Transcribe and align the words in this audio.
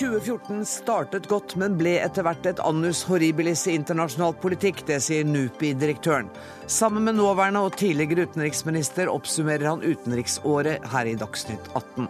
2014 0.00 0.62
startet 0.64 1.26
godt, 1.28 1.58
men 1.60 1.74
ble 1.76 1.98
etter 2.00 2.24
hvert 2.24 2.46
et 2.48 2.60
annus 2.64 3.02
horribilis 3.04 3.66
i 3.68 3.74
internasjonal 3.76 4.32
politikk. 4.40 4.80
Det 4.88 4.96
sier 5.04 5.26
NUPI-direktøren. 5.28 6.30
Sammen 6.70 7.04
med 7.04 7.18
nåværende 7.18 7.66
og 7.66 7.76
tidligere 7.76 8.24
utenriksminister 8.30 9.12
oppsummerer 9.12 9.68
han 9.68 9.84
utenriksåret 9.84 10.88
her 10.94 11.10
i 11.10 11.18
Dagsnytt 11.20 11.68
18. 11.74 12.08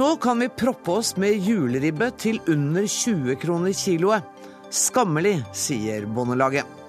Nå 0.00 0.10
kan 0.22 0.42
vi 0.42 0.50
proppe 0.64 0.98
oss 0.98 1.14
med 1.22 1.38
juleribbe 1.38 2.10
til 2.18 2.42
under 2.50 2.86
20 2.86 3.38
kroner 3.42 3.74
kiloet. 3.74 4.26
Skammelig, 4.70 5.38
sier 5.54 6.06
Bondelaget. 6.10 6.79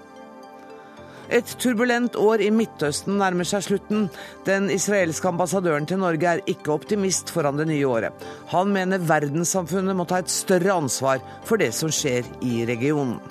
Et 1.31 1.51
turbulent 1.63 2.17
år 2.19 2.41
i 2.43 2.49
Midtøsten 2.51 3.15
nærmer 3.21 3.47
seg 3.47 3.63
slutten. 3.63 4.07
Den 4.47 4.67
israelske 4.73 5.29
ambassadøren 5.31 5.87
til 5.87 6.01
Norge 6.01 6.27
er 6.27 6.45
ikke 6.51 6.73
optimist 6.75 7.31
foran 7.31 7.59
det 7.61 7.69
nye 7.71 7.87
året. 7.87 8.25
Han 8.51 8.73
mener 8.75 8.99
verdenssamfunnet 8.99 9.95
må 9.95 10.07
ta 10.09 10.19
et 10.19 10.31
større 10.31 10.75
ansvar 10.75 11.23
for 11.47 11.61
det 11.61 11.71
som 11.77 11.93
skjer 11.93 12.27
i 12.43 12.65
regionen. 12.67 13.21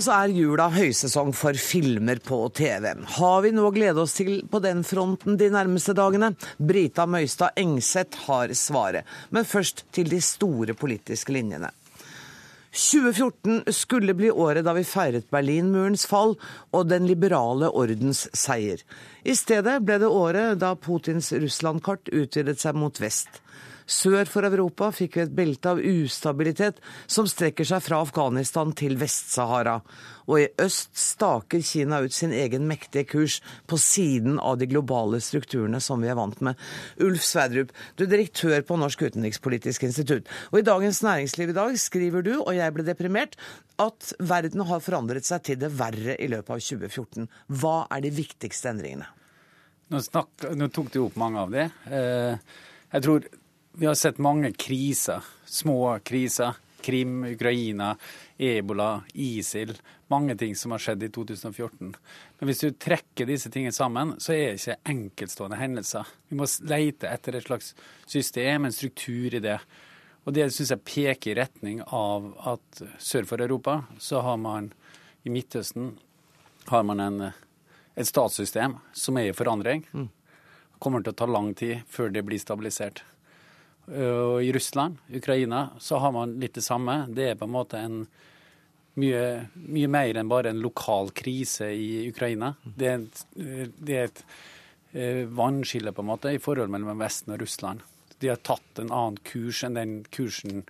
Og 0.00 0.04
så 0.06 0.14
er 0.16 0.30
jula 0.32 0.70
høysesong 0.72 1.34
for 1.36 1.52
filmer 1.60 2.22
på 2.24 2.38
TV. 2.56 2.86
Har 3.18 3.42
vi 3.44 3.50
noe 3.52 3.68
å 3.68 3.72
glede 3.74 4.00
oss 4.00 4.14
til 4.16 4.38
på 4.48 4.56
den 4.64 4.80
fronten 4.88 5.36
de 5.36 5.50
nærmeste 5.52 5.92
dagene? 5.92 6.30
Brita 6.56 7.04
Møystad 7.04 7.52
Engseth 7.60 8.22
har 8.24 8.54
svaret. 8.56 9.04
Men 9.28 9.44
først 9.44 9.84
til 9.92 10.08
de 10.08 10.22
store 10.24 10.72
politiske 10.72 11.36
linjene. 11.36 11.68
2014 12.72 13.76
skulle 13.76 14.16
bli 14.16 14.32
året 14.32 14.64
da 14.64 14.72
vi 14.78 14.86
feiret 14.88 15.28
Berlinmurens 15.28 16.06
fall 16.08 16.32
og 16.72 16.88
den 16.88 17.04
liberale 17.04 17.68
ordens 17.68 18.24
seier. 18.32 18.80
I 19.20 19.36
stedet 19.36 19.82
ble 19.84 20.00
det 20.00 20.08
året 20.08 20.64
da 20.64 20.72
Putins 20.80 21.28
Russland-kart 21.36 22.08
utvidet 22.08 22.56
seg 22.64 22.80
mot 22.80 23.04
vest. 23.04 23.42
Sør 23.90 24.28
for 24.30 24.46
Europa 24.46 24.92
fikk 24.94 25.16
vi 25.16 25.22
et 25.24 25.32
belte 25.34 25.72
av 25.72 25.80
ustabilitet 25.82 26.78
som 27.10 27.26
strekker 27.26 27.66
seg 27.66 27.82
fra 27.82 27.98
Afghanistan 28.04 28.70
til 28.78 28.94
Vest-Sahara. 29.00 29.80
Og 30.30 30.36
i 30.38 30.46
øst 30.62 30.92
staker 30.94 31.64
Kina 31.66 31.98
ut 32.04 32.14
sin 32.14 32.30
egen 32.30 32.68
mektige 32.70 33.08
kurs 33.10 33.40
på 33.66 33.80
siden 33.82 34.38
av 34.38 34.60
de 34.60 34.68
globale 34.70 35.18
strukturene 35.24 35.80
som 35.82 36.04
vi 36.04 36.12
er 36.12 36.18
vant 36.18 36.38
med. 36.46 36.60
Ulf 37.02 37.26
Sverdrup, 37.26 37.74
du 37.98 38.06
er 38.06 38.12
direktør 38.12 38.62
på 38.68 38.78
Norsk 38.78 39.02
utenrikspolitisk 39.08 39.88
institutt. 39.88 40.30
Og 40.52 40.60
i 40.60 40.66
Dagens 40.70 41.02
Næringsliv 41.02 41.50
i 41.50 41.58
dag 41.58 41.74
skriver 41.82 42.22
du, 42.22 42.36
og 42.38 42.54
jeg 42.54 42.76
ble 42.76 42.86
deprimert, 42.86 43.34
at 43.82 44.14
verden 44.22 44.62
har 44.70 44.86
forandret 44.86 45.26
seg 45.26 45.42
til 45.50 45.58
det 45.58 45.72
verre 45.74 46.14
i 46.14 46.30
løpet 46.30 46.54
av 46.54 46.62
2014. 46.62 47.26
Hva 47.58 47.76
er 47.90 48.06
de 48.06 48.14
viktigste 48.14 48.70
endringene? 48.70 49.10
Nå, 49.90 49.98
snakk, 49.98 50.46
nå 50.54 50.70
tok 50.70 50.94
du 50.94 51.02
opp 51.08 51.16
mange 51.18 51.42
av 51.42 51.50
de. 51.50 51.66
Eh, 51.90 52.58
jeg 52.94 53.02
tror 53.02 53.26
vi 53.72 53.86
har 53.86 53.94
sett 53.94 54.18
mange 54.18 54.52
kriser. 54.52 55.24
Små 55.44 55.98
kriser. 55.98 56.54
Krim, 56.80 57.24
Ukraina, 57.24 57.96
ebola, 58.38 59.02
ISIL. 59.12 59.74
Mange 60.06 60.36
ting 60.36 60.56
som 60.56 60.72
har 60.72 60.78
skjedd 60.78 61.02
i 61.02 61.10
2014. 61.12 61.94
Men 62.38 62.48
hvis 62.48 62.62
du 62.64 62.70
trekker 62.72 63.28
disse 63.28 63.50
tingene 63.52 63.72
sammen, 63.76 64.14
så 64.18 64.32
er 64.32 64.46
det 64.46 64.62
ikke 64.62 64.78
enkeltstående 64.94 65.60
hendelser. 65.60 66.08
Vi 66.28 66.38
må 66.40 66.48
leite 66.66 67.10
etter 67.12 67.36
et 67.36 67.46
slags 67.46 67.74
system, 68.08 68.64
en 68.64 68.74
struktur 68.74 69.36
i 69.36 69.42
det. 69.44 69.58
Og 70.24 70.34
det 70.36 70.48
syns 70.54 70.72
jeg 70.72 70.86
peker 70.86 71.32
i 71.32 71.38
retning 71.40 71.84
av 71.86 72.32
at 72.56 72.82
sør 73.00 73.28
for 73.28 73.44
Europa 73.44 73.82
så 74.00 74.24
har 74.24 74.40
man 74.40 74.72
i 75.22 75.32
Midtøsten 75.32 75.94
har 76.70 76.82
man 76.86 77.00
en, 77.00 77.22
et 77.94 78.08
statssystem 78.08 78.76
som 78.92 79.18
er 79.20 79.30
i 79.30 79.36
forandring. 79.36 79.84
Det 79.90 80.04
mm. 80.06 80.10
kommer 80.78 81.04
til 81.04 81.12
å 81.14 81.20
ta 81.20 81.28
lang 81.28 81.52
tid 81.54 81.84
før 81.88 82.12
det 82.12 82.24
blir 82.26 82.40
stabilisert. 82.40 83.02
Og 83.88 84.44
i 84.44 84.52
Russland, 84.54 85.00
Ukraina, 85.08 85.70
så 85.82 85.98
har 85.98 86.12
man 86.14 86.36
litt 86.38 86.54
det 86.54 86.62
samme. 86.62 87.06
Det 87.10 87.30
er 87.30 87.38
på 87.38 87.48
en 87.48 87.54
måte 87.54 87.80
en 87.80 88.04
mye, 89.00 89.24
mye 89.54 89.90
mer 89.90 90.20
enn 90.20 90.30
bare 90.30 90.52
en 90.52 90.62
lokal 90.62 91.10
krise 91.16 91.70
i 91.74 92.08
Ukraina. 92.10 92.54
Det 92.62 92.88
er 92.90 92.98
et, 93.00 93.22
det 93.78 93.96
er 93.96 94.08
et 94.08 94.22
eh, 94.92 95.22
vannskille 95.26 95.94
på 95.94 96.04
en 96.04 96.10
måte 96.12 96.34
i 96.34 96.40
forhold 96.42 96.72
mellom 96.72 97.00
Vesten 97.00 97.34
og 97.34 97.42
Russland. 97.42 97.84
De 98.20 98.30
har 98.32 98.42
tatt 98.44 98.82
en 98.82 98.92
annen 98.92 99.20
kurs 99.24 99.62
enn 99.64 99.78
den 99.78 100.00
kursen 100.12 100.64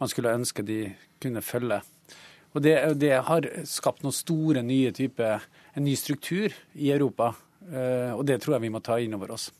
man 0.00 0.10
skulle 0.10 0.34
ønske 0.34 0.64
de 0.66 0.84
kunne 1.22 1.42
følge. 1.44 1.80
Og 2.52 2.64
det, 2.64 2.74
det 3.00 3.14
har 3.24 3.48
skapt 3.68 4.02
noen 4.04 4.14
store 4.14 4.62
nye 4.66 4.92
typer, 4.94 5.44
en 5.72 5.86
ny 5.86 5.94
struktur 5.96 6.52
i 6.74 6.92
Europa. 6.92 7.32
Eh, 7.70 8.12
og 8.12 8.26
det 8.28 8.42
tror 8.42 8.58
jeg 8.58 8.66
vi 8.66 8.72
må 8.74 8.82
ta 8.84 8.98
inn 9.00 9.16
over 9.16 9.32
oss. 9.38 9.50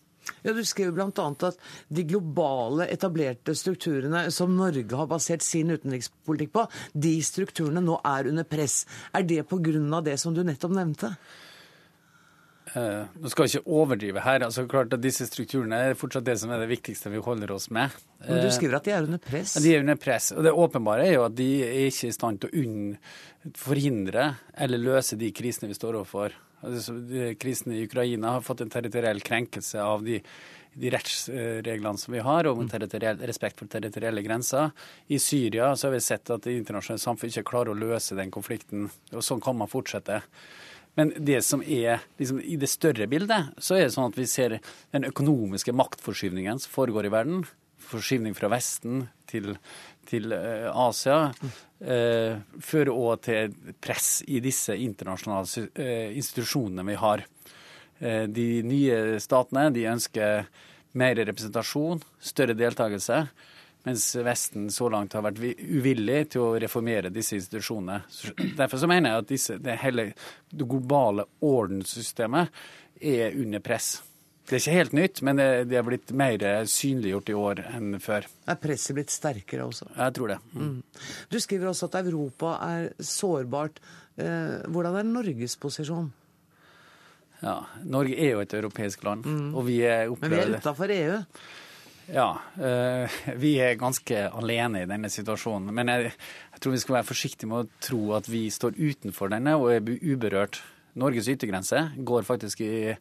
Ja, 0.43 0.53
Du 0.53 0.65
skriver 0.65 0.93
bl.a. 0.93 1.29
at 1.49 1.59
de 1.89 2.07
globale, 2.09 2.89
etablerte 2.91 3.55
strukturene 3.59 4.27
som 4.35 4.57
Norge 4.57 4.99
har 4.99 5.11
basert 5.11 5.45
sin 5.47 5.71
utenrikspolitikk 5.71 6.53
på, 6.53 6.67
de 6.93 7.15
strukturene 7.23 7.83
nå 7.85 8.01
er 8.05 8.31
under 8.33 8.45
press. 8.45 8.83
Er 9.15 9.23
det 9.23 9.47
pga. 9.49 10.01
det 10.03 10.19
som 10.21 10.35
du 10.35 10.43
nettopp 10.43 10.75
nevnte? 10.75 11.15
Uh, 12.73 13.05
nå 13.21 13.29
skal 13.29 13.45
jeg 13.45 13.59
ikke 13.59 13.75
overdrive 13.75 14.21
her. 14.23 14.45
altså 14.47 14.65
klart 14.71 14.95
at 14.95 15.03
Disse 15.03 15.27
strukturene 15.27 15.77
er 15.91 15.99
fortsatt 15.99 16.25
det 16.25 16.39
som 16.41 16.53
er 16.55 16.63
det 16.63 16.71
viktigste 16.71 17.11
vi 17.13 17.21
holder 17.21 17.51
oss 17.53 17.69
med. 17.71 17.91
Men 18.25 18.41
Du 18.41 18.49
skriver 18.55 18.79
at 18.79 18.87
de 18.87 18.95
er 18.95 19.03
under 19.03 19.21
press? 19.21 19.57
Uh, 19.59 19.63
de 19.63 19.75
er 19.75 19.83
under 19.83 19.99
press. 20.01 20.31
og 20.33 20.47
Det 20.47 20.53
åpenbare 20.53 21.05
er 21.07 21.13
jo 21.19 21.27
at 21.27 21.35
de 21.37 21.51
er 21.67 21.91
ikke 21.91 22.09
i 22.09 22.15
stand 22.17 22.41
til 22.41 22.49
å 22.49 23.53
forhindre 23.59 24.29
eller 24.55 24.79
løse 24.81 25.19
de 25.21 25.33
krisene 25.35 25.69
vi 25.69 25.77
står 25.77 26.01
overfor. 26.01 26.39
Altså, 26.63 26.95
krisen 27.41 27.75
i 27.75 27.85
Ukraina 27.87 28.37
har 28.37 28.45
fått 28.47 28.63
en 28.65 28.73
territoriell 28.73 29.21
krenkelse 29.25 29.83
av 29.83 30.05
de, 30.07 30.21
de 30.75 30.91
rettsreglene 30.95 31.99
som 31.99 32.15
vi 32.15 32.23
har, 32.25 32.47
om 32.47 32.69
respekt 32.71 33.59
for 33.61 33.71
territorielle 33.71 34.23
grenser. 34.23 34.71
I 35.09 35.19
Syria 35.19 35.75
så 35.77 35.89
har 35.89 35.97
vi 35.97 36.01
sett 36.01 36.31
at 36.31 36.47
det 36.47 36.57
internasjonale 36.61 37.03
samfunn 37.03 37.33
ikke 37.33 37.51
klarer 37.51 37.75
å 37.75 37.79
løse 37.79 38.19
den 38.19 38.31
konflikten. 38.31 38.91
og 39.13 39.27
Sånn 39.27 39.43
kan 39.43 39.59
man 39.59 39.71
fortsette. 39.71 40.23
Men 40.95 41.13
det 41.17 41.41
som 41.43 41.63
er 41.65 42.05
liksom, 42.21 42.41
i 42.41 42.59
det 42.61 42.69
større 42.69 43.09
bildet, 43.09 43.55
så 43.59 43.79
er 43.79 43.87
det 43.87 43.95
sånn 43.95 44.11
at 44.11 44.19
vi 44.19 44.29
ser 44.29 44.59
den 44.93 45.09
økonomiske 45.09 45.73
maktforskyvningen 45.77 46.61
som 46.61 46.75
foregår 46.75 47.09
i 47.09 47.13
verden. 47.15 47.47
Forskyvning 47.83 48.37
fra 48.37 48.51
Vesten 48.53 49.07
til 49.31 49.55
til 50.09 50.33
eh, 50.35 50.69
Asia, 50.69 51.31
eh, 51.81 52.41
fører 52.61 52.93
òg 52.93 53.23
til 53.27 53.55
press 53.83 54.21
i 54.27 54.41
disse 54.45 54.77
internasjonale 54.77 55.69
eh, 55.75 56.11
institusjonene 56.19 56.87
vi 56.89 56.99
har. 57.01 57.27
De 58.03 58.45
nye 58.67 59.21
statene 59.23 59.69
de 59.71 59.85
ønsker 59.87 60.49
mer 60.99 61.21
representasjon, 61.23 62.01
større 62.19 62.57
deltakelse, 62.59 63.21
mens 63.87 64.07
Vesten 64.27 64.65
så 64.75 64.89
langt 64.91 65.15
har 65.15 65.23
vært 65.23 65.39
uvillig 65.39 66.33
til 66.35 66.43
å 66.43 66.57
reformere 66.59 67.13
disse 67.15 67.39
institusjonene. 67.39 68.01
Derfor 68.59 68.83
så 68.83 68.91
mener 68.91 69.13
jeg 69.13 69.23
at 69.23 69.31
disse, 69.31 69.59
det 69.63 69.79
hele 69.85 70.09
det 70.51 70.67
globale 70.67 71.29
ordenssystemet 71.47 72.51
er 72.99 73.39
under 73.39 73.63
press. 73.63 74.01
Det 74.53 74.59
er 74.59 74.67
ikke 74.67 74.81
helt 74.83 74.93
nytt, 74.93 75.21
men 75.25 75.39
det, 75.41 75.73
er 75.73 75.85
blitt 75.87 76.11
mer 76.13 76.43
synliggjort 76.69 77.31
i 77.33 77.37
år 77.41 77.61
enn 77.71 77.95
før. 78.05 78.27
Er 78.53 78.59
presset 78.61 78.99
blitt 78.99 79.13
sterkere 79.15 79.65
også? 79.65 79.87
Jeg 79.97 80.13
tror 80.19 80.35
det. 80.35 80.37
Mm. 80.53 80.67
Mm. 80.67 81.07
Du 81.33 81.39
skriver 81.41 81.71
også 81.71 81.89
at 81.89 81.97
Europa 82.03 82.51
er 82.67 82.91
sårbart. 83.01 83.81
Eh, 84.21 84.59
hvordan 84.69 84.99
er 85.01 85.09
Norges 85.09 85.57
posisjon? 85.57 86.11
Ja, 87.41 87.63
Norge 87.89 88.19
er 88.21 88.35
jo 88.35 88.43
et 88.45 88.53
europeisk 88.61 89.09
land, 89.09 89.25
mm. 89.25 89.55
og 89.57 89.65
vi 89.71 89.81
er 89.89 90.13
Men 90.21 90.35
vi 90.37 90.43
er 90.43 90.53
utafor 90.59 90.93
EU? 90.99 91.17
Ja, 92.13 92.29
øh, 92.61 93.17
vi 93.41 93.55
er 93.57 93.81
ganske 93.81 94.29
alene 94.37 94.85
i 94.85 94.91
denne 94.91 95.09
situasjonen. 95.09 95.73
Men 95.73 95.89
jeg, 95.89 96.13
jeg 96.53 96.61
tror 96.61 96.77
vi 96.77 96.85
skal 96.85 96.99
være 97.01 97.09
forsiktige 97.09 97.49
med 97.49 97.65
å 97.65 97.81
tro 97.89 98.05
at 98.21 98.29
vi 98.29 98.51
står 98.53 98.77
utenfor 98.77 99.33
denne 99.33 99.57
og 99.57 99.73
er 99.73 99.97
uberørt. 100.13 100.61
Norges 101.01 101.31
yttergrense 101.33 101.87
går 102.05 102.29
faktisk 102.29 102.61
i 102.61 102.93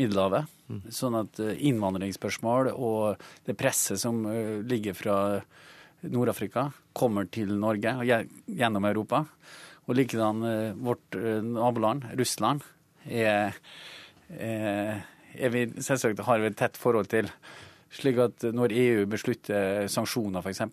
Middelhavet. 0.00 0.50
Mm. 0.70 0.80
Sånn 0.94 1.16
at 1.18 1.40
eh, 1.42 1.58
innvandringsspørsmål 1.68 2.72
og 2.72 3.24
det 3.46 3.56
presset 3.58 4.00
som 4.00 4.24
eh, 4.30 4.60
ligger 4.66 4.96
fra 4.96 5.16
Nord-Afrika, 6.04 6.68
kommer 6.92 7.28
til 7.32 7.52
Norge 7.60 7.94
gjennom 8.04 8.88
Europa. 8.88 9.24
Og 9.84 9.98
likedan 9.98 10.46
eh, 10.48 10.70
vårt 10.74 11.18
naboland, 11.44 12.08
Russland, 12.18 12.64
er, 13.04 13.54
er, 14.32 15.04
er 15.36 15.52
vi 15.52 15.68
selvsagt 15.76 16.24
har 16.26 16.40
vi 16.40 16.50
et 16.50 16.58
tett 16.58 16.80
forhold 16.80 17.12
til. 17.12 17.28
Slik 17.94 18.18
at 18.18 18.46
når 18.50 18.72
EU 18.74 19.04
beslutter 19.06 19.84
sanksjoner 19.92 20.42
f.eks. 20.42 20.64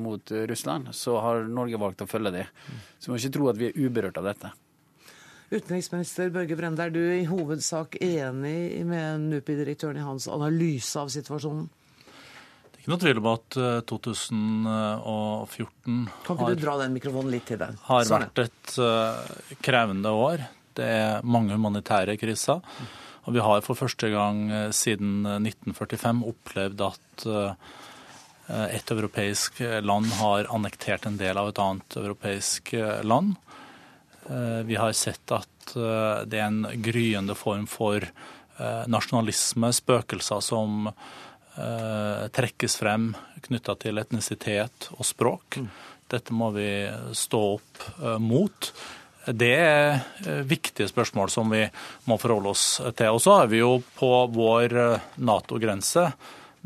Mot 0.00 0.32
Russland, 0.50 0.88
så 0.98 1.20
har 1.22 1.44
Norge 1.46 1.78
valgt 1.78 2.02
å 2.02 2.08
følge 2.10 2.32
det. 2.34 2.48
Så 2.98 3.06
vi 3.06 3.12
må 3.12 3.20
ikke 3.20 3.36
tro 3.36 3.52
at 3.52 3.60
vi 3.60 3.68
er 3.68 3.78
uberørt 3.78 4.18
av 4.18 4.26
dette. 4.32 4.50
Utenriksminister 5.50 6.28
Børge 6.30 6.54
Brende, 6.54 6.84
er 6.86 6.92
du 6.94 7.00
i 7.02 7.24
hovedsak 7.26 7.96
enig 7.98 8.84
med 8.86 9.24
NUPI-direktøren 9.24 9.98
i 9.98 10.04
hans 10.06 10.28
analyse 10.30 10.94
av 11.00 11.10
situasjonen? 11.10 11.64
Det 12.70 12.76
er 12.76 12.84
ikke 12.84 12.92
noe 12.92 13.02
tvil 13.02 13.18
om 13.18 13.28
at 13.32 13.56
2014 13.90 14.70
eh, 14.70 16.14
Kan 16.28 16.38
har? 16.38 17.74
Har 17.88 18.06
sånn. 18.06 18.28
vært 18.28 18.44
et 18.44 18.78
uh, 18.78 19.58
krevende 19.66 20.14
år. 20.14 20.46
Det 20.78 20.86
er 20.86 21.26
mange 21.26 21.58
humanitære 21.58 22.14
kriser. 22.22 22.62
Og 23.26 23.26
Og 23.26 23.34
vi 23.34 23.42
har 23.42 23.66
for 23.66 23.74
første 23.74 24.08
gang 24.14 24.46
siden 24.72 25.26
1945 25.26 26.22
opplevd 26.30 26.86
at 26.86 27.26
et 28.48 28.90
europeisk 28.90 29.60
land 29.84 30.08
har 30.18 30.48
annektert 30.50 31.04
en 31.06 31.18
del 31.20 31.38
av 31.38 31.50
et 31.50 31.60
annet 31.62 31.98
europeisk 32.00 32.72
land. 33.02 33.34
Vi 34.66 34.76
har 34.78 34.92
sett 34.94 35.32
at 35.34 35.72
det 35.74 36.38
er 36.38 36.44
en 36.46 36.66
gryende 36.82 37.34
form 37.34 37.64
for 37.70 38.04
nasjonalisme, 38.90 39.72
spøkelser 39.74 40.44
som 40.44 40.86
trekkes 42.36 42.76
frem 42.78 43.08
knytta 43.42 43.74
til 43.82 43.98
etnisitet 43.98 44.90
og 44.94 45.02
språk. 45.08 45.58
Dette 46.10 46.36
må 46.36 46.52
vi 46.54 46.70
stå 47.18 47.42
opp 47.56 47.82
mot. 48.22 48.70
Det 49.28 49.52
er 49.52 50.00
eh, 50.24 50.42
viktige 50.48 50.88
spørsmål 50.88 51.30
som 51.30 51.50
vi 51.52 51.66
må 52.08 52.16
forholde 52.20 52.54
oss 52.54 52.64
til. 52.96 53.12
Og 53.12 53.20
så 53.20 53.42
er 53.42 53.50
vi 53.52 53.60
jo 53.60 53.74
på 53.98 54.10
vår 54.32 54.76
eh, 54.80 55.08
Nato-grense 55.20 56.06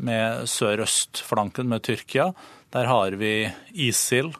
med 0.05 0.47
sør-øst-flanken 0.49 1.67
med 1.71 1.83
Tyrkia. 1.83 2.31
Der 2.71 2.87
har 2.87 3.17
vi 3.19 3.49
ISIL 3.73 4.31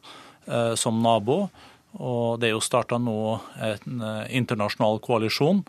eh, 0.47 0.73
som 0.79 1.01
nabo. 1.03 1.49
Og 1.95 2.39
det 2.41 2.49
er 2.49 2.55
jo 2.55 2.63
starta 2.63 2.99
nå 2.99 3.19
en 3.63 4.03
internasjonal 4.27 4.99
koalisjon 5.03 5.63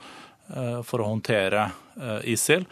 for 0.87 1.03
å 1.03 1.09
håndtere 1.13 1.69
ISIL. 2.27 2.67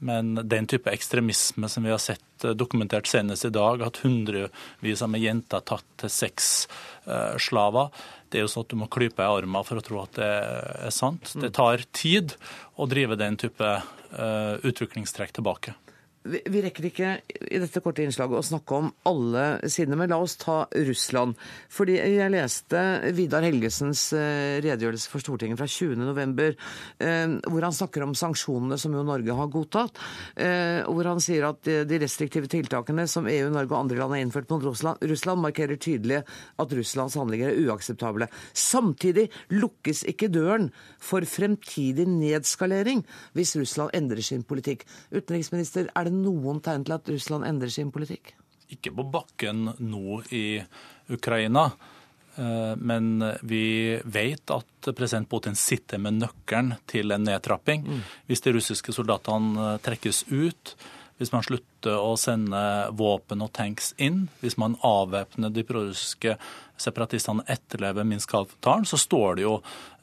Men 0.00 0.32
den 0.48 0.64
type 0.70 0.88
ekstremisme 0.88 1.68
som 1.68 1.84
vi 1.84 1.90
har 1.92 2.00
sett 2.00 2.46
dokumentert 2.56 3.10
senest 3.10 3.44
i 3.44 3.52
dag, 3.52 3.82
at 3.84 4.00
hundrevis 4.00 5.02
av 5.04 5.16
jenter 5.20 5.60
tatt 5.68 5.84
til 6.00 6.12
sexslaver, 6.14 7.90
det 8.30 8.40
er 8.40 8.46
jo 8.46 8.52
sånn 8.52 8.64
at 8.64 8.72
du 8.72 8.78
må 8.80 8.88
klype 8.88 9.20
i 9.20 9.28
armen 9.28 9.66
for 9.66 9.76
å 9.76 9.84
tro 9.84 10.00
at 10.00 10.16
det 10.16 10.30
er 10.86 10.94
sant. 10.94 11.34
Det 11.36 11.52
tar 11.52 11.84
tid 11.92 12.32
å 12.80 12.88
drive 12.88 13.18
den 13.20 13.36
type 13.42 13.74
utviklingstrekk 14.70 15.36
tilbake. 15.36 15.76
Vi, 16.20 16.60
rekker 16.60 16.84
ikke 16.84 17.10
i 17.48 17.58
dette 17.62 17.80
korte 17.80 18.02
innslaget 18.04 18.36
å 18.36 18.44
snakke 18.44 18.76
om 18.76 18.88
alle 19.08 19.44
sidene, 19.72 19.96
men 19.96 20.10
la 20.12 20.18
oss 20.20 20.34
ta 20.36 20.66
Russland. 20.84 21.38
Fordi 21.72 21.94
jeg 21.96 22.32
leste 22.34 22.82
Vidar 23.16 23.46
Helgesens 23.46 24.02
eh, 24.12 24.58
redegjørelse 24.60 25.08
for 25.08 25.24
Stortinget 25.24 25.56
fra 25.56 25.68
20.11, 25.70 26.58
eh, 27.00 27.32
hvor 27.48 27.64
han 27.64 27.76
snakker 27.76 28.04
om 28.04 28.12
sanksjonene 28.18 28.76
som 28.80 28.98
jo 28.98 29.04
Norge 29.08 29.36
har 29.38 29.48
godtatt. 29.54 30.02
Eh, 30.36 30.82
hvor 30.84 31.08
han 31.08 31.22
sier 31.24 31.46
at 31.48 31.64
de 31.64 32.00
restriktive 32.02 32.50
tiltakene 32.52 33.08
som 33.08 33.24
EU, 33.24 33.48
Norge 33.48 33.72
og 33.72 33.78
andre 33.78 34.02
land 34.02 34.18
har 34.18 34.24
innført 34.26 34.52
mot 34.52 34.68
Russland 34.68 35.40
markerer 35.40 35.80
tydelig 35.80 36.20
at 36.60 36.76
Russlands 36.76 37.16
handlinger 37.16 37.54
er 37.54 37.64
uakseptable. 37.64 38.28
Samtidig 38.52 39.30
lukkes 39.56 40.04
ikke 40.12 40.28
døren 40.28 40.68
for 41.00 41.24
fremtidig 41.24 42.04
nedskalering 42.12 43.06
hvis 43.32 43.56
Russland 43.56 43.96
endrer 43.96 44.20
sin 44.26 44.44
politikk. 44.44 44.84
Utenriksminister, 45.16 45.88
er 45.96 46.04
det 46.04 46.09
det 46.10 46.18
noen 46.18 46.60
tegn 46.64 46.84
til 46.86 46.96
at 46.98 47.08
Russland 47.14 47.48
endrer 47.48 47.72
sin 47.72 47.94
politikk? 47.94 48.34
Ikke 48.70 48.92
på 48.94 49.06
bakken 49.10 49.72
nå 49.78 50.20
i 50.36 50.60
Ukraina. 51.10 51.70
Eh, 52.36 52.76
men 52.76 53.24
vi 53.42 54.00
vet 54.04 54.50
at 54.54 54.92
president 54.96 55.28
Putin 55.30 55.56
sitter 55.58 55.98
med 55.98 56.20
nøkkelen 56.20 56.76
til 56.90 57.12
en 57.14 57.26
nedtrapping. 57.26 57.84
Mm. 57.86 58.00
Hvis 58.30 58.44
de 58.46 58.54
russiske 58.54 58.94
soldatene 58.94 59.74
eh, 59.74 59.82
trekkes 59.84 60.24
ut, 60.30 60.74
hvis 61.20 61.34
man 61.34 61.44
slutter 61.44 62.00
å 62.00 62.14
sende 62.16 62.60
våpen 62.96 63.42
og 63.44 63.52
tanks 63.52 63.92
inn, 64.00 64.22
hvis 64.40 64.56
man 64.60 64.78
avvæpner 64.86 65.52
de 65.52 65.66
prorussiske 65.68 66.36
separatistene 66.80 67.44
etterlever 67.50 68.06
Minsk-avtalen, 68.08 68.86
så 68.88 68.96
står 69.00 69.36
det 69.36 69.44
jo 69.44 69.58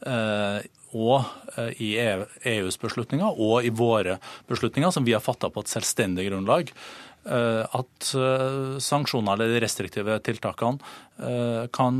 eh, 0.05 0.59
og 0.95 1.25
eh, 1.57 1.73
i 1.83 1.89
EUs 1.97 2.77
e 2.77 2.85
beslutninger 2.85 3.41
og 3.41 3.65
i 3.65 3.73
våre 3.73 4.17
beslutninger, 4.47 4.91
som 4.91 5.05
vi 5.07 5.15
har 5.15 5.23
fatta 5.23 5.49
på 5.51 5.63
et 5.63 5.73
selvstendig 5.73 6.27
grunnlag, 6.29 6.71
eh, 7.25 7.63
at 7.65 8.13
eh, 8.15 8.77
sanksjoner 8.83 9.35
eller 9.35 9.53
de 9.53 9.61
restriktive 9.65 10.19
tiltakene 10.23 10.95
kan 11.73 11.95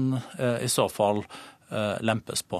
i 0.61 0.67
så 0.69 0.83
fall 0.93 1.23
lempes 2.05 2.43
på. 2.45 2.59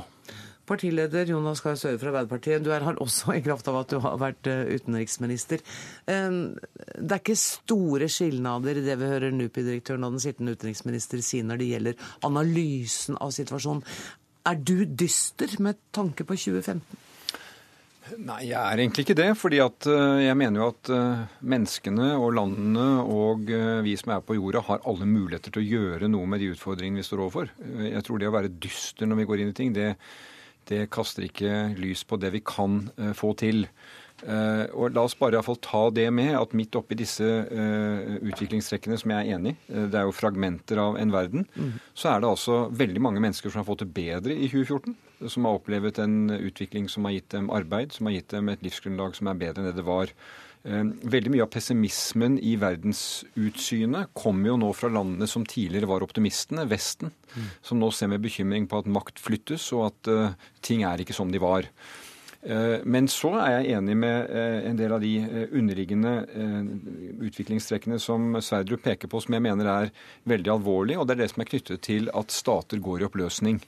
Partileder 0.67 1.29
Jonas 1.29 1.61
Gahr 1.61 1.77
Støre 1.77 1.99
fra 2.01 2.09
Arbeiderpartiet, 2.09 2.63
du 2.65 2.71
er 2.73 2.83
her 2.83 2.97
også 3.03 3.35
i 3.37 3.43
kraft 3.45 3.69
av 3.69 3.77
at 3.83 3.93
du 3.93 4.01
har 4.01 4.17
vært 4.19 4.49
utenriksminister. 4.49 5.61
Det 6.09 7.05
er 7.05 7.21
ikke 7.21 7.37
store 7.39 8.09
skilnader 8.09 8.81
i 8.81 8.83
det 8.89 8.97
vi 8.97 9.11
hører 9.13 9.37
NUPI-direktøren 9.37 10.07
og 10.09 10.17
den 10.17 10.25
sittende 10.25 10.57
utenriksminister 10.57 11.21
si 11.23 11.43
når 11.45 11.61
det 11.61 11.69
gjelder 11.69 12.09
analysen 12.25 13.21
av 13.21 13.35
situasjonen. 13.37 13.85
Er 14.47 14.55
du 14.55 14.85
dyster 14.85 15.57
med 15.59 15.79
tanke 15.91 16.23
på 16.23 16.37
2015? 16.37 17.03
Nei, 18.15 18.45
jeg 18.47 18.55
er 18.55 18.79
egentlig 18.79 19.03
ikke 19.03 19.17
det. 19.19 19.31
fordi 19.35 19.59
eh, 19.59 20.21
jeg 20.23 20.37
mener 20.39 20.61
jo 20.61 20.69
at 20.71 20.91
eh, 20.95 21.25
menneskene 21.43 22.13
og 22.15 22.37
landene 22.37 22.85
og 23.03 23.51
eh, 23.51 23.81
vi 23.83 23.97
som 23.99 24.13
er 24.15 24.23
på 24.23 24.37
jorda, 24.37 24.61
har 24.69 24.85
alle 24.87 25.07
muligheter 25.09 25.51
til 25.51 25.63
å 25.63 25.67
gjøre 25.67 26.09
noe 26.11 26.29
med 26.29 26.39
de 26.39 26.53
utfordringene 26.53 27.01
vi 27.01 27.07
står 27.07 27.25
overfor. 27.25 27.51
Jeg 27.83 28.05
tror 28.07 28.21
det 28.21 28.29
å 28.29 28.35
være 28.37 28.53
dyster 28.55 29.09
når 29.09 29.21
vi 29.21 29.27
går 29.31 29.43
inn 29.43 29.51
i 29.51 29.57
ting, 29.57 29.75
det, 29.75 29.89
det 30.71 30.85
kaster 30.93 31.27
ikke 31.27 31.73
lys 31.75 32.05
på 32.07 32.19
det 32.21 32.31
vi 32.37 32.43
kan 32.47 32.85
få 33.17 33.33
til. 33.39 33.65
Uh, 34.25 34.65
og 34.73 34.95
La 34.95 35.03
oss 35.05 35.13
bare 35.17 35.37
i 35.37 35.45
fall 35.45 35.59
ta 35.61 35.83
det 35.93 36.07
med 36.09 36.33
at 36.39 36.55
midt 36.57 36.73
oppi 36.79 36.95
disse 36.97 37.21
uh, 37.21 38.15
utviklingstrekkene 38.25 38.97
som 38.97 39.13
jeg 39.13 39.19
er 39.27 39.35
enig 39.37 39.53
i, 39.53 39.57
uh, 39.75 39.83
det 39.93 39.99
er 39.99 40.07
jo 40.07 40.15
fragmenter 40.15 40.81
av 40.81 40.97
en 40.97 41.13
verden, 41.13 41.45
mm. 41.53 41.75
så 41.93 42.15
er 42.15 42.23
det 42.23 42.31
altså 42.31 42.63
veldig 42.73 43.03
mange 43.05 43.21
mennesker 43.21 43.53
som 43.53 43.61
har 43.61 43.67
fått 43.67 43.85
det 43.85 43.91
bedre 43.93 44.33
i 44.33 44.49
2014. 44.49 44.97
Som 45.33 45.45
har 45.45 45.57
opplevd 45.57 46.01
en 46.01 46.17
utvikling 46.33 46.89
som 46.93 47.05
har 47.05 47.15
gitt 47.15 47.31
dem 47.33 47.51
arbeid, 47.53 47.93
som 47.93 48.09
har 48.09 48.17
gitt 48.17 48.33
dem 48.33 48.49
et 48.53 48.65
livsgrunnlag 48.65 49.15
som 49.17 49.29
er 49.29 49.39
bedre 49.39 49.63
enn 49.63 49.69
det 49.69 49.77
det 49.79 49.85
var. 49.85 50.11
Veldig 50.67 51.31
mye 51.33 51.45
av 51.45 51.49
pessimismen 51.53 52.35
i 52.43 52.51
verdensutsynet 52.59 54.11
kommer 54.17 54.51
jo 54.51 54.57
nå 54.61 54.69
fra 54.77 54.91
landene 54.93 55.29
som 55.29 55.45
tidligere 55.47 55.89
var 55.89 56.05
optimistene, 56.05 56.67
Vesten, 56.69 57.13
mm. 57.33 57.47
som 57.65 57.81
nå 57.81 57.89
ser 57.95 58.11
med 58.11 58.21
bekymring 58.25 58.67
på 58.69 58.83
at 58.83 58.91
makt 58.93 59.21
flyttes, 59.23 59.71
og 59.77 59.87
at 59.87 60.11
ting 60.65 60.85
er 60.85 61.01
ikke 61.01 61.17
som 61.17 61.33
de 61.33 61.41
var. 61.41 61.69
Eh, 62.45 62.79
men 62.85 63.07
så 63.09 63.31
er 63.41 63.53
jeg 63.55 63.77
enig 63.79 63.95
med 63.97 64.29
eh, 64.29 64.59
en 64.69 64.77
del 64.77 64.93
av 64.93 65.01
de 65.01 65.13
eh, 65.23 65.45
underliggende 65.57 66.13
utviklingstrekkene 67.27 67.97
som 68.01 68.35
Sverdrup 68.43 68.83
peker 68.85 69.09
på, 69.11 69.21
som 69.23 69.35
jeg 69.35 69.45
mener 69.45 69.69
er 69.71 69.93
veldig 70.29 70.53
alvorlige. 70.53 71.01
Og 71.01 71.07
det 71.07 71.17
er 71.17 71.23
det 71.23 71.31
som 71.33 71.43
er 71.43 71.49
knyttet 71.49 71.85
til 71.87 72.11
at 72.15 72.33
stater 72.35 72.81
går 72.83 73.01
i 73.01 73.07
oppløsning. 73.07 73.61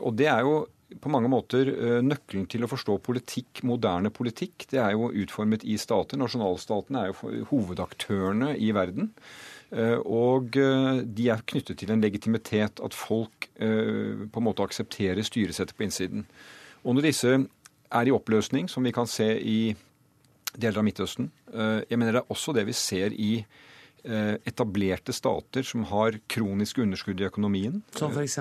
Og 0.00 0.14
det 0.16 0.28
er 0.32 0.40
jo 0.40 0.62
på 1.02 1.10
mange 1.12 1.28
måter 1.28 1.68
nøkkelen 2.00 2.46
til 2.48 2.64
å 2.64 2.68
forstå 2.70 2.94
politikk, 3.04 3.60
moderne 3.68 4.08
politikk. 4.14 4.64
Det 4.70 4.80
er 4.80 4.94
jo 4.94 5.10
utformet 5.10 5.66
i 5.68 5.76
stater. 5.80 6.16
Nasjonalstatene 6.16 7.02
er 7.02 7.10
jo 7.10 7.44
hovedaktørene 7.50 8.54
i 8.56 8.70
verden. 8.76 9.10
Og 10.08 10.56
de 10.56 11.28
er 11.34 11.44
knyttet 11.52 11.82
til 11.82 11.92
en 11.92 12.00
legitimitet, 12.00 12.80
at 12.80 12.96
folk 12.96 13.50
på 13.58 14.40
en 14.40 14.46
måte 14.46 14.64
aksepterer 14.64 15.26
styresettet 15.26 15.76
på 15.76 15.88
innsiden. 15.88 16.24
Og 16.86 16.96
når 16.96 17.10
disse 17.10 17.36
er 17.90 18.08
i 18.08 18.14
oppløsning, 18.14 18.70
som 18.70 18.86
vi 18.86 18.94
kan 18.94 19.08
se 19.10 19.28
i 19.36 19.60
deler 20.56 20.80
av 20.80 20.86
Midtøsten. 20.86 21.30
Eh, 21.52 21.80
jeg 21.90 22.00
mener 22.00 22.16
det 22.16 22.24
er 22.24 22.34
også 22.34 22.54
det 22.56 22.66
vi 22.68 22.74
ser 22.76 23.14
i 23.14 23.30
eh, 23.40 24.36
etablerte 24.48 25.14
stater 25.16 25.66
som 25.66 25.84
har 25.90 26.18
kroniske 26.32 26.82
underskudd 26.84 27.20
i 27.20 27.28
økonomien. 27.28 27.82
Som 27.96 28.14
f.eks.? 28.14 28.38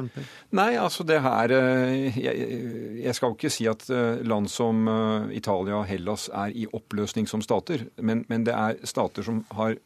Nei, 0.56 0.70
altså 0.82 1.06
det 1.08 1.22
her 1.26 1.56
eh, 1.56 2.20
jeg, 2.20 3.16
skal 3.18 3.32
jo 3.34 3.40
ikke 3.40 3.54
si 3.54 3.68
at 3.72 3.88
land 4.26 4.52
som 4.52 4.86
Italia 5.36 5.82
og 5.82 5.90
Hellas 5.90 6.30
er 6.34 6.56
i 6.56 6.68
oppløsning 6.72 7.30
som 7.30 7.44
stater, 7.46 7.88
men, 7.98 8.26
men 8.32 8.48
det 8.48 8.56
er 8.56 8.80
stater 8.88 9.26
som 9.26 9.44
har 9.56 9.78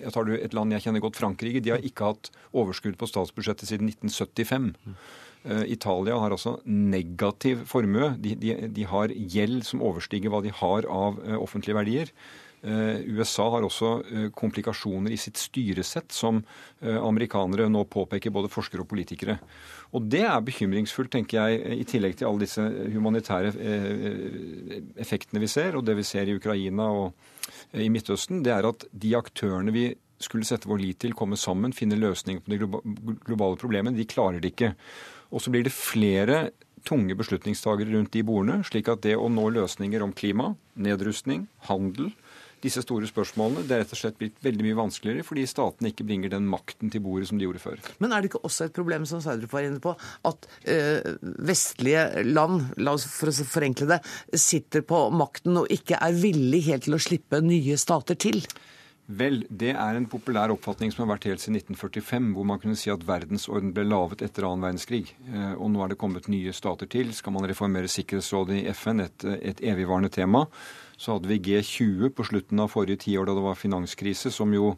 jeg 0.00 0.10
tar 0.10 0.26
et 0.34 0.54
land 0.56 0.74
jeg 0.74 0.82
kjenner 0.82 1.02
godt, 1.04 1.18
Frankrike. 1.20 1.60
De 1.62 1.70
har 1.70 1.84
ikke 1.86 2.08
hatt 2.08 2.32
overskudd 2.58 2.96
på 2.98 3.06
statsbudsjettet 3.06 3.70
siden 3.70 3.86
1975. 3.92 4.72
Eh, 5.42 5.64
Italia 5.72 6.18
har 6.20 6.34
altså 6.34 6.58
negativ 6.68 7.64
formue. 7.68 8.12
De, 8.20 8.34
de, 8.36 8.54
de, 8.68 8.84
har 8.88 9.12
gjeld 9.14 9.64
som 9.64 9.82
overstiger 9.84 10.32
hva 10.32 10.42
de 10.44 10.52
har 10.52 10.88
av 10.90 11.20
eh, 11.24 11.36
offentlige 11.40 11.78
verdier. 11.78 12.12
Eh, 12.60 13.00
USA 13.16 13.46
har 13.54 13.64
også 13.64 13.92
komplikasjoner 14.36 15.14
i 15.14 15.20
sitt 15.20 15.40
styresett, 15.40 16.12
som 16.12 16.42
amerikanere 16.80 17.70
nå 17.72 17.86
påpeker, 17.88 18.32
både 18.34 18.50
forskere 18.52 18.84
og 18.84 18.90
politikere. 18.90 19.38
Og 19.96 20.04
det 20.12 20.26
er 20.28 20.44
bekymringsfullt, 20.44 21.10
tenker 21.14 21.40
jeg, 21.40 21.80
i 21.80 21.86
tillegg 21.88 22.18
til 22.18 22.28
alle 22.28 22.44
disse 22.44 22.66
humanitære 22.92 23.54
effektene 25.00 25.40
vi 25.42 25.48
ser, 25.50 25.76
og 25.76 25.86
det 25.88 25.96
vi 25.98 26.04
ser 26.06 26.28
i 26.28 26.36
Ukraina 26.36 26.90
og 26.92 27.80
i 27.80 27.88
Midtøsten. 27.92 28.44
Det 28.44 28.52
er 28.54 28.68
at 28.68 28.84
de 28.92 29.16
aktørene 29.18 29.74
vi 29.74 29.88
skulle 30.20 30.44
sette 30.44 30.68
vår 30.68 30.82
lit 30.82 31.00
til, 31.00 31.16
komme 31.16 31.38
sammen, 31.40 31.72
finne 31.76 31.98
løsninger 31.98 32.44
på 32.44 32.52
de 32.52 33.16
globale 33.24 33.56
problemene, 33.60 33.96
de 33.96 34.08
klarer 34.08 34.40
det 34.40 34.52
ikke. 34.52 34.74
Og 35.30 35.42
så 35.42 35.52
blir 35.52 35.66
det 35.66 35.74
flere 35.74 36.50
tunge 36.86 37.14
beslutningstagere 37.18 37.92
rundt 37.92 38.14
de 38.14 38.24
bordene, 38.24 38.64
slik 38.66 38.88
at 38.90 39.02
det 39.04 39.16
å 39.18 39.28
nå 39.32 39.50
løsninger 39.52 40.02
om 40.04 40.14
klima, 40.16 40.54
nedrustning, 40.80 41.46
handel, 41.68 42.10
disse 42.64 42.82
store 42.84 43.08
spørsmålene. 43.08 43.64
Det 43.68 43.76
er 43.76 43.82
rett 43.84 43.94
og 43.94 44.00
slett 44.00 44.18
blitt 44.20 44.40
veldig 44.44 44.66
mye 44.66 44.78
vanskeligere 44.82 45.24
fordi 45.26 45.46
statene 45.48 45.92
ikke 45.92 46.06
bringer 46.08 46.32
den 46.34 46.48
makten 46.50 46.92
til 46.92 47.02
bordet 47.04 47.30
som 47.30 47.40
de 47.40 47.46
gjorde 47.46 47.62
før. 47.62 47.80
Men 48.02 48.12
er 48.12 48.20
det 48.20 48.30
ikke 48.30 48.42
også 48.46 48.68
et 48.68 48.76
problem, 48.76 49.06
som 49.08 49.22
Saudrup 49.24 49.54
var 49.54 49.66
inne 49.66 49.80
på, 49.82 49.94
at 50.28 50.50
øh, 50.74 51.14
vestlige 51.48 52.24
land, 52.28 52.74
la 52.80 52.96
oss 52.96 53.06
for 53.08 53.32
å 53.32 53.48
forenkle 53.54 53.88
det, 53.94 54.00
sitter 54.36 54.84
på 54.86 55.06
makten 55.16 55.62
og 55.62 55.72
ikke 55.72 56.00
er 56.00 56.20
villig 56.20 56.66
helt 56.68 56.88
til 56.88 56.98
å 56.98 57.02
slippe 57.02 57.40
nye 57.44 57.80
stater 57.80 58.20
til? 58.20 58.44
Vel, 59.10 59.40
det 59.50 59.72
er 59.72 59.96
en 59.98 60.06
populær 60.06 60.52
oppfatning 60.54 60.92
som 60.94 61.02
har 61.02 61.16
vært 61.16 61.24
helt 61.26 61.42
siden 61.42 61.56
1945, 61.58 62.28
hvor 62.36 62.46
man 62.46 62.60
kunne 62.62 62.78
si 62.78 62.92
at 62.92 63.02
verdensorden 63.08 63.72
ble 63.74 63.82
laget 63.88 64.22
etter 64.22 64.46
annen 64.46 64.62
verdenskrig. 64.62 65.16
Eh, 65.26 65.54
og 65.56 65.72
nå 65.72 65.82
er 65.82 65.90
det 65.90 65.98
kommet 65.98 66.28
nye 66.30 66.54
stater 66.54 66.86
til. 66.90 67.10
Skal 67.16 67.34
man 67.34 67.48
reformere 67.50 67.90
Sikkerhetsrådet 67.90 68.60
i 68.60 68.68
FN, 68.76 69.02
et, 69.02 69.26
et 69.40 69.62
evigvarende 69.72 70.12
tema, 70.14 70.44
så 71.00 71.16
hadde 71.16 71.30
vi 71.32 71.40
G20 71.48 72.12
på 72.14 72.28
slutten 72.28 72.62
av 72.62 72.70
forrige 72.70 73.02
tiår 73.06 73.26
da 73.26 73.34
det 73.34 73.44
var 73.48 73.58
finanskrise, 73.58 74.30
som 74.30 74.54
jo 74.54 74.74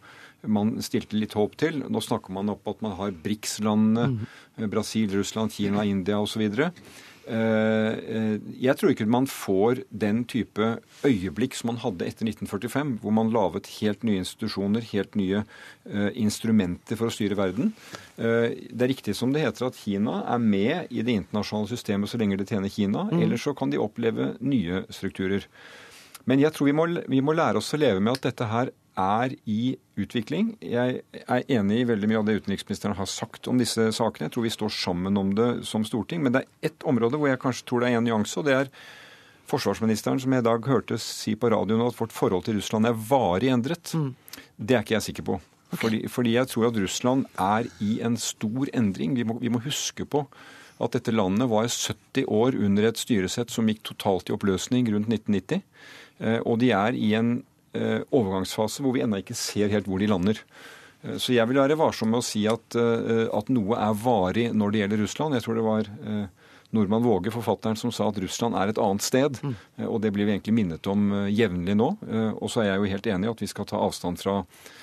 man 0.48 0.76
stilte 0.82 1.18
litt 1.18 1.36
håp 1.36 1.58
til. 1.60 1.82
Nå 1.92 2.00
snakker 2.02 2.32
man 2.34 2.54
opp 2.54 2.72
at 2.72 2.80
man 2.84 2.96
har 2.98 3.12
BRICS-landene, 3.24 4.06
mm. 4.14 4.68
Brasil, 4.72 5.10
Russland, 5.18 5.52
Kina, 5.52 5.84
India 5.84 6.22
osv. 6.22 6.46
Eh, 7.22 7.92
eh, 8.16 8.38
jeg 8.64 8.74
tror 8.78 8.92
ikke 8.92 9.06
man 9.06 9.28
får 9.30 9.84
den 9.90 10.24
type 10.26 10.66
øyeblikk 11.06 11.54
som 11.54 11.70
man 11.70 11.78
hadde 11.82 12.08
etter 12.08 12.26
1945, 12.26 12.96
hvor 13.02 13.14
man 13.14 13.30
laget 13.34 13.70
helt 13.78 14.02
nye 14.06 14.22
institusjoner, 14.22 14.82
helt 14.90 15.14
nye 15.18 15.44
eh, 15.44 16.10
instrumenter 16.18 16.98
for 16.98 17.10
å 17.10 17.14
styre 17.14 17.38
verden. 17.38 17.72
Det 18.16 18.84
er 18.84 18.90
riktig 18.90 19.14
som 19.18 19.32
det 19.34 19.42
heter 19.42 19.70
at 19.70 19.78
Kina 19.78 20.20
er 20.30 20.42
med 20.42 20.90
i 20.92 21.02
det 21.02 21.14
internasjonale 21.22 21.70
systemet 21.70 22.10
så 22.10 22.20
lenge 22.20 22.36
det 22.38 22.50
tjener 22.50 22.70
Kina. 22.70 23.06
Mm. 23.08 23.22
eller 23.24 23.40
så 23.40 23.54
kan 23.56 23.72
de 23.72 23.80
oppleve 23.80 24.34
nye 24.44 24.84
strukturer. 24.92 25.46
Men 26.28 26.42
jeg 26.42 26.54
tror 26.54 26.68
vi 26.68 26.76
må, 26.76 26.86
vi 27.08 27.22
må 27.24 27.34
lære 27.34 27.58
oss 27.58 27.72
å 27.74 27.80
leve 27.80 28.02
med 28.02 28.14
at 28.14 28.28
dette 28.28 28.46
her 28.46 28.70
er 28.98 29.34
i 29.48 29.74
utvikling. 29.96 30.54
Jeg 30.60 31.02
er 31.22 31.44
enig 31.52 31.82
i 31.82 31.86
veldig 31.88 32.10
mye 32.10 32.20
av 32.20 32.26
det 32.28 32.38
utenriksministeren 32.42 32.96
har 32.98 33.08
sagt 33.10 33.48
om 33.48 33.60
disse 33.60 33.88
sakene. 33.96 34.28
Jeg 34.28 34.34
tror 34.36 34.46
vi 34.46 34.54
står 34.54 34.74
sammen 34.76 35.20
om 35.20 35.32
det 35.36 35.50
som 35.68 35.84
storting. 35.86 36.22
Men 36.24 36.34
det 36.34 36.42
er 36.42 36.72
ett 36.72 36.88
område 36.88 37.20
hvor 37.20 37.30
jeg 37.30 37.40
kanskje 37.42 37.68
tror 37.68 37.82
det 37.82 37.92
er 37.92 38.00
en 38.00 38.08
nyanse, 38.08 38.36
og 38.40 38.48
det 38.48 38.58
er 38.58 38.72
forsvarsministeren, 39.50 40.20
som 40.22 40.32
jeg 40.32 40.44
i 40.44 40.48
dag 40.48 40.68
hørte 40.68 40.98
si 41.02 41.34
på 41.36 41.50
radioen 41.52 41.84
at 41.86 41.98
vårt 41.98 42.14
forhold 42.14 42.46
til 42.46 42.58
Russland 42.60 42.88
er 42.88 42.96
varig 43.08 43.52
endret. 43.52 43.94
Mm. 43.96 44.12
Det 44.56 44.76
er 44.76 44.84
ikke 44.84 44.98
jeg 44.98 45.08
sikker 45.10 45.28
på. 45.28 45.38
Okay. 45.72 45.80
Fordi, 45.80 46.00
fordi, 46.12 46.34
jeg 46.36 46.48
tror 46.52 46.68
at 46.68 46.80
Russland 46.80 47.28
er 47.40 47.68
i 47.80 47.94
en 48.04 48.18
stor 48.20 48.68
endring. 48.76 49.16
Vi 49.16 49.24
må, 49.24 49.38
vi 49.40 49.52
må 49.52 49.62
huske 49.64 50.04
på 50.04 50.26
at 50.82 50.96
dette 50.96 51.14
landet 51.14 51.48
var 51.48 51.68
70 51.68 52.26
år 52.26 52.56
under 52.58 52.88
et 52.88 53.00
styresett 53.00 53.52
som 53.54 53.68
gikk 53.70 53.84
totalt 53.86 54.28
i 54.28 54.34
oppløsning 54.34 54.90
rundt 54.92 55.08
1990. 55.08 55.62
Eh, 56.18 56.40
og 56.44 56.58
de 56.62 56.72
er 56.76 56.98
i 56.98 57.12
en 57.18 57.38
overgangsfase 57.72 58.84
hvor 58.84 58.92
vi 58.96 59.02
ennå 59.04 59.22
ikke 59.22 59.36
ser 59.38 59.72
helt 59.72 59.88
hvor 59.88 60.02
de 60.02 60.10
lander. 60.10 60.40
Eh, 61.02 61.16
så 61.16 61.34
jeg 61.34 61.48
vil 61.50 61.60
være 61.62 61.78
varsom 61.80 62.12
med 62.12 62.22
å 62.22 62.26
si 62.26 62.44
at, 62.50 62.76
eh, 62.78 63.26
at, 63.32 63.50
noe 63.52 63.78
er 63.78 63.98
varig 63.98 64.48
når 64.54 64.72
det 64.72 64.82
gjelder 64.82 65.04
Russland. 65.04 65.38
Jeg 65.38 65.46
tror 65.46 65.58
det 65.58 65.66
var 65.66 65.90
Nordmann 66.72 67.04
Våge, 67.04 67.32
forfatteren, 67.34 67.76
som 67.76 67.92
sa 67.92 68.06
at 68.08 68.20
Russland 68.22 68.56
er 68.56 68.72
et 68.72 68.80
annet 68.80 69.04
sted. 69.04 69.40
Mm. 69.44 69.56
Og 69.90 69.98
det 70.00 70.12
blir 70.14 70.24
vi 70.28 70.38
egentlig 70.38 70.56
minnet 70.56 70.86
om 70.88 71.10
jevnlig 71.28 71.76
nå. 71.76 71.90
Og 72.40 72.48
så 72.48 72.62
er 72.62 72.70
jeg 72.70 72.80
jo 72.80 72.92
helt 72.94 73.10
enig 73.12 73.28
i 73.28 73.32
at 73.34 73.42
vi 73.44 73.50
skal 73.50 73.68
ta 73.68 73.82
avstand 73.82 74.22
fra 74.22 74.38
Eh, 74.40 74.81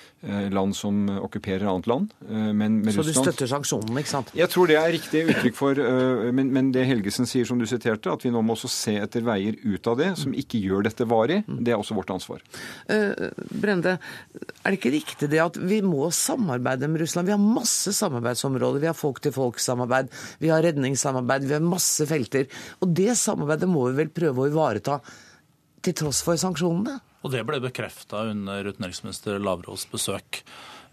land 0.51 0.75
som 0.75 1.05
okkuperer 1.21 1.63
annet 1.69 1.87
land. 1.87 2.13
Eh, 2.29 2.49
men 2.53 2.81
med 2.83 2.93
Så 2.93 3.05
du 3.07 3.13
støtter 3.15 3.47
sanksjonene, 3.47 4.01
ikke 4.01 4.11
sant? 4.11 4.31
Jeg 4.35 4.51
tror 4.51 4.67
det 4.67 4.75
er 4.75 4.91
riktig 4.91 5.21
uttrykk 5.31 5.55
for 5.55 5.79
eh, 5.79 6.27
men, 6.35 6.51
men, 6.55 6.71
det 6.75 6.83
Helgesen 6.89 7.29
sier, 7.29 7.47
som 7.47 7.59
du 7.59 7.65
siterte, 7.69 8.11
at 8.11 8.25
vi 8.25 8.31
nå 8.33 8.41
må 8.43 8.57
også 8.57 8.71
se 8.71 8.97
etter 8.99 9.23
veier 9.25 9.55
ut 9.63 9.87
av 9.87 9.99
det, 10.01 10.09
som 10.19 10.35
ikke 10.35 10.59
gjør 10.59 10.83
dette 10.89 11.07
varig, 11.09 11.41
det 11.47 11.73
er 11.73 11.79
også 11.79 11.95
vårt 11.97 12.11
ansvar. 12.13 12.43
Uh, 12.89 13.29
Brende, 13.49 13.95
er 14.35 14.67
det 14.67 14.79
ikke 14.79 14.93
riktig 14.97 15.31
det 15.31 15.41
at 15.43 15.59
vi 15.59 15.79
må 15.85 16.09
samarbeide 16.15 16.91
med 16.91 17.05
Russland? 17.05 17.29
Vi 17.29 17.35
har 17.35 17.41
masse 17.41 17.93
samarbeidsområder. 17.95 18.83
Vi 18.83 18.91
har 18.91 18.97
folk-til-folk-samarbeid, 18.97 20.11
vi 20.43 20.51
har 20.51 20.63
redningssamarbeid, 20.65 21.47
vi 21.47 21.57
har 21.57 21.65
masse 21.65 22.07
felter. 22.09 22.49
Og 22.83 22.91
det 22.95 23.15
samarbeidet 23.19 23.71
må 23.71 23.87
vi 23.89 24.01
vel 24.03 24.13
prøve 24.13 24.45
å 24.45 24.51
ivareta 24.51 24.99
til 25.85 25.95
tross 25.95 26.21
for 26.25 26.39
sanksjonene? 26.39 26.99
Og 27.23 27.33
det 27.33 27.43
ble 27.47 27.59
bekrefta 27.63 28.25
under 28.31 28.67
utenriksminister 28.69 29.39
Lavrås 29.43 29.85
besøk 29.91 30.43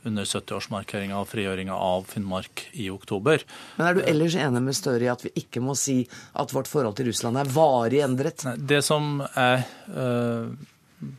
under 0.07 0.25
70-årsmarkeringa 0.25 1.17
av 1.19 1.27
frigjøringa 1.31 1.75
av 1.75 2.07
Finnmark 2.11 2.69
i 2.73 2.89
oktober. 2.91 3.43
Men 3.77 3.87
Er 3.87 3.97
du 3.97 4.05
ellers 4.07 4.37
enig 4.39 4.63
med 4.63 4.77
Støre 4.79 5.07
i 5.07 5.11
at 5.11 5.25
vi 5.25 5.33
ikke 5.43 5.63
må 5.65 5.75
si 5.79 5.99
at 6.39 6.55
vårt 6.55 6.71
forhold 6.71 6.99
til 6.99 7.11
Russland 7.11 7.41
er 7.41 7.51
varig 7.51 8.03
endret? 8.05 8.47
Det 8.57 8.83
som 8.87 9.19
er 9.35 9.67
uh, 9.91 10.53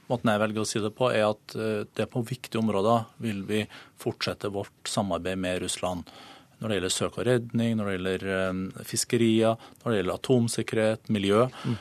måten 0.08 0.32
jeg 0.32 0.44
velger 0.46 0.64
å 0.64 0.70
si 0.70 0.84
det 0.84 0.94
på, 0.96 1.12
er 1.12 1.28
at 1.28 1.58
uh, 1.60 1.84
det 2.00 2.08
på 2.14 2.24
viktige 2.28 2.62
områder 2.62 3.10
vil 3.24 3.44
vi 3.50 3.66
fortsette 4.00 4.54
vårt 4.56 4.88
samarbeid 4.88 5.44
med 5.44 5.62
Russland. 5.66 6.08
Når 6.58 6.70
det 6.70 6.80
gjelder 6.80 6.96
søk 6.96 7.20
og 7.20 7.28
redning, 7.28 7.76
når 7.78 7.90
det 7.90 7.98
gjelder 7.98 8.28
uh, 8.32 8.88
fiskerier, 8.88 9.68
når 9.84 9.92
det 9.92 10.00
gjelder 10.02 10.22
atomsikkerhet, 10.22 11.14
miljø. 11.14 11.46
Mm. 11.68 11.78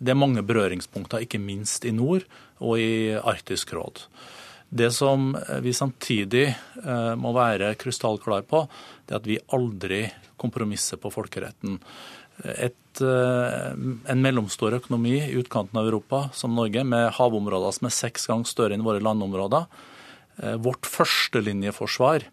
Det 0.00 0.14
er 0.14 0.16
mange 0.16 0.42
berøringspunkter, 0.46 1.26
ikke 1.26 1.40
minst 1.42 1.84
i 1.84 1.92
nord 1.92 2.24
og 2.64 2.80
i 2.80 3.12
Arktisk 3.20 3.74
råd. 3.76 4.06
Det 4.70 4.88
som 4.94 5.34
vi 5.60 5.74
samtidig 5.74 6.46
eh, 6.46 7.12
må 7.18 7.34
være 7.34 7.74
krystallklare 7.76 8.46
på, 8.48 8.62
det 9.04 9.16
er 9.16 9.20
at 9.20 9.28
vi 9.28 9.38
aldri 9.52 10.04
kompromisser 10.40 11.00
på 11.02 11.10
folkeretten. 11.12 11.80
Et, 12.40 13.02
eh, 13.04 13.70
en 14.14 14.22
mellomstor 14.22 14.78
økonomi 14.78 15.16
i 15.18 15.34
utkanten 15.42 15.80
av 15.80 15.90
Europa, 15.90 16.22
som 16.32 16.54
Norge, 16.56 16.84
med 16.86 17.10
havområder 17.18 17.74
som 17.76 17.90
er 17.90 17.96
seks 17.98 18.30
ganger 18.30 18.48
større 18.48 18.78
enn 18.78 18.86
våre 18.86 19.02
landområder. 19.04 19.66
Eh, 20.40 20.56
vårt 20.62 20.88
førstelinjeforsvar 20.88 22.24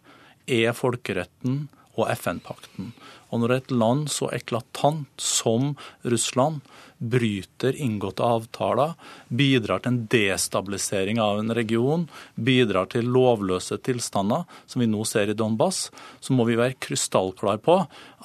er 0.48 0.78
folkeretten 0.78 1.66
og 1.98 2.08
FN-pakten. 2.14 2.92
Og 3.28 3.42
når 3.42 3.54
et 3.58 3.72
land 3.74 4.06
så 4.12 4.30
eklatant 4.32 5.20
som 5.20 5.74
Russland 6.06 6.62
bryter 6.98 7.76
inngåtte 7.78 8.24
avtaler, 8.24 8.94
bidrar 9.28 9.82
til 9.82 9.92
en 9.92 10.00
destabilisering 10.10 11.20
av 11.22 11.42
en 11.42 11.54
region, 11.54 12.06
bidrar 12.34 12.88
til 12.94 13.10
lovløse 13.14 13.78
tilstander, 13.86 14.46
som 14.66 14.82
vi 14.82 14.88
nå 14.90 15.04
ser 15.06 15.30
i 15.30 15.36
Donbass, 15.38 15.88
så 16.20 16.34
må 16.34 16.48
vi 16.48 16.58
være 16.58 16.78
krystallklare 16.82 17.62
på 17.62 17.78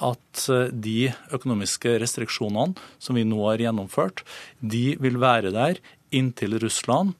at 0.08 0.46
eh, 0.50 0.72
de 0.72 1.12
økonomiske 1.36 1.98
restriksjonene 2.02 2.74
som 2.98 3.18
vi 3.18 3.26
nå 3.28 3.44
har 3.44 3.62
gjennomført, 3.62 4.24
de 4.58 4.96
vil 5.02 5.20
være 5.22 5.54
der 5.54 5.78
inntil 6.14 6.58
Russland 6.62 7.14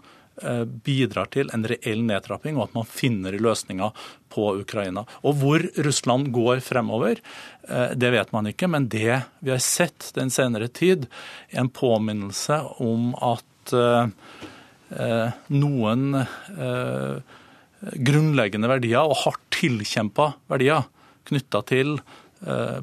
bidrar 0.84 1.28
til 1.30 1.50
en 1.54 1.64
reell 1.68 2.02
nedtrapping, 2.06 2.56
og 2.58 2.68
at 2.68 2.78
man 2.78 2.88
finner 2.88 3.36
løsninger 3.38 4.06
på 4.34 4.48
Ukraina. 4.60 5.04
Og 5.22 5.38
hvor 5.40 5.64
Russland 5.86 6.32
går 6.34 6.62
fremover, 6.64 7.20
eh, 7.68 7.94
det 7.94 8.10
vet 8.14 8.32
man 8.34 8.50
ikke. 8.50 8.68
Men 8.70 8.88
det 8.88 9.22
vi 9.40 9.52
har 9.52 9.62
sett 9.62 10.10
den 10.14 10.30
senere 10.34 10.68
tid, 10.68 11.06
er 11.50 11.62
en 11.64 11.70
påminnelse 11.70 12.60
om 12.82 13.14
at 13.22 13.74
eh, 13.74 14.08
noen 15.50 16.26
grunnleggende 17.94 18.68
verdier, 18.70 19.02
og 19.02 19.16
hardt 19.24 19.46
tilkjempa 19.56 20.34
verdier, 20.52 20.84
knytta 21.26 21.62
til 21.66 21.96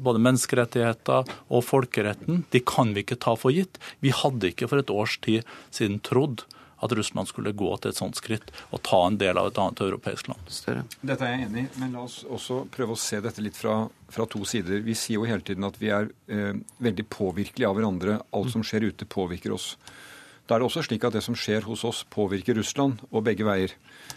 både 0.02 0.20
menneskerettigheter 0.20 1.28
og 1.54 1.62
folkeretten, 1.64 2.42
de 2.50 2.60
kan 2.66 2.90
vi 2.92 3.04
ikke 3.04 3.20
ta 3.22 3.36
for 3.38 3.54
gitt. 3.54 3.78
Vi 4.02 4.10
hadde 4.12 4.50
ikke 4.50 4.68
for 4.68 4.82
et 4.82 4.90
års 4.92 5.14
tid 5.22 5.46
siden 5.70 6.00
trodd 6.04 6.42
at 6.82 6.94
Russland 6.98 7.30
skulle 7.30 7.54
gå 7.56 7.70
til 7.78 7.92
et 7.92 7.98
sånt 7.98 8.18
skritt 8.18 8.52
og 8.70 8.82
ta 8.86 9.00
en 9.06 9.18
del 9.20 9.38
av 9.38 9.50
et 9.50 9.60
annet 9.62 9.84
europeisk 9.86 10.30
land. 10.32 10.52
Større. 10.52 10.84
Dette 11.00 11.26
er 11.26 11.36
jeg 11.36 11.48
enig 11.48 11.66
i, 11.66 11.72
men 11.82 11.96
la 11.96 12.06
oss 12.06 12.22
også 12.26 12.64
prøve 12.74 12.96
å 12.96 13.00
se 13.00 13.20
dette 13.24 13.44
litt 13.44 13.58
fra, 13.58 13.84
fra 14.12 14.26
to 14.30 14.42
sider. 14.48 14.82
Vi 14.84 14.96
sier 14.98 15.20
jo 15.20 15.28
hele 15.28 15.44
tiden 15.46 15.68
at 15.68 15.78
vi 15.80 15.92
er 15.94 16.10
eh, 16.28 16.56
veldig 16.82 17.08
påvirkelige 17.12 17.68
av 17.68 17.78
hverandre. 17.78 18.18
Alt 18.34 18.54
som 18.54 18.66
skjer 18.66 18.90
ute, 18.90 19.08
påvirker 19.08 19.54
oss. 19.54 19.76
Da 20.48 20.56
er 20.56 20.60
det 20.60 20.66
også 20.66 20.82
slik 20.82 21.04
at 21.06 21.14
det 21.14 21.22
som 21.22 21.36
skjer 21.38 21.62
hos 21.68 21.84
oss, 21.86 22.02
påvirker 22.10 22.56
Russland, 22.58 22.98
og 23.14 23.22
begge 23.28 23.46
veier. 23.46 23.76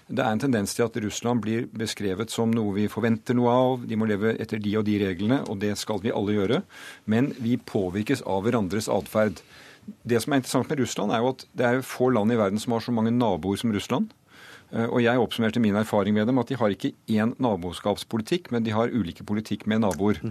Det 0.09 0.23
er 0.23 0.33
en 0.33 0.41
tendens 0.41 0.73
til 0.73 0.87
at 0.87 0.97
Russland 1.03 1.43
blir 1.45 1.67
beskrevet 1.69 2.33
som 2.33 2.51
noe 2.51 2.73
vi 2.75 2.87
forventer 2.91 3.37
noe 3.37 3.53
av. 3.53 3.85
De 3.85 3.95
må 3.95 4.07
leve 4.09 4.33
etter 4.41 4.59
de 4.59 4.73
og 4.79 4.87
de 4.87 4.97
reglene, 5.03 5.43
og 5.45 5.61
det 5.61 5.75
skal 5.77 6.01
vi 6.01 6.11
alle 6.11 6.35
gjøre. 6.35 6.63
Men 7.05 7.29
vi 7.37 7.59
påvirkes 7.61 8.25
av 8.25 8.41
hverandres 8.47 8.89
atferd. 8.91 9.43
Det 9.85 10.21
som 10.21 10.33
er 10.33 10.41
interessant 10.41 10.69
med 10.69 10.79
Russland, 10.81 11.13
er 11.13 11.23
jo 11.23 11.33
at 11.33 11.45
det 11.57 11.65
er 11.67 11.81
få 11.85 12.09
land 12.13 12.33
i 12.33 12.37
verden 12.39 12.61
som 12.61 12.75
har 12.75 12.83
så 12.85 12.93
mange 12.95 13.13
naboer 13.13 13.59
som 13.61 13.73
Russland. 13.73 14.13
Eh, 14.73 14.87
og 14.87 15.01
jeg 15.03 15.21
oppsummerte 15.21 15.61
min 15.61 15.77
erfaring 15.77 16.15
med 16.17 16.27
dem 16.29 16.41
at 16.41 16.49
de 16.49 16.57
har 16.59 16.73
ikke 16.73 16.93
én 17.11 17.35
naboskapspolitikk, 17.41 18.51
men 18.53 18.65
de 18.65 18.73
har 18.75 18.93
ulike 18.93 19.25
politikk 19.27 19.67
med 19.69 19.83
naboer. 19.85 20.21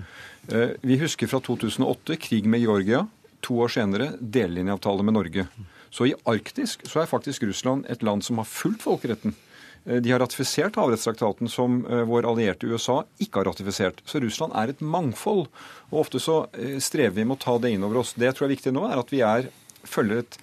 Eh, 0.51 0.75
vi 0.83 0.99
husker 1.01 1.31
fra 1.31 1.41
2008 1.45 2.19
krig 2.21 2.49
med 2.51 2.65
Georgia. 2.65 3.07
To 3.45 3.61
år 3.61 3.73
senere 3.77 4.13
delelinjeavtale 4.19 5.05
med 5.05 5.19
Norge. 5.19 5.49
Så 5.95 6.09
i 6.09 6.15
Arktisk 6.27 6.87
så 6.89 7.03
er 7.03 7.11
faktisk 7.11 7.45
Russland 7.47 7.87
et 7.93 8.03
land 8.03 8.25
som 8.27 8.41
har 8.41 8.49
fulgt 8.49 8.83
folkeretten. 8.83 9.37
Eh, 9.85 10.01
de 10.01 10.13
har 10.13 10.19
ratifisert 10.19 10.77
havrettstraktaten 10.77 11.49
som 11.49 11.83
eh, 11.87 12.05
vår 12.09 12.29
allierte 12.31 12.67
USA 12.67 13.03
ikke 13.19 13.43
har 13.43 13.51
ratifisert. 13.53 14.03
Så 14.09 14.21
Russland 14.25 14.57
er 14.57 14.73
et 14.73 14.81
mangfold. 14.81 15.47
Og 15.93 16.01
ofte 16.07 16.23
så 16.23 16.45
eh, 16.53 16.79
strever 16.83 17.19
vi 17.19 17.29
med 17.29 17.39
å 17.39 17.45
ta 17.45 17.59
det 17.61 17.75
inn 17.75 17.85
over 17.87 18.03
oss. 18.03 18.15
Det 18.17 18.31
jeg 18.31 18.39
tror 18.39 18.49
er 18.49 18.57
viktig 18.57 18.75
nå, 18.75 18.87
er 18.89 19.03
at 19.03 19.13
vi 19.13 19.23
er, 19.27 19.51
følger 19.85 20.25
et 20.25 20.41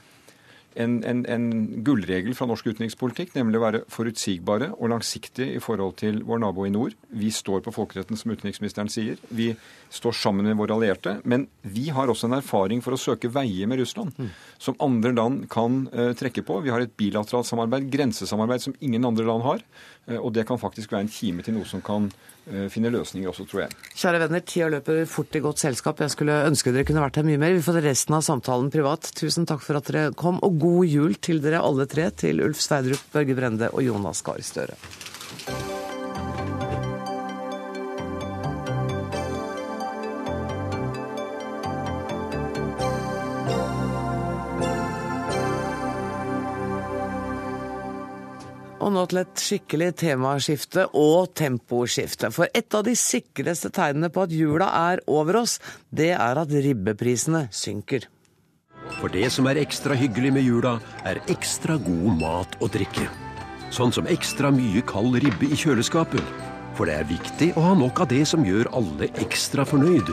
en, 0.80 1.04
en, 1.04 1.26
en, 1.28 1.48
gullregel 1.84 2.36
fra 2.38 2.48
norsk 2.50 2.70
utenrikspolitikk, 2.72 3.34
nemlig 3.36 3.60
å 3.60 3.64
være 3.66 3.82
forutsigbare 3.92 4.72
og 4.78 4.92
langsiktige 4.94 5.58
i 5.58 5.62
forhold 5.64 5.98
til 6.00 6.22
vår 6.28 6.42
nabo 6.44 6.66
i 6.68 6.72
nord. 6.74 6.96
Vi 7.12 7.32
står 7.34 7.64
på 7.66 7.74
folkeretten, 7.76 8.20
som 8.20 8.32
utenriksministeren 8.32 8.92
sier. 8.92 9.20
Vi 9.30 9.52
står 9.92 10.16
sammen 10.16 10.48
med 10.48 10.60
våre 10.60 10.78
allierte. 10.78 11.18
Men 11.28 11.48
vi 11.62 11.90
har 11.92 12.12
også 12.12 12.30
en 12.30 12.38
erfaring 12.40 12.84
for 12.86 12.96
å 12.96 13.02
søke 13.02 13.32
veier 13.34 13.68
med 13.68 13.82
Russland, 13.82 14.16
mm. 14.16 14.32
som 14.62 14.80
andre 14.84 15.14
land 15.18 15.48
kan 15.52 15.84
uh, 15.92 16.12
trekke 16.18 16.46
på. 16.48 16.62
Vi 16.66 16.72
har 16.74 16.84
et 16.84 16.96
bilateralt 16.98 17.50
samarbeid, 17.50 17.90
grensesamarbeid, 17.92 18.64
som 18.64 18.78
ingen 18.80 19.08
andre 19.08 19.28
land 19.28 19.46
har. 19.48 19.66
Uh, 20.10 20.18
og 20.18 20.32
det 20.34 20.48
kan 20.50 20.60
faktisk 20.62 20.94
være 20.94 21.06
en 21.06 21.12
kime 21.12 21.46
til 21.46 21.56
noe 21.58 21.68
som 21.70 21.84
kan 21.86 22.08
uh, 22.10 22.68
finne 22.74 22.92
løsninger 22.94 23.30
også, 23.30 23.46
tror 23.50 23.66
jeg. 23.66 23.76
Kjære 23.94 24.24
venner, 24.26 24.46
tida 24.46 24.70
løper 24.74 25.04
fort 25.10 25.38
i 25.38 25.44
godt 25.44 25.62
selskap. 25.62 26.02
Jeg 26.02 26.16
skulle 26.16 26.40
ønske 26.48 26.74
dere 26.74 26.88
kunne 26.88 27.04
vært 27.04 27.22
her 27.22 27.28
mye 27.28 27.42
mer. 27.42 27.58
Vi 27.58 27.66
får 27.66 27.82
resten 27.86 28.18
av 28.18 28.26
samtalen 28.26 28.72
privat. 28.74 29.12
Tusen 29.18 29.50
takk 29.50 29.64
for 29.66 29.82
at 29.82 29.92
dere 29.92 30.16
kom, 30.18 30.42
og 30.46 30.58
god 30.62 30.90
jul 30.90 31.20
til 31.22 31.44
dere 31.44 31.62
alle 31.62 31.90
tre, 31.92 32.10
til 32.24 32.42
Ulf 32.46 32.64
Sveidrup, 32.64 33.06
Børge 33.14 33.38
Brende 33.38 33.72
og 33.74 33.86
Jonas 33.86 34.26
Gahr 34.26 34.42
Støre. 34.46 34.80
Og 48.82 48.90
nå 48.96 49.04
til 49.10 49.22
et 49.22 49.42
skikkelig 49.42 49.92
temaskifte 50.02 50.88
og 50.98 51.36
temposkifte. 51.38 52.32
For 52.34 52.50
et 52.58 52.74
av 52.74 52.86
de 52.88 52.96
sikreste 52.98 53.70
tegnene 53.74 54.10
på 54.14 54.26
at 54.26 54.34
jula 54.34 54.72
er 54.90 55.04
over 55.06 55.44
oss, 55.44 55.60
det 55.94 56.16
er 56.16 56.42
at 56.42 56.50
ribbeprisene 56.50 57.46
synker. 57.54 58.10
For 58.98 59.14
det 59.14 59.28
som 59.34 59.46
er 59.48 59.62
ekstra 59.62 59.96
hyggelig 59.98 60.34
med 60.34 60.48
jula, 60.48 60.80
er 61.06 61.22
ekstra 61.30 61.78
god 61.78 62.18
mat 62.24 62.58
og 62.60 62.74
drikke. 62.74 63.06
Sånn 63.72 63.94
som 63.94 64.10
ekstra 64.10 64.50
mye 64.52 64.82
kald 64.84 65.22
ribbe 65.22 65.48
i 65.48 65.60
kjøleskapet. 65.62 66.26
For 66.76 66.90
det 66.90 66.98
er 66.98 67.10
viktig 67.12 67.54
å 67.56 67.70
ha 67.70 67.78
nok 67.78 68.04
av 68.04 68.12
det 68.12 68.26
som 68.28 68.44
gjør 68.48 68.74
alle 68.76 69.12
ekstra 69.22 69.68
fornøyd. 69.68 70.10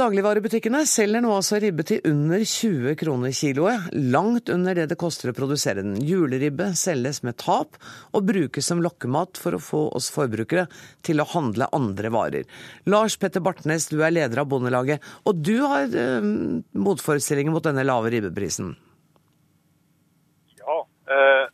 Dagligvarebutikkene 0.00 0.78
selger 0.88 1.20
nå 1.20 1.34
altså 1.36 1.58
ribbe 1.60 1.84
til 1.84 1.98
under 2.08 2.40
20 2.40 2.94
kroner 2.96 3.34
kiloet, 3.36 3.90
langt 4.14 4.48
under 4.48 4.78
det 4.78 4.86
det 4.88 4.96
koster 5.00 5.28
å 5.28 5.34
produsere 5.36 5.82
den. 5.84 5.98
Juleribbe 6.08 6.70
selges 6.78 7.20
med 7.26 7.36
tap 7.42 7.76
og 8.16 8.24
brukes 8.30 8.70
som 8.70 8.80
lokkemat 8.80 9.36
for 9.42 9.58
å 9.58 9.60
få 9.60 9.82
oss 9.98 10.08
forbrukere 10.14 10.64
til 11.04 11.20
å 11.20 11.28
handle 11.34 11.68
andre 11.76 12.14
varer. 12.16 12.48
Lars 12.88 13.18
Petter 13.20 13.44
Bartnes, 13.44 13.90
du 13.92 14.00
er 14.00 14.16
leder 14.16 14.40
av 14.40 14.48
Bondelaget, 14.48 15.04
og 15.28 15.44
du 15.44 15.58
har 15.68 15.92
eh, 15.92 16.32
motforestillinger 16.88 17.52
mot 17.52 17.68
denne 17.68 17.84
lave 17.84 18.16
ribbeprisen? 18.16 18.72
Ja, 20.64 20.80
eh, 21.12 21.46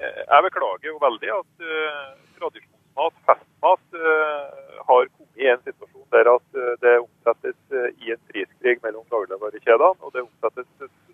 jeg 0.00 0.46
beklager 0.48 0.94
jo 0.94 1.00
veldig 1.02 1.34
at 1.42 1.72
eh, 1.76 2.12
tradisjonsmat, 2.40 3.24
festmat, 3.28 3.88
eh, 4.00 4.60
har 4.80 5.10
kommet 5.12 5.44
i 5.44 5.52
en 5.52 5.66
situasjon 5.66 6.08
der 6.16 6.38
at 6.38 6.62
eh, 6.62 6.78
det 6.80 7.02
omsettes 7.22 7.56
eh, 7.70 8.06
i 8.06 8.12
en 8.12 8.18
priskrig 8.30 8.78
mellom 8.82 9.04
dagligvarekjedene, 9.10 10.02
og 10.02 10.12
det 10.14 10.22
omsettes 10.22 10.66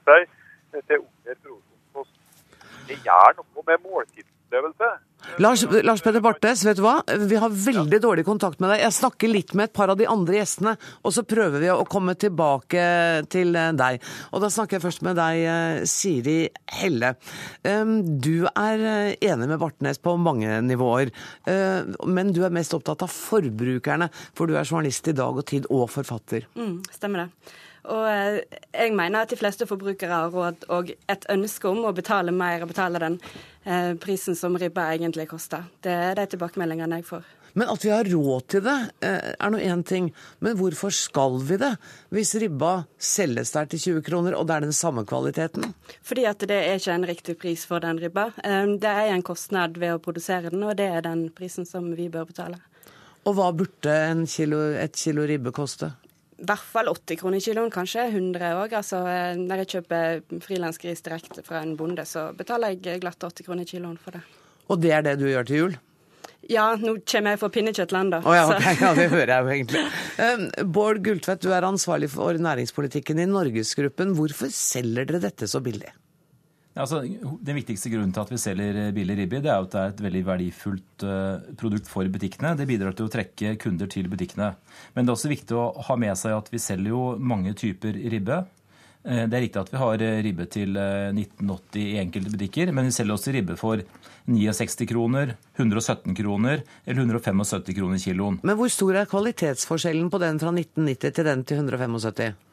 seg 0.05 0.27
til 0.73 0.99
under 0.99 1.35
produksjonskost. 1.43 2.15
Det 2.89 2.99
gjør 3.05 3.37
noe 3.37 3.65
med 3.67 3.85
måltidsopplevelse. 3.85 4.38
Lars, 5.39 5.63
Lars 5.85 6.03
Petter 6.03 6.19
Barthes, 6.21 6.65
vet 6.67 6.79
du 6.79 6.83
hva? 6.83 6.97
Vi 7.07 7.37
har 7.39 7.53
veldig 7.55 8.01
dårlig 8.03 8.25
kontakt 8.27 8.59
med 8.59 8.73
deg. 8.73 8.81
Jeg 8.83 8.95
snakker 8.97 9.31
litt 9.31 9.53
med 9.55 9.69
et 9.69 9.75
par 9.77 9.93
av 9.93 9.99
de 10.01 10.09
andre 10.11 10.41
gjestene, 10.41 10.73
og 11.07 11.15
så 11.15 11.23
prøver 11.23 11.63
vi 11.63 11.69
å 11.71 11.85
komme 11.87 12.17
tilbake 12.19 12.83
til 13.31 13.55
eh, 13.55 13.71
deg. 13.79 14.03
Og 14.35 14.43
da 14.43 14.51
snakker 14.51 14.79
jeg 14.79 14.85
først 14.89 15.05
med 15.07 15.15
deg, 15.21 15.45
Siri 15.87 16.41
Helle. 16.81 17.13
Du 17.63 18.49
er 18.51 18.83
enig 19.15 19.47
med 19.47 19.63
Bartnes 19.63 20.03
på 20.03 20.17
mange 20.19 20.59
nivåer, 20.67 21.13
men 21.47 22.35
du 22.35 22.43
er 22.43 22.55
mest 22.55 22.75
opptatt 22.75 23.07
av 23.07 23.15
forbrukerne, 23.15 24.11
for 24.35 24.51
du 24.51 24.59
er 24.59 24.67
journalist 24.67 25.07
i 25.11 25.17
Dag 25.17 25.39
og 25.39 25.47
Tid 25.49 25.71
og 25.71 25.87
forfatter. 25.93 26.51
Mm, 26.59 26.81
stemmer 26.99 27.27
det. 27.27 27.55
Og 27.89 28.05
eh, 28.11 28.43
jeg 28.75 28.93
mener 28.97 29.25
at 29.25 29.33
de 29.33 29.39
fleste 29.39 29.67
forbrukere 29.69 30.13
har 30.13 30.35
råd 30.35 30.69
og 30.75 30.93
et 30.93 31.27
ønske 31.33 31.71
om 31.71 31.87
å 31.89 31.95
betale 31.97 32.35
mer 32.35 32.65
og 32.65 32.73
betale 32.73 33.01
den 33.01 33.19
eh, 33.65 33.95
prisen 34.01 34.37
som 34.37 34.57
ribba 34.61 34.91
egentlig 34.95 35.29
koster. 35.31 35.65
Det 35.85 35.93
er 35.93 36.17
de 36.19 36.29
tilbakemeldingene 36.35 37.01
jeg 37.01 37.09
får. 37.09 37.35
Men 37.59 37.71
at 37.73 37.83
vi 37.83 37.91
har 37.91 38.07
råd 38.07 38.45
til 38.53 38.63
det, 38.67 38.77
eh, 39.03 39.31
er 39.33 39.51
nå 39.51 39.61
én 39.65 39.83
ting. 39.89 40.11
Men 40.45 40.59
hvorfor 40.59 40.93
skal 40.95 41.41
vi 41.49 41.57
det, 41.61 41.73
hvis 42.15 42.35
ribba 42.43 42.75
selges 43.01 43.55
der 43.57 43.71
til 43.73 43.81
20 43.87 44.05
kroner, 44.07 44.37
og 44.37 44.47
det 44.47 44.59
er 44.59 44.67
den 44.69 44.77
samme 44.77 45.07
kvaliteten? 45.09 45.73
Fordi 46.05 46.27
at 46.29 46.45
det 46.45 46.59
er 46.59 46.77
ikke 46.77 46.99
en 46.99 47.09
riktig 47.09 47.39
pris 47.41 47.65
for 47.67 47.83
den 47.83 48.01
ribba. 48.03 48.29
Det 48.37 48.93
er 48.93 49.15
en 49.15 49.25
kostnad 49.25 49.81
ved 49.81 49.97
å 49.97 50.03
produsere 50.03 50.53
den, 50.53 50.63
og 50.63 50.77
det 50.77 50.91
er 50.93 51.07
den 51.09 51.31
prisen 51.35 51.67
som 51.67 51.89
vi 51.97 52.11
bør 52.13 52.29
betale. 52.29 52.61
Og 53.25 53.35
hva 53.37 53.49
burde 53.57 53.97
kilo, 54.31 54.61
et 54.77 54.95
kilo 54.97 55.25
ribbe 55.29 55.53
koste? 55.57 55.91
I 56.39 56.47
hvert 56.47 56.67
fall 56.73 56.89
80 56.93 57.19
kroner 57.19 57.43
kiloen, 57.43 57.71
kanskje 57.75 58.05
100 58.13 58.53
òg. 58.61 58.77
Altså, 58.79 59.03
eh, 59.11 59.35
når 59.41 59.65
jeg 59.65 59.71
kjøper 59.75 60.23
frilansgris 60.45 61.03
direkte 61.03 61.43
fra 61.47 61.65
en 61.65 61.75
bonde, 61.79 62.05
så 62.07 62.29
betaler 62.39 62.77
jeg 62.77 63.03
glatt 63.03 63.19
80 63.19 63.47
kroner 63.49 63.67
kiloen 63.67 63.99
for 63.99 64.15
det. 64.15 64.23
Og 64.69 64.81
det 64.81 64.93
er 64.95 65.05
det 65.07 65.19
du 65.19 65.27
gjør 65.27 65.49
til 65.49 65.63
jul? 65.63 65.79
Ja, 66.49 66.71
nå 66.79 66.95
kommer 67.03 67.35
jeg 67.35 67.41
for 67.43 67.53
pinnekjøttland, 67.53 68.15
da. 68.15 68.21
Oh, 68.23 68.37
ja, 68.37 68.47
okay. 68.49 68.77
ja, 68.81 68.93
det 68.97 69.09
hører 69.13 69.33
jeg 69.35 69.45
jo 69.45 69.55
egentlig. 69.57 69.83
Um, 70.23 70.45
Bård 70.77 71.03
Gulltvedt, 71.05 71.43
du 71.45 71.53
er 71.53 71.67
ansvarlig 71.67 72.09
for 72.13 72.39
næringspolitikken 72.39 73.21
i 73.21 73.27
Norgesgruppen. 73.29 74.15
Hvorfor 74.17 74.53
selger 74.55 75.09
dere 75.11 75.21
dette 75.27 75.51
så 75.51 75.61
billig? 75.65 75.91
Altså, 76.79 77.01
den 77.03 77.57
viktigste 77.59 77.91
grunnen 77.91 78.13
til 78.15 78.23
at 78.23 78.31
vi 78.31 78.39
selger 78.39 78.77
eh, 78.85 78.93
billig 78.95 79.17
ribbe, 79.19 79.41
det 79.43 79.51
er 79.51 79.65
at 79.65 79.73
det 79.73 79.81
er 79.81 79.95
et 79.95 80.03
veldig 80.05 80.21
verdifullt 80.29 81.07
uh, 81.07 81.49
produkt 81.59 81.91
for 81.91 82.07
butikkene. 82.13 82.55
Det 82.59 82.69
bidrar 82.71 82.95
til 82.95 83.09
å 83.09 83.13
trekke 83.13 83.57
kunder 83.59 83.91
til 83.91 84.07
butikkene. 84.11 84.53
Men 84.95 85.07
det 85.07 85.11
er 85.11 85.17
også 85.17 85.33
viktig 85.33 85.59
å 85.59 85.73
ha 85.89 85.99
med 85.99 86.15
seg 86.21 86.37
at 86.37 86.53
vi 86.53 86.63
selger 86.63 86.95
jo 86.95 87.03
mange 87.19 87.57
typer 87.59 87.99
ribbe. 88.15 88.45
Uh, 89.03 89.25
det 89.27 89.41
er 89.41 89.45
riktig 89.49 89.63
at 89.65 89.75
vi 89.75 89.83
har 89.83 90.07
ribbe 90.29 90.47
til 90.55 90.79
uh, 90.79 91.11
1980 91.11 91.83
i 91.83 92.01
enkelte 92.05 92.35
butikker, 92.37 92.75
men 92.77 92.87
vi 92.87 92.95
selger 92.95 93.19
også 93.19 93.35
ribbe 93.35 93.59
for 93.59 93.83
69 94.31 94.87
kroner, 94.87 95.35
117 95.59 96.15
kroner 96.15 96.63
eller 96.85 97.07
175 97.09 97.75
kroner 97.75 98.05
kiloen. 98.07 98.43
Men 98.47 98.61
hvor 98.61 98.71
stor 98.71 99.03
er 99.03 99.11
kvalitetsforskjellen 99.11 100.13
på 100.15 100.23
den 100.23 100.39
fra 100.39 100.55
1990 100.55 101.17
til 101.17 101.33
den 101.33 101.49
til 101.49 101.65
175? 101.65 102.45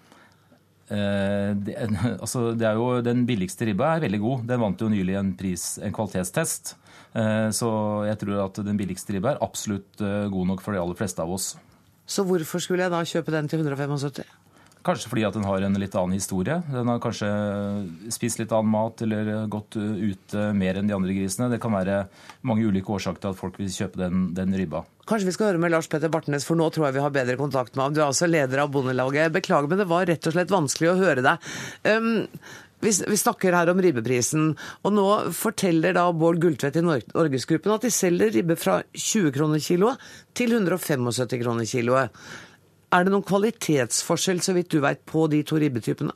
Eh, 0.85 1.51
det, 1.65 1.75
altså, 2.23 2.51
det 2.57 2.67
er 2.69 2.77
jo, 2.77 3.01
den 3.05 3.25
billigste 3.27 3.67
ribba 3.69 3.95
er 3.95 4.05
veldig 4.05 4.21
god. 4.23 4.47
Den 4.51 4.63
vant 4.63 4.81
jo 4.81 4.89
nylig 4.91 5.17
en, 5.19 5.33
pris, 5.37 5.75
en 5.81 5.95
kvalitetstest. 5.95 6.75
Eh, 7.15 7.49
så 7.55 7.69
jeg 8.09 8.19
tror 8.21 8.45
at 8.45 8.63
den 8.67 8.79
billigste 8.79 9.15
ribba 9.15 9.33
er 9.33 9.43
absolutt 9.45 10.03
eh, 10.03 10.25
god 10.31 10.51
nok 10.53 10.65
for 10.65 10.75
de 10.75 10.81
aller 10.81 10.99
fleste 10.99 11.23
av 11.23 11.31
oss. 11.35 11.53
Så 12.05 12.25
hvorfor 12.27 12.61
skulle 12.61 12.85
jeg 12.85 12.93
da 12.93 13.01
kjøpe 13.01 13.33
den 13.33 13.49
til 13.49 13.63
175? 13.65 14.44
Kanskje 14.85 15.09
fordi 15.09 15.23
at 15.25 15.33
den 15.33 15.45
har 15.47 15.63
en 15.65 15.77
litt 15.81 15.95
annen 15.97 16.13
historie. 16.13 16.59
Den 16.69 16.89
har 16.91 16.99
kanskje 17.01 17.29
spist 18.13 18.37
litt 18.37 18.51
annen 18.53 18.69
mat 18.69 19.01
eller 19.01 19.47
gått 19.49 19.77
ute 19.79 20.49
mer 20.53 20.77
enn 20.77 20.91
de 20.91 20.93
andre 20.93 21.15
grisene. 21.15 21.49
Det 21.49 21.57
kan 21.63 21.73
være 21.73 22.03
mange 22.45 22.67
ulike 22.69 22.93
årsaker 22.93 23.23
til 23.23 23.33
at 23.33 23.39
folk 23.39 23.57
vil 23.61 23.71
kjøpe 23.73 24.03
den, 24.03 24.27
den 24.37 24.53
ribba. 24.53 24.83
Kanskje 25.09 25.31
vi 25.31 25.33
skal 25.33 25.51
høre 25.51 25.61
med 25.61 25.73
Lars 25.73 25.89
Petter 25.89 26.11
Bartnes, 26.13 26.45
for 26.45 26.57
nå 26.57 26.69
tror 26.73 26.87
jeg 26.87 26.99
vi 26.99 27.03
har 27.05 27.17
bedre 27.17 27.37
kontakt 27.39 27.73
med 27.73 27.83
ham. 27.83 27.97
Du 27.97 28.03
er 28.03 28.07
også 28.11 28.29
leder 28.29 28.61
av 28.61 28.69
Bondelaget. 28.73 29.33
Beklager, 29.33 29.69
men 29.71 29.81
det 29.81 29.89
var 29.89 30.05
rett 30.09 30.29
og 30.29 30.37
slett 30.37 30.53
vanskelig 30.53 30.93
å 30.93 30.97
høre 31.01 31.25
deg. 31.25 31.49
Um, 31.89 32.27
vi, 32.85 32.91
vi, 33.09 33.17
snakker 33.17 33.57
her 33.57 33.69
om 33.71 33.81
ribbeprisen, 33.81 34.51
og 34.85 34.93
nå 34.93 35.05
forteller 35.33 35.95
da 35.97 36.07
Bård 36.13 36.37
Gulltvedt 36.43 36.77
i 36.77 36.85
Norgesgruppen 36.85 37.73
at 37.73 37.85
de 37.87 37.93
selger 37.93 38.33
ribbe 38.35 38.57
fra 38.59 38.83
20 38.93 39.33
kroner 39.33 39.63
kiloet 39.65 40.11
til 40.37 40.53
175 40.53 41.39
kroner 41.41 41.69
kiloet. 41.69 42.25
Er 42.95 43.03
det 43.03 43.11
noen 43.11 43.25
kvalitetsforskjell, 43.27 44.37
så 44.39 44.53
vidt 44.55 44.69
du 44.71 44.77
vet, 44.79 45.01
på 45.09 45.25
de 45.27 45.41
to 45.43 45.57
ribbetypene? 45.59 46.13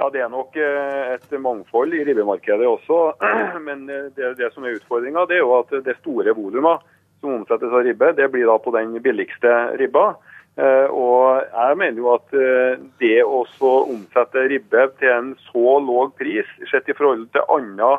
Ja, 0.00 0.08
Det 0.10 0.22
er 0.24 0.30
nok 0.32 0.56
eh, 0.56 1.12
et 1.14 1.34
mangfold 1.38 1.94
i 1.94 2.02
ribbemarkedet 2.08 2.66
også. 2.66 3.12
Men 3.68 3.84
eh, 3.86 4.08
det, 4.16 4.32
det 4.40 4.48
som 4.54 4.66
er 4.66 4.80
utfordringa, 4.80 5.28
er 5.28 5.44
jo 5.44 5.52
at 5.60 5.70
det 5.86 5.98
store 6.00 6.34
volumet 6.34 6.82
som 7.20 7.36
omsettes 7.36 7.70
av 7.70 7.84
ribbe, 7.86 8.10
det 8.18 8.30
blir 8.32 8.48
da 8.48 8.56
på 8.58 8.72
den 8.74 8.96
billigste 9.04 9.54
ribba. 9.78 10.08
Eh, 10.58 10.88
og 10.90 11.44
jeg 11.44 11.78
mener 11.78 12.02
jo 12.02 12.14
at 12.16 12.34
det 12.98 13.18
å 13.22 13.44
omsette 13.92 14.48
ribbe 14.50 14.88
til 14.98 15.14
en 15.14 15.34
så 15.52 15.78
låg 15.84 16.16
pris, 16.18 16.48
sett 16.72 16.90
i 16.90 16.96
forhold 16.96 17.28
til 17.36 17.46
andre 17.52 17.98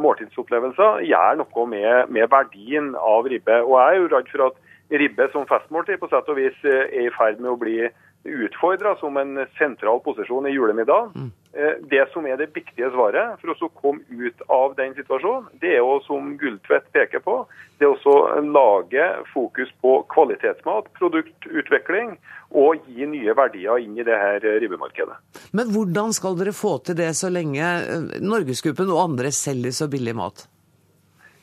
måltidsopplevelser, 0.00 1.02
gjør 1.04 1.34
noe 1.36 1.62
med, 1.68 2.08
med 2.08 2.30
verdien 2.32 2.94
av 2.96 3.28
ribbe. 3.28 3.60
Og 3.60 3.74
jeg 3.76 3.90
er 3.90 3.98
jo 4.00 4.12
redd 4.14 4.30
for 4.32 4.44
at 4.46 4.62
ribbe 4.90 5.28
som 5.32 5.46
festmåltid 5.46 6.00
på 6.00 6.10
sett 6.12 6.28
og 6.30 6.38
vis 6.38 6.66
eh, 6.66 6.86
er 6.90 7.08
i 7.08 7.14
ferd 7.14 7.40
med 7.42 7.54
å 7.54 7.60
bli 7.60 7.78
utfordra 8.26 8.96
som 9.00 9.16
en 9.16 9.46
sentral 9.58 10.00
posisjon 10.02 10.46
i 10.46 10.54
julemiddag. 10.54 11.10
Mm. 11.14 11.32
Eh, 11.52 11.74
Det 11.90 12.04
som 12.12 12.26
er 12.26 12.36
det 12.36 12.50
viktige 12.54 12.90
svaret 12.90 13.40
for 13.40 13.54
oss 13.54 13.62
å 13.62 13.70
komme 13.80 14.02
ut 14.10 14.42
av 14.52 14.74
den 14.76 14.94
situasjonen, 14.94 15.46
det 15.60 15.76
er 15.76 15.78
jo, 15.80 16.00
som 16.06 16.34
Gulltvedt 16.40 16.90
peker 16.92 17.22
på, 17.24 17.36
det 17.78 17.86
er 17.86 17.94
også 17.94 18.12
å 18.12 18.42
lage 18.42 19.06
fokus 19.32 19.70
på 19.80 20.00
kvalitetsmat, 20.12 20.90
produktutvikling 20.98 22.16
og 22.50 22.82
gi 22.86 23.06
nye 23.06 23.34
verdier 23.36 23.80
inn 23.82 23.96
i 23.98 24.06
det 24.06 24.18
her 24.20 24.44
ribbemarkedet. 24.60 25.16
Men 25.52 25.72
hvordan 25.72 26.12
skal 26.16 26.36
dere 26.38 26.54
få 26.56 26.78
til 26.84 26.98
det 26.98 27.12
så 27.16 27.32
lenge 27.32 27.62
eh, 27.62 28.20
Norgesgruppen 28.20 28.92
og 28.92 29.06
andre 29.08 29.32
selger 29.34 29.74
så 29.76 29.88
billig 29.92 30.16
mat? 30.18 30.46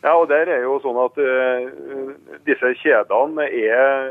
Ja, 0.03 0.17
og 0.19 0.27
der 0.27 0.49
er 0.51 0.65
jo 0.65 0.79
sånn 0.83 0.99
at 0.99 1.19
uh, 1.19 2.13
disse 2.47 2.73
kjedene 2.81 3.45
er 3.47 4.09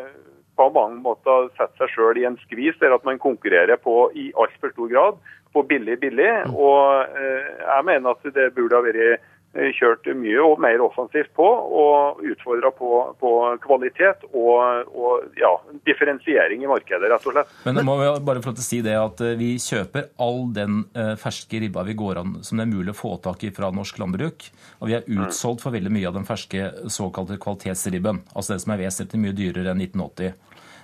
på 0.56 0.68
mange 0.72 1.00
måter 1.04 1.50
setter 1.56 1.84
seg 1.84 1.92
sjøl 1.92 2.20
i 2.20 2.26
en 2.28 2.38
skvis 2.44 2.78
der 2.80 2.94
at 2.96 3.04
man 3.08 3.20
konkurrerer 3.20 3.80
på 3.80 4.06
i 4.16 4.30
altfor 4.32 4.72
stor 4.72 4.88
grad 4.88 5.20
på 5.52 5.64
billig, 5.68 5.98
billig. 6.00 6.30
Og 6.52 7.12
uh, 7.12 7.50
jeg 7.60 7.88
mener 7.88 8.16
at 8.16 8.32
det 8.36 8.54
burde 8.56 8.78
ha 8.78 8.86
vært 8.86 9.28
kjørt 9.52 10.06
mye 10.16 10.40
og 10.40 10.60
mer 10.64 10.80
offensivt 10.80 11.32
på, 11.36 11.44
og 11.44 12.22
utfordra 12.24 12.70
på, 12.72 12.90
på 13.20 13.32
kvalitet 13.64 14.24
og, 14.32 14.88
og 14.96 15.36
ja, 15.36 15.50
differensiering 15.88 16.64
i 16.64 16.70
markedet, 16.70 17.10
rett 17.12 17.26
og 17.28 17.36
slett. 17.36 17.52
Men 17.66 17.80
jeg 17.82 17.88
må 17.88 17.96
bare 18.24 18.42
få 18.44 18.54
si 18.62 18.80
det 18.84 18.96
at 18.96 19.20
eh, 19.20 19.36
vi 19.36 19.50
kjøper 19.60 20.08
all 20.24 20.46
den 20.56 20.82
eh, 20.96 21.12
ferske 21.20 21.60
ribba 21.62 21.84
vi 21.88 21.96
går 21.98 22.22
an 22.22 22.38
som 22.40 22.60
det 22.60 22.64
er 22.64 22.72
mulig 22.72 22.94
å 22.94 22.98
få 22.98 23.16
tak 23.24 23.44
i 23.44 23.52
fra 23.54 23.68
norsk 23.74 24.00
landbruk. 24.00 24.48
Og 24.80 24.88
vi 24.88 24.96
er 24.96 25.08
utsolgt 25.20 25.64
for 25.64 25.74
veldig 25.74 25.92
mye 25.92 26.08
av 26.08 26.16
den 26.16 26.28
ferske 26.28 26.70
såkalte 26.92 27.36
kvalitetsribben. 27.42 28.22
Altså 28.32 28.54
den 28.54 28.64
som 28.64 28.72
er 28.74 28.84
vesentlig 28.86 29.20
mye 29.26 29.36
dyrere 29.36 29.74
enn 29.74 29.84
1980. 29.84 30.32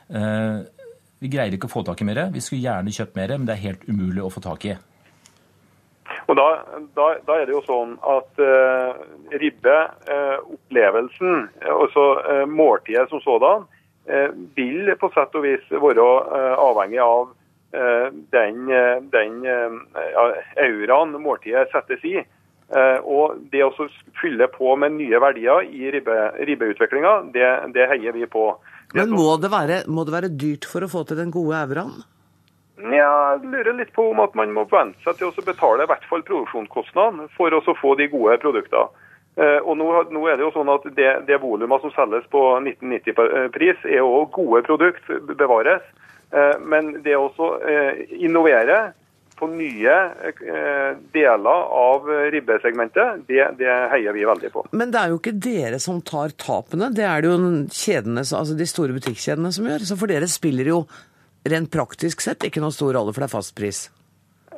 Eh, 0.09 0.59
Vi 1.19 1.27
greier 1.33 1.51
ikke 1.57 1.67
å 1.67 1.73
få 1.73 1.81
tak 1.83 1.99
i 1.99 2.07
mer. 2.07 2.29
Vi 2.31 2.39
skulle 2.45 2.63
gjerne 2.63 2.93
kjøpt 2.95 3.17
mer, 3.19 3.33
men 3.35 3.49
det 3.49 3.57
er 3.57 3.65
helt 3.65 3.89
umulig 3.89 4.23
å 4.23 4.31
få 4.31 4.39
tak 4.45 4.69
i. 4.71 4.77
Og 6.29 6.37
da, 6.37 6.45
da, 6.97 7.05
da 7.25 7.35
er 7.41 7.47
det 7.49 7.55
jo 7.55 7.63
sånn 7.65 7.95
at 8.05 8.41
eh, 8.45 8.93
ribbeopplevelsen, 9.41 11.49
eh, 11.63 11.73
altså 11.73 12.21
eh, 12.21 12.45
måltidet 12.45 13.09
som 13.09 13.21
sådan, 13.25 13.65
eh, 14.13 14.29
vil 14.59 14.93
på 15.01 15.09
sett 15.15 15.33
og 15.39 15.45
vis 15.47 15.65
være 15.73 16.05
uh, 16.05 16.57
avhengig 16.61 17.01
av 17.05 17.31
uh, 17.33 18.07
den, 18.35 18.55
den 19.13 19.45
ja, 19.45 20.25
auraen 20.65 21.23
måltidet 21.23 21.69
settes 21.73 22.05
i. 22.05 22.25
Og 23.09 23.37
det 23.49 23.65
å 23.65 23.73
fylle 24.21 24.47
på 24.53 24.77
med 24.77 24.93
nye 24.99 25.19
verdier 25.25 25.65
i 25.65 25.89
ribbe, 25.95 26.17
ribbeutviklinga, 26.45 27.33
det, 27.33 27.49
det 27.73 27.89
heier 27.89 28.13
vi 28.13 28.29
på. 28.29 28.61
Men 28.93 29.09
må 29.17 29.41
det, 29.41 29.49
være, 29.53 29.89
må 29.89 30.05
det 30.05 30.13
være 30.13 30.29
dyrt 30.37 30.65
for 30.69 30.85
å 30.85 30.89
få 30.93 31.05
til 31.09 31.17
den 31.23 31.33
gode 31.33 31.57
auraen? 31.57 32.05
Ja, 32.79 33.39
jeg 33.39 33.51
lurer 33.51 33.75
litt 33.75 33.93
på 33.97 34.11
om 34.13 34.21
at 34.23 34.37
man 34.39 34.53
må 34.55 34.65
vente 34.71 35.01
seg 35.05 35.19
til 35.19 35.31
å 35.33 35.45
betale 35.47 35.85
i 35.85 35.91
hvert 35.91 36.07
fall 36.11 36.23
produksjonskostnadene 36.29 37.29
for 37.37 37.55
å 37.57 37.63
få 37.81 37.95
de 37.99 38.07
gode 38.13 38.39
produktene. 38.43 38.89
Eh, 39.39 39.59
Og 39.63 39.77
nå, 39.79 39.89
nå 40.15 40.23
er 40.29 40.39
det 40.39 40.47
jo 40.47 40.53
sånn 40.55 40.71
at 40.73 40.87
det, 40.97 41.11
det 41.27 41.41
volumet 41.43 41.83
som 41.83 41.93
selges 41.95 42.27
på 42.31 42.45
1990-pris, 42.63 43.85
er 43.87 44.01
jo 44.01 44.25
gode 44.35 44.63
produkt, 44.67 45.11
bevares. 45.39 45.83
Eh, 46.31 46.57
Men 46.61 46.97
det 47.03 47.17
å 47.17 47.29
også 47.29 47.53
eh, 47.63 48.01
innovere 48.19 48.93
på 49.39 49.47
nye 49.47 49.95
eh, 50.27 50.97
deler 51.15 51.69
av 51.79 52.09
ribbesegmentet, 52.35 53.21
det, 53.29 53.45
det 53.61 53.75
heier 53.93 54.17
vi 54.17 54.25
veldig 54.27 54.51
på. 54.55 54.65
Men 54.75 54.91
det 54.91 54.99
er 54.99 55.13
jo 55.13 55.21
ikke 55.21 55.37
dere 55.39 55.79
som 55.83 56.01
tar 56.03 56.35
tapene, 56.35 56.91
det 56.91 57.07
er 57.07 57.23
det 57.23 57.31
jo 57.31 57.39
kjedene, 57.71 58.27
altså 58.27 58.59
de 58.59 58.67
store 58.67 58.97
butikkjedene 58.99 59.53
som 59.55 59.71
gjør. 59.71 59.87
Så 59.87 59.99
for 60.01 60.11
dere 60.11 60.27
spiller 60.31 60.73
jo 60.73 60.81
rent 61.45 61.71
praktisk 61.71 62.25
sett 62.25 62.49
ikke 62.49 62.63
noen 62.65 62.75
stor 62.75 62.95
rolle, 62.97 63.15
for 63.15 63.25
det 63.25 63.31
er 63.31 63.37
fastpris. 63.37 63.87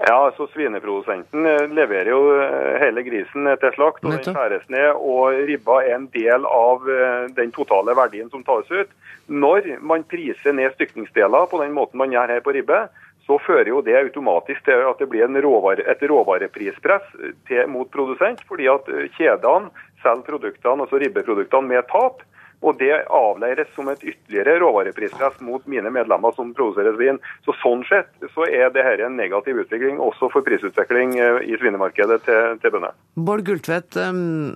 Ja, 0.01 0.15
altså 0.31 0.47
Svineprodusenten 0.49 1.45
eh, 1.45 1.67
leverer 1.77 2.09
jo 2.09 2.21
eh, 2.41 2.79
hele 2.81 3.03
grisen 3.05 3.45
eh, 3.51 3.59
til 3.61 3.75
slakt, 3.75 4.01
og 4.07 4.15
den 4.15 4.23
skjæres 4.25 4.65
ned. 4.73 4.95
Og 4.97 5.43
ribba 5.49 5.83
er 5.85 5.99
en 5.99 6.07
del 6.15 6.47
av 6.49 6.89
den 7.37 7.53
totale 7.53 7.93
verdien 7.99 8.31
som 8.33 8.45
tas 8.47 8.71
ut. 8.73 8.95
Når 9.29 9.75
man 9.85 10.07
priser 10.09 10.57
ned 10.57 10.73
stykningsdeler 10.79 11.51
på 11.51 11.61
den 11.61 11.77
måten 11.77 12.01
man 12.01 12.15
gjør 12.15 12.33
her 12.33 12.41
på 12.47 12.57
ribbe, 12.57 12.81
så 13.29 13.37
fører 13.45 13.69
jo 13.69 13.83
det 13.85 13.99
automatisk 13.99 14.65
til 14.67 14.81
at 14.89 14.99
det 14.99 15.11
blir 15.13 15.27
en 15.27 15.39
råvare, 15.45 15.85
et 15.85 16.01
råvareprispress 16.09 17.13
til, 17.47 17.61
mot 17.71 17.91
produsent, 17.93 18.41
fordi 18.49 18.67
at 18.73 18.89
kjedene 19.19 19.69
selger 20.01 20.25
produktene, 20.33 20.87
altså 20.87 20.99
ribbeproduktene 20.99 21.75
med 21.77 21.87
tap. 21.93 22.25
Og 22.61 22.77
det 22.81 22.93
avleires 23.09 23.71
som 23.75 23.89
et 23.89 24.03
ytterligere 24.05 24.59
råvareprispress 24.61 25.41
mot 25.47 25.65
mine 25.71 25.93
medlemmer 25.93 26.35
som 26.37 26.53
produserer 26.57 26.97
svin. 26.99 27.21
Så 27.47 27.57
Sånn 27.61 27.85
sett 27.89 28.11
så 28.35 28.47
er 28.49 28.73
dette 28.75 29.05
en 29.07 29.17
negativ 29.17 29.63
utvikling 29.65 30.01
også 30.01 30.31
for 30.33 30.45
prisutvikling 30.47 31.17
eh, 31.21 31.43
i 31.49 31.57
svinemarkedet 31.61 32.23
til, 32.27 32.57
til 32.63 32.75
bøndene. 32.75 32.97
Bård 33.21 33.45
Gultvedt, 33.49 33.97
um, 34.01 34.53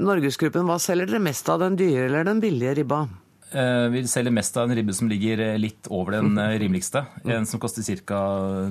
Norgesgruppen, 0.00 0.68
hva 0.68 0.80
selger 0.82 1.08
dere 1.12 1.24
mest 1.24 1.48
av, 1.52 1.62
den 1.64 1.78
dyre 1.80 2.08
eller 2.10 2.28
den 2.28 2.42
billige 2.44 2.76
ribba? 2.80 3.06
Eh, 3.52 3.88
Vi 3.92 4.02
selger 4.08 4.34
mest 4.34 4.56
av 4.56 4.68
en 4.68 4.76
ribbe 4.76 4.94
som 4.94 5.08
ligger 5.08 5.40
eh, 5.40 5.58
litt 5.58 5.86
over 5.88 6.18
den 6.18 6.38
eh, 6.38 6.58
rimeligste. 6.58 7.04
En 7.24 7.46
som 7.46 7.60
koster 7.62 7.86
ca. 8.02 8.20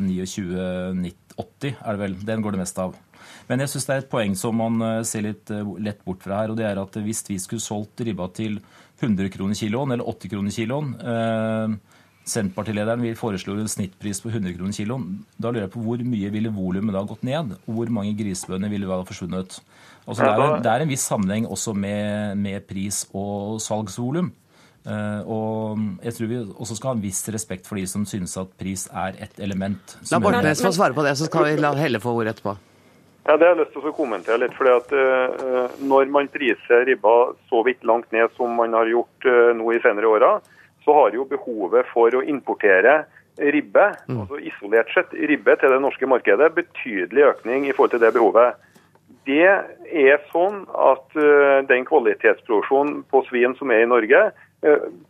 29,80 0.01 1.75
er 1.79 1.95
det 1.95 2.01
vel. 2.01 2.17
Den 2.27 2.43
går 2.43 2.55
det 2.55 2.63
mest 2.65 2.79
av. 2.83 2.95
Men 3.49 3.61
jeg 3.61 3.73
syns 3.73 3.87
det 3.87 3.95
er 3.95 4.03
et 4.03 4.11
poeng 4.11 4.37
som 4.37 4.57
man 4.57 4.81
eh, 4.81 5.01
ser 5.07 5.25
litt 5.27 5.51
eh, 5.53 5.73
lett 5.85 6.01
bort 6.05 6.23
fra 6.25 6.41
her. 6.41 6.53
og 6.53 6.59
det 6.59 6.65
er 6.69 6.81
at 6.81 6.97
Hvis 7.05 7.23
vi 7.29 7.37
skulle 7.41 7.63
solgt 7.63 8.01
ribba 8.05 8.27
til 8.33 8.59
100 9.01 9.29
kroner 9.33 9.57
kiloen 9.59 9.91
eller 9.93 10.07
80 10.07 10.31
kroner 10.33 10.55
kiloen 10.55 10.95
eh, 11.01 11.75
Senterpartilederen 12.25 13.03
vil 13.05 13.17
foreslå 13.19 13.53
en 13.61 13.69
snittpris 13.69 14.23
på 14.23 14.31
100 14.31 14.55
kroner 14.55 14.73
kiloen. 14.73 15.03
Da 15.37 15.51
lurer 15.51 15.67
jeg 15.67 15.75
på 15.75 15.83
hvor 15.85 16.01
mye 16.01 16.31
ville 16.33 16.49
volumet 16.49 16.95
da 16.95 17.03
gått 17.05 17.21
ned? 17.27 17.51
Og 17.67 17.75
hvor 17.77 17.91
mange 17.93 18.15
grisebønder 18.17 18.71
ville 18.71 18.89
da 18.89 18.97
forsvunnet? 19.05 19.59
Altså, 20.07 20.23
det, 20.23 20.31
er, 20.31 20.55
det 20.65 20.71
er 20.71 20.85
en 20.85 20.89
viss 20.89 21.05
sammenheng 21.05 21.45
også 21.45 21.75
med, 21.77 22.33
med 22.41 22.65
pris 22.65 23.03
og 23.13 23.61
salgsvolum. 23.61 24.33
Uh, 24.85 25.21
og 25.29 25.85
jeg 26.05 26.17
tror 26.17 26.29
vi 26.29 26.41
også 26.45 26.75
skal 26.77 26.91
ha 26.91 26.97
en 26.97 27.05
viss 27.05 27.23
respekt 27.33 27.65
for 27.69 27.77
de 27.77 27.85
som 27.89 28.03
synes 28.09 28.35
at 28.41 28.51
pris 28.57 28.85
er 28.89 29.21
et 29.25 29.41
element. 29.45 29.97
La 30.09 30.21
Bortnes 30.21 30.65
få 30.65 30.73
svare 30.73 30.97
på 30.97 31.05
det, 31.05 31.13
så 31.17 31.29
skal 31.29 31.45
vi 31.45 31.61
la 31.61 31.73
Helle 31.77 32.01
få 32.01 32.13
ordet 32.13 32.35
etterpå. 32.35 32.57
Ja, 33.25 33.37
Det 33.37 33.45
har 33.45 33.55
jeg 33.55 33.63
lyst 33.63 33.73
til 33.73 33.87
å 33.89 33.95
kommentere 33.97 34.41
litt. 34.43 34.53
fordi 34.53 34.73
at 34.75 34.91
uh, 34.93 35.73
Når 35.81 36.11
man 36.13 36.29
priser 36.29 36.85
ribba 36.85 37.33
så 37.49 37.63
vidt 37.65 37.83
langt 37.83 38.11
ned 38.13 38.29
som 38.37 38.53
man 38.53 38.73
har 38.77 38.89
gjort 38.91 39.25
uh, 39.25 39.51
nå 39.57 39.73
i 39.73 39.81
senere 39.81 40.11
åra, 40.11 40.31
så 40.85 40.93
har 40.93 41.17
jo 41.17 41.25
behovet 41.25 41.89
for 41.89 42.13
å 42.13 42.21
importere 42.21 43.05
ribbe, 43.35 43.87
altså 44.07 44.37
isolert 44.39 44.91
sett 44.93 45.11
ribbe 45.11 45.57
til 45.59 45.73
det 45.73 45.81
norske 45.81 46.07
markedet, 46.07 46.53
betydelig 46.55 47.25
økning 47.33 47.65
i 47.65 47.73
forhold 47.73 47.95
til 47.95 48.03
det 48.05 48.13
behovet. 48.15 48.61
Det 49.25 49.49
er 49.89 50.21
sånn 50.29 50.61
at 50.69 51.17
uh, 51.17 51.65
den 51.65 51.89
kvalitetsproduksjonen 51.89 53.01
på 53.09 53.25
svin 53.25 53.57
som 53.57 53.73
er 53.73 53.83
i 53.83 53.89
Norge, 53.89 54.21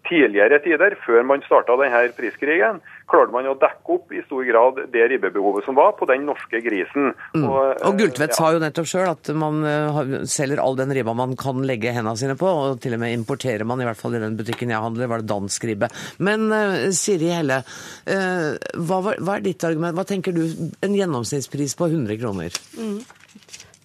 tidligere 0.06 0.58
tider, 0.64 0.96
før 1.06 1.24
man 1.24 1.42
starta 1.46 1.76
denne 1.80 2.02
priskrigen, 2.18 2.82
klarte 3.08 3.32
man 3.32 3.46
å 3.48 3.54
dekke 3.62 3.94
opp 3.94 4.12
i 4.12 4.20
stor 4.26 4.44
grad 4.48 4.80
det 4.92 5.06
ribbebehovet 5.12 5.64
som 5.68 5.78
var 5.78 5.94
på 5.96 6.08
den 6.10 6.26
norske 6.28 6.60
grisen. 6.66 7.14
Og, 7.38 7.56
eh, 7.78 7.88
Og 7.88 7.98
Gultvedt 8.02 8.34
ja. 8.34 8.36
sa 8.36 8.52
jo 8.52 8.60
nettopp 8.60 8.90
sjøl 8.90 9.08
at 9.14 9.30
man 9.38 9.62
eh, 9.64 10.26
selger 10.28 10.60
all 10.60 10.76
den 10.76 10.92
ribba 10.98 11.14
man 11.16 11.36
kan 11.40 11.62
legge 11.64 11.94
hendene 11.96 12.18
sine 12.20 12.36
på, 12.36 12.48
og 12.50 12.82
til 12.84 12.98
og 12.98 13.00
med 13.06 13.14
importerer 13.16 13.64
man, 13.66 13.80
i 13.82 13.88
hvert 13.88 14.02
fall 14.02 14.16
i 14.18 14.24
den 14.24 14.36
butikken 14.40 14.74
jeg 14.74 14.82
handler, 14.84 15.08
var 15.08 15.24
det 15.24 15.30
dansk 15.32 15.64
ribbe. 15.72 15.92
Men 16.20 16.50
eh, 16.52 16.90
Siri 16.92 17.32
Helle, 17.32 17.62
eh, 18.10 18.50
hva, 18.76 19.02
var- 19.08 19.22
hva 19.22 19.38
er 19.38 19.46
ditt 19.48 19.64
argument? 19.64 19.96
Hva 19.96 20.06
tenker 20.10 20.36
du, 20.36 20.44
en 20.84 20.98
gjennomsnittspris 20.98 21.78
på 21.80 21.88
100 21.94 22.18
kroner? 22.20 22.52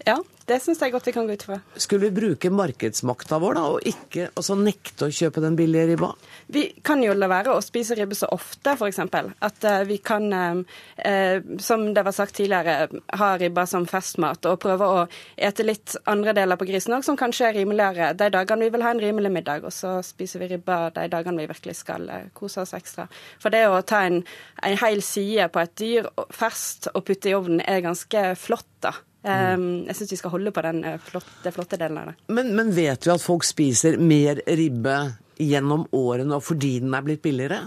Ja, 0.06 0.16
det 0.48 0.56
syns 0.64 0.80
jeg 0.82 0.90
godt 0.94 1.06
vi 1.06 1.12
kan 1.14 1.26
gå 1.28 1.34
ut 1.36 1.42
fra. 1.44 1.56
Skulle 1.76 2.08
vi 2.08 2.16
bruke 2.16 2.50
markedsmakta 2.50 3.38
vår 3.42 3.56
da, 3.58 3.64
og 3.74 3.86
ikke 3.86 4.30
altså 4.32 4.56
nekte 4.58 5.06
å 5.06 5.12
kjøpe 5.14 5.42
den 5.44 5.56
billige 5.58 5.90
ribba? 5.92 6.08
Vi 6.50 6.62
kan 6.86 7.02
jo 7.04 7.12
la 7.14 7.28
være 7.30 7.52
å 7.54 7.62
spise 7.62 7.94
ribbe 7.98 8.16
så 8.18 8.30
ofte, 8.32 8.72
f.eks. 8.74 8.98
At 9.46 9.66
eh, 9.68 9.82
vi 9.86 9.98
kan, 10.02 10.26
eh, 10.34 10.62
eh, 11.06 11.44
som 11.62 11.84
det 11.94 12.04
var 12.06 12.16
sagt 12.16 12.38
tidligere, 12.40 12.88
ha 13.20 13.28
ribba 13.38 13.66
som 13.70 13.86
festmat 13.90 14.48
og 14.48 14.58
prøve 14.62 14.88
å 14.88 15.04
ete 15.36 15.66
litt 15.66 15.94
andre 16.10 16.34
deler 16.38 16.58
på 16.58 16.66
grisen 16.70 16.96
òg, 16.96 17.04
som 17.06 17.18
kanskje 17.20 17.50
er 17.50 17.58
rimeligere 17.60 18.10
de 18.18 18.30
dagene 18.32 18.66
vi 18.66 18.72
vil 18.74 18.86
ha 18.86 18.94
en 18.94 19.04
rimelig 19.04 19.34
middag, 19.36 19.68
og 19.68 19.74
så 19.76 19.98
spiser 20.06 20.42
vi 20.42 20.54
ribba 20.54 20.80
de 20.96 21.06
dagene 21.12 21.44
vi 21.44 21.50
virkelig 21.52 21.76
skal 21.82 22.08
eh, 22.08 22.26
kose 22.34 22.64
oss 22.64 22.74
ekstra. 22.78 23.06
For 23.42 23.52
det 23.52 23.66
å 23.68 23.84
ta 23.84 24.02
en, 24.08 24.22
en 24.64 24.80
hel 24.80 25.04
side 25.04 25.50
på 25.52 25.62
et 25.62 25.76
dyr 25.78 26.10
ferskt 26.34 26.90
og 26.94 27.04
putte 27.06 27.30
i 27.30 27.36
ovnen 27.36 27.62
er 27.68 27.84
ganske 27.84 28.32
flott, 28.40 28.66
da. 28.80 28.96
Eh, 29.22 29.56
Jeg 29.86 29.96
syns 29.96 30.12
vi 30.12 30.20
skal 30.20 30.34
holde 30.36 30.52
på 30.54 30.62
den 30.64 30.84
eh, 30.84 31.00
flotte, 31.10 31.52
flotte 31.52 31.80
delen 31.80 31.98
av 32.00 32.12
det. 32.12 32.18
Men, 32.32 32.54
men 32.56 32.70
vet 32.76 33.06
vi 33.06 33.12
at 33.12 33.24
folk 33.24 33.44
spiser 33.44 33.98
mer 34.00 34.40
ribbe 34.46 35.00
gjennom 35.40 35.86
årene 35.96 36.36
og 36.36 36.44
fordi 36.44 36.78
den 36.84 36.94
er 36.94 37.04
blitt 37.04 37.22
billigere? 37.24 37.64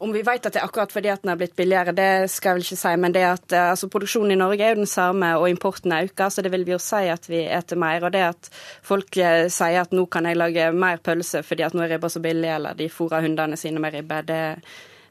Om 0.00 0.14
vi 0.16 0.22
vet 0.24 0.46
at 0.48 0.54
det 0.54 0.62
er 0.62 0.64
akkurat 0.64 0.92
fordi 0.92 1.10
at 1.12 1.20
den 1.20 1.34
er 1.34 1.36
blitt 1.36 1.52
billigere, 1.58 1.92
det 1.92 2.30
skal 2.32 2.54
jeg 2.54 2.56
vel 2.56 2.64
ikke 2.64 2.80
si. 2.80 2.92
Men 3.02 3.12
det 3.12 3.24
at 3.28 3.52
eh, 3.52 3.66
altså, 3.74 3.88
produksjonen 3.92 4.32
i 4.32 4.38
Norge 4.40 4.64
er 4.64 4.72
jo 4.72 4.80
den 4.80 4.88
samme, 4.88 5.34
og 5.36 5.50
importen 5.52 5.92
er 5.92 6.08
økt, 6.08 6.22
så 6.32 6.40
det 6.40 6.52
vil 6.54 6.64
vi 6.64 6.72
jo 6.72 6.80
si 6.80 7.02
at 7.12 7.28
vi 7.28 7.42
eter 7.44 7.76
mer. 7.76 8.06
Og 8.08 8.14
det 8.14 8.22
at 8.30 8.48
folk 8.88 9.20
eh, 9.20 9.50
sier 9.52 9.82
at 9.82 9.92
nå 9.92 10.06
kan 10.08 10.24
jeg 10.24 10.40
lage 10.40 10.70
mer 10.72 11.02
pølse 11.04 11.42
fordi 11.44 11.66
at 11.68 11.76
nå 11.76 11.84
er 11.84 11.92
ribba 11.92 12.08
så 12.08 12.24
billig, 12.24 12.48
eller 12.54 12.78
de 12.80 12.88
fôrer 12.88 13.26
hundene 13.28 13.60
sine 13.60 13.82
med 13.84 13.98
ribbe, 13.98 14.22
det, 14.30 14.40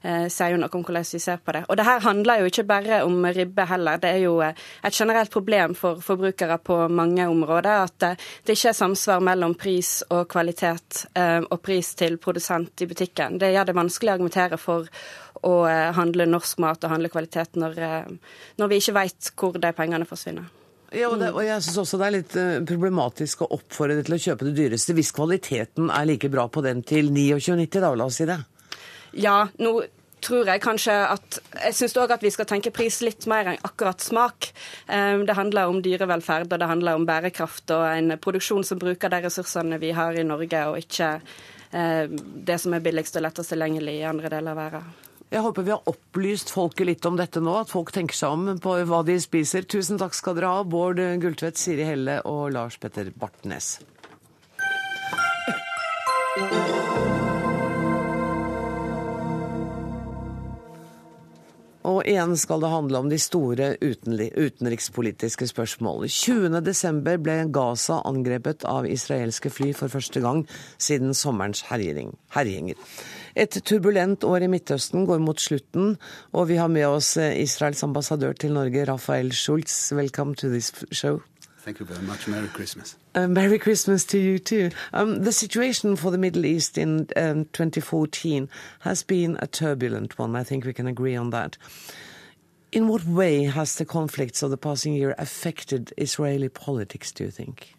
sier 0.02 0.54
jo 0.54 0.60
noe 0.62 0.72
om 0.72 0.84
hvordan 0.86 1.08
vi 1.12 1.20
ser 1.20 1.42
på 1.44 1.54
det. 1.56 1.64
Og 1.68 1.78
det 1.78 1.86
her 1.88 2.00
handler 2.04 2.40
jo 2.40 2.50
ikke 2.50 2.64
bare 2.68 3.02
om 3.04 3.26
ribbe 3.36 3.66
heller. 3.68 4.00
Det 4.00 4.12
er 4.16 4.22
jo 4.24 4.36
eh, 4.44 4.58
et 4.84 4.96
generelt 4.96 5.32
problem 5.32 5.76
for 5.76 6.02
forbrukere 6.04 6.58
på 6.64 6.88
mange 6.90 7.28
områder 7.28 7.86
at 7.86 8.06
eh, 8.08 8.28
det 8.46 8.58
ikke 8.58 8.72
er 8.72 8.78
samsvar 8.78 9.24
mellom 9.24 9.56
pris 9.60 10.00
og 10.10 10.28
kvalitet 10.32 11.06
eh, 11.14 11.40
og 11.42 11.62
pris 11.62 11.94
til 12.00 12.20
produsent 12.22 12.84
i 12.84 12.90
butikken. 12.90 13.40
Det 13.42 13.52
gjør 13.54 13.70
det 13.70 13.80
vanskelig 13.80 14.14
å 14.14 14.18
argumentere 14.18 14.62
for 14.62 14.88
å 15.46 15.56
eh, 15.70 15.90
handle 15.96 16.30
norsk 16.30 16.62
mat 16.64 16.84
og 16.84 16.96
handle 16.96 17.12
kvalitet 17.12 17.60
når, 17.60 17.84
når 18.60 18.72
vi 18.72 18.80
ikke 18.82 18.98
vet 19.00 19.34
hvor 19.36 19.60
de 19.60 19.74
pengene 19.76 20.08
forsvinner. 20.10 20.48
Ja, 20.90 21.12
og, 21.12 21.20
det, 21.22 21.28
og 21.36 21.44
jeg 21.46 21.62
syns 21.62 21.84
også 21.84 22.00
det 22.02 22.06
er 22.08 22.16
litt 22.16 22.38
problematisk 22.66 23.44
å 23.46 23.52
oppfordre 23.60 24.02
til 24.02 24.16
å 24.16 24.22
kjøpe 24.24 24.48
det 24.48 24.56
dyreste 24.58 24.96
hvis 24.98 25.12
kvaliteten 25.14 25.92
er 25.94 26.08
like 26.10 26.32
bra 26.34 26.48
på 26.50 26.64
den 26.66 26.82
til 26.82 27.12
29,90, 27.14 27.76
da, 27.78 27.92
la 27.94 28.08
oss 28.10 28.18
si 28.18 28.26
det. 28.26 28.40
Ja, 29.17 29.48
nå 29.58 29.74
tror 30.19 30.50
jeg 30.52 30.62
kanskje 30.62 30.93
at 31.08 31.38
Jeg 31.56 31.76
syns 31.78 31.95
òg 31.98 32.12
at 32.12 32.24
vi 32.24 32.32
skal 32.34 32.48
tenke 32.50 32.74
pris 32.76 33.00
litt 33.06 33.24
mer 33.32 33.48
enn 33.48 33.62
akkurat 33.63 34.04
smak. 34.04 34.52
Det 34.88 35.36
handler 35.38 35.72
om 35.72 35.80
dyrevelferd, 35.84 36.52
og 36.52 36.60
det 36.60 36.67
handler 36.69 37.00
om 37.00 37.06
bærekraft 37.08 37.72
og 37.76 37.86
en 37.88 38.17
produksjon 38.19 38.65
som 38.67 38.82
bruker 38.82 39.12
de 39.12 39.22
ressursene 39.26 39.80
vi 39.80 39.93
har 39.95 40.19
i 40.19 40.28
Norge, 40.28 40.65
og 40.67 40.82
ikke 40.84 41.13
det 41.69 42.58
som 42.60 42.74
er 42.74 42.84
billigst 42.84 43.15
og 43.15 43.24
lettest 43.28 43.54
tilgjengelig 43.54 44.00
i 44.00 44.08
andre 44.10 44.32
deler 44.34 44.52
av 44.56 44.60
verden. 44.60 44.89
Jeg 45.30 45.43
håper 45.45 45.62
vi 45.62 45.74
har 45.76 45.89
opplyst 45.91 46.50
folket 46.50 46.88
litt 46.89 47.06
om 47.06 47.17
dette 47.19 47.38
nå, 47.38 47.54
at 47.62 47.69
folk 47.69 47.91
tenker 47.93 48.17
seg 48.17 48.34
om 48.34 48.58
på 48.63 48.80
hva 48.89 49.04
de 49.06 49.19
spiser. 49.22 49.67
Tusen 49.69 50.02
takk 50.02 50.17
skal 50.17 50.39
dere 50.39 50.50
ha, 50.56 50.63
Bård 50.65 50.98
Gulltvedt, 51.22 51.62
Siri 51.62 51.86
Helle 51.86 52.17
og 52.26 52.50
Lars 52.56 52.80
Petter 52.82 53.13
Bartnes. 53.13 53.78
Og 61.89 62.04
igjen 62.06 62.36
skal 62.38 62.62
det 62.62 62.69
handle 62.69 62.99
om 63.02 63.08
de 63.10 63.17
store 63.21 63.71
utenrikspolitiske 63.82 65.47
spørsmålene. 65.49 66.10
20.12. 66.12 66.99
ble 67.25 67.38
Gaza 67.56 68.02
angrepet 68.06 68.65
av 68.69 68.86
israelske 68.86 69.49
fly 69.54 69.71
for 69.78 69.89
første 69.89 70.21
gang 70.21 70.43
siden 70.78 71.15
sommerens 71.17 71.63
herjinger. 71.71 72.78
Et 73.39 73.60
turbulent 73.65 74.25
år 74.28 74.45
i 74.45 74.52
Midtøsten 74.52 75.08
går 75.10 75.23
mot 75.23 75.41
slutten, 75.41 75.95
og 76.36 76.49
vi 76.52 76.60
har 76.62 76.69
med 76.69 76.86
oss 76.89 77.15
Israels 77.17 77.84
ambassadør 77.88 78.38
til 78.38 78.54
Norge, 78.58 78.86
Rafael 78.89 79.34
Schultz. 79.34 79.91
Welcome 79.95 80.36
to 80.36 80.52
this 80.52 80.73
show. 80.91 81.23
Thank 81.60 81.80
you 81.80 81.86
very 81.86 82.02
much. 82.02 82.28
Merry 82.28 82.48
Christmas. 82.48 82.95
Uh, 83.13 83.28
Merry 83.28 83.60
Christmas 83.60 84.06
to 84.06 84.17
you 84.17 84.39
too. 84.39 84.72
Um, 84.93 85.24
the 85.24 85.34
situation 85.34 85.98
for 85.98 86.10
the 86.10 86.17
Middle 86.17 86.45
East 86.45 86.78
in 86.78 87.08
um, 87.17 87.45
2014 87.52 88.50
has 88.80 89.04
been 89.04 89.38
a 89.41 89.48
turbulent 89.48 90.17
one. 90.17 90.38
I 90.38 90.43
think 90.43 90.63
we 90.63 90.74
can 90.74 90.88
agree 90.88 91.17
on 91.17 91.32
that. 91.32 91.58
In 92.72 92.88
what 92.88 93.06
way 93.06 93.43
has 93.43 93.76
the 93.76 93.86
conflicts 93.86 94.41
of 94.41 94.52
the 94.52 94.58
passing 94.58 94.93
year 94.93 95.15
affected 95.17 95.93
Israeli 95.98 96.50
politics, 96.50 97.12
do 97.12 97.26
you 97.26 97.32
think? 97.32 97.76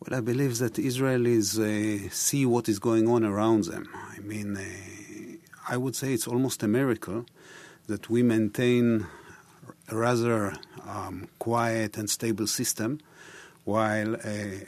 Well, 0.00 0.18
I 0.18 0.20
believe 0.20 0.58
that 0.58 0.74
Israelis 0.74 1.58
uh, 1.58 2.10
see 2.10 2.44
what 2.44 2.68
is 2.68 2.78
going 2.78 3.08
on 3.08 3.24
around 3.24 3.64
them. 3.64 3.88
I 4.14 4.20
mean, 4.20 4.56
uh, 4.58 5.72
I 5.72 5.78
would 5.78 5.96
say 5.96 6.12
it's 6.12 6.28
almost 6.28 6.62
a 6.62 6.68
miracle 6.68 7.24
that 7.86 8.10
we 8.10 8.22
maintain 8.22 9.06
a 9.88 9.96
rather 9.96 10.54
um, 10.86 11.28
quiet 11.38 11.96
and 11.96 12.08
stable 12.10 12.46
system 12.46 12.98
while 13.66 14.14
uh, 14.14 14.20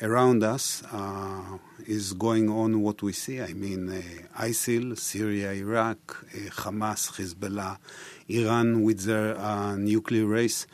around 0.02 0.42
us 0.42 0.82
uh, 0.92 1.56
is 1.86 2.12
going 2.14 2.50
on 2.50 2.82
what 2.82 3.00
we 3.00 3.12
see. 3.12 3.40
I 3.40 3.52
mean, 3.52 3.88
uh, 3.88 4.42
ISIL, 4.42 4.98
Syria, 4.98 5.52
Iraq, 5.52 6.26
uh, 6.34 6.50
Hamas, 6.50 7.12
Hezbollah, 7.12 7.78
Iran 8.28 8.82
with 8.82 9.04
their 9.04 9.38
uh, 9.38 9.76
nuclear 9.76 10.26
race. 10.26 10.66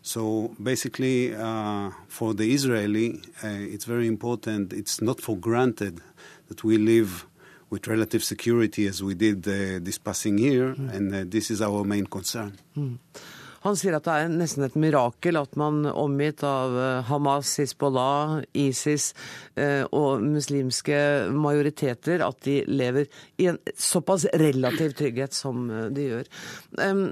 So 0.00 0.54
basically, 0.62 1.34
uh, 1.34 1.90
for 2.06 2.34
the 2.34 2.54
Israeli, 2.54 3.20
it's 3.42 3.84
very 3.84 4.06
important. 4.06 4.72
It's 4.72 5.00
not 5.00 5.20
for 5.20 5.36
granted 5.36 6.00
that 6.48 6.62
we 6.62 6.78
live 6.78 7.26
with 7.70 7.88
relative 7.88 8.22
security 8.22 8.86
as 8.86 9.02
we 9.02 9.14
did 9.14 9.42
this 9.42 9.98
passing 9.98 10.38
year, 10.38 10.74
mm. 10.74 10.92
and 10.92 11.30
this 11.30 11.50
is 11.50 11.62
our 11.62 11.84
main 11.84 12.06
concern. 12.06 12.58
Mm. 12.76 12.98
Han 13.62 13.76
sier 13.78 13.94
at 13.94 14.06
det 14.06 14.14
er 14.18 14.32
nesten 14.32 14.64
et 14.66 14.76
mirakel 14.78 15.38
at 15.38 15.54
man 15.60 15.84
omgitt 15.86 16.42
av 16.46 16.74
eh, 16.78 17.02
Hamas, 17.06 17.54
Hizbollah, 17.60 18.40
ISIS 18.58 19.12
eh, 19.54 19.84
og 19.94 20.24
muslimske 20.24 20.98
majoriteter, 21.30 22.24
at 22.26 22.40
de 22.46 22.62
lever 22.66 23.06
i 23.38 23.48
en 23.52 23.60
såpass 23.78 24.26
relativ 24.34 24.96
trygghet 24.98 25.36
som 25.38 25.68
eh, 25.70 25.90
de 25.94 26.08
gjør. 26.08 26.32
Um, 26.78 27.04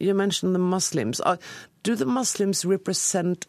you 0.00 0.14
mentioned 0.14 0.54
the 0.54 0.62
Muslims. 0.62 1.20
Do 1.82 1.94
the 1.94 2.08
Muslims 2.08 2.64
represent 2.64 3.46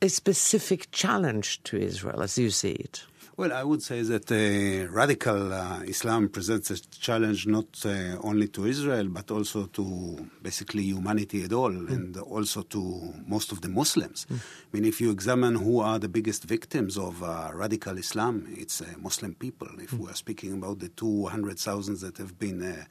a 0.00 0.08
specific 0.08 0.90
challenge 0.92 1.62
to 1.64 1.76
Israel 1.76 2.22
as 2.22 2.38
you 2.38 2.50
see 2.50 2.72
it? 2.72 3.04
Well, 3.36 3.52
I 3.52 3.64
would 3.64 3.82
say 3.82 4.00
that 4.02 4.30
uh, 4.30 4.92
radical 4.92 5.52
uh, 5.52 5.80
Islam 5.88 6.28
presents 6.28 6.70
a 6.70 6.80
challenge 6.80 7.48
not 7.48 7.66
uh, 7.84 8.16
only 8.22 8.46
to 8.48 8.64
Israel, 8.64 9.08
but 9.08 9.28
also 9.32 9.66
to 9.66 10.30
basically 10.40 10.84
humanity 10.84 11.42
at 11.42 11.52
all, 11.52 11.72
mm. 11.72 11.90
and 11.90 12.16
also 12.16 12.62
to 12.62 13.12
most 13.26 13.50
of 13.50 13.60
the 13.60 13.68
Muslims. 13.68 14.24
Mm. 14.30 14.36
I 14.36 14.68
mean, 14.72 14.84
if 14.84 15.00
you 15.00 15.10
examine 15.10 15.56
who 15.56 15.80
are 15.80 15.98
the 15.98 16.08
biggest 16.08 16.44
victims 16.44 16.96
of 16.96 17.24
uh, 17.24 17.50
radical 17.52 17.98
Islam, 17.98 18.46
it's 18.56 18.80
uh, 18.80 18.84
Muslim 18.98 19.34
people. 19.34 19.68
If 19.80 19.90
mm. 19.90 19.98
we 19.98 20.10
are 20.12 20.14
speaking 20.14 20.52
about 20.52 20.78
the 20.78 20.90
200,000 20.90 21.98
that 22.02 22.18
have 22.18 22.38
been 22.38 22.62
uh, 22.62 22.84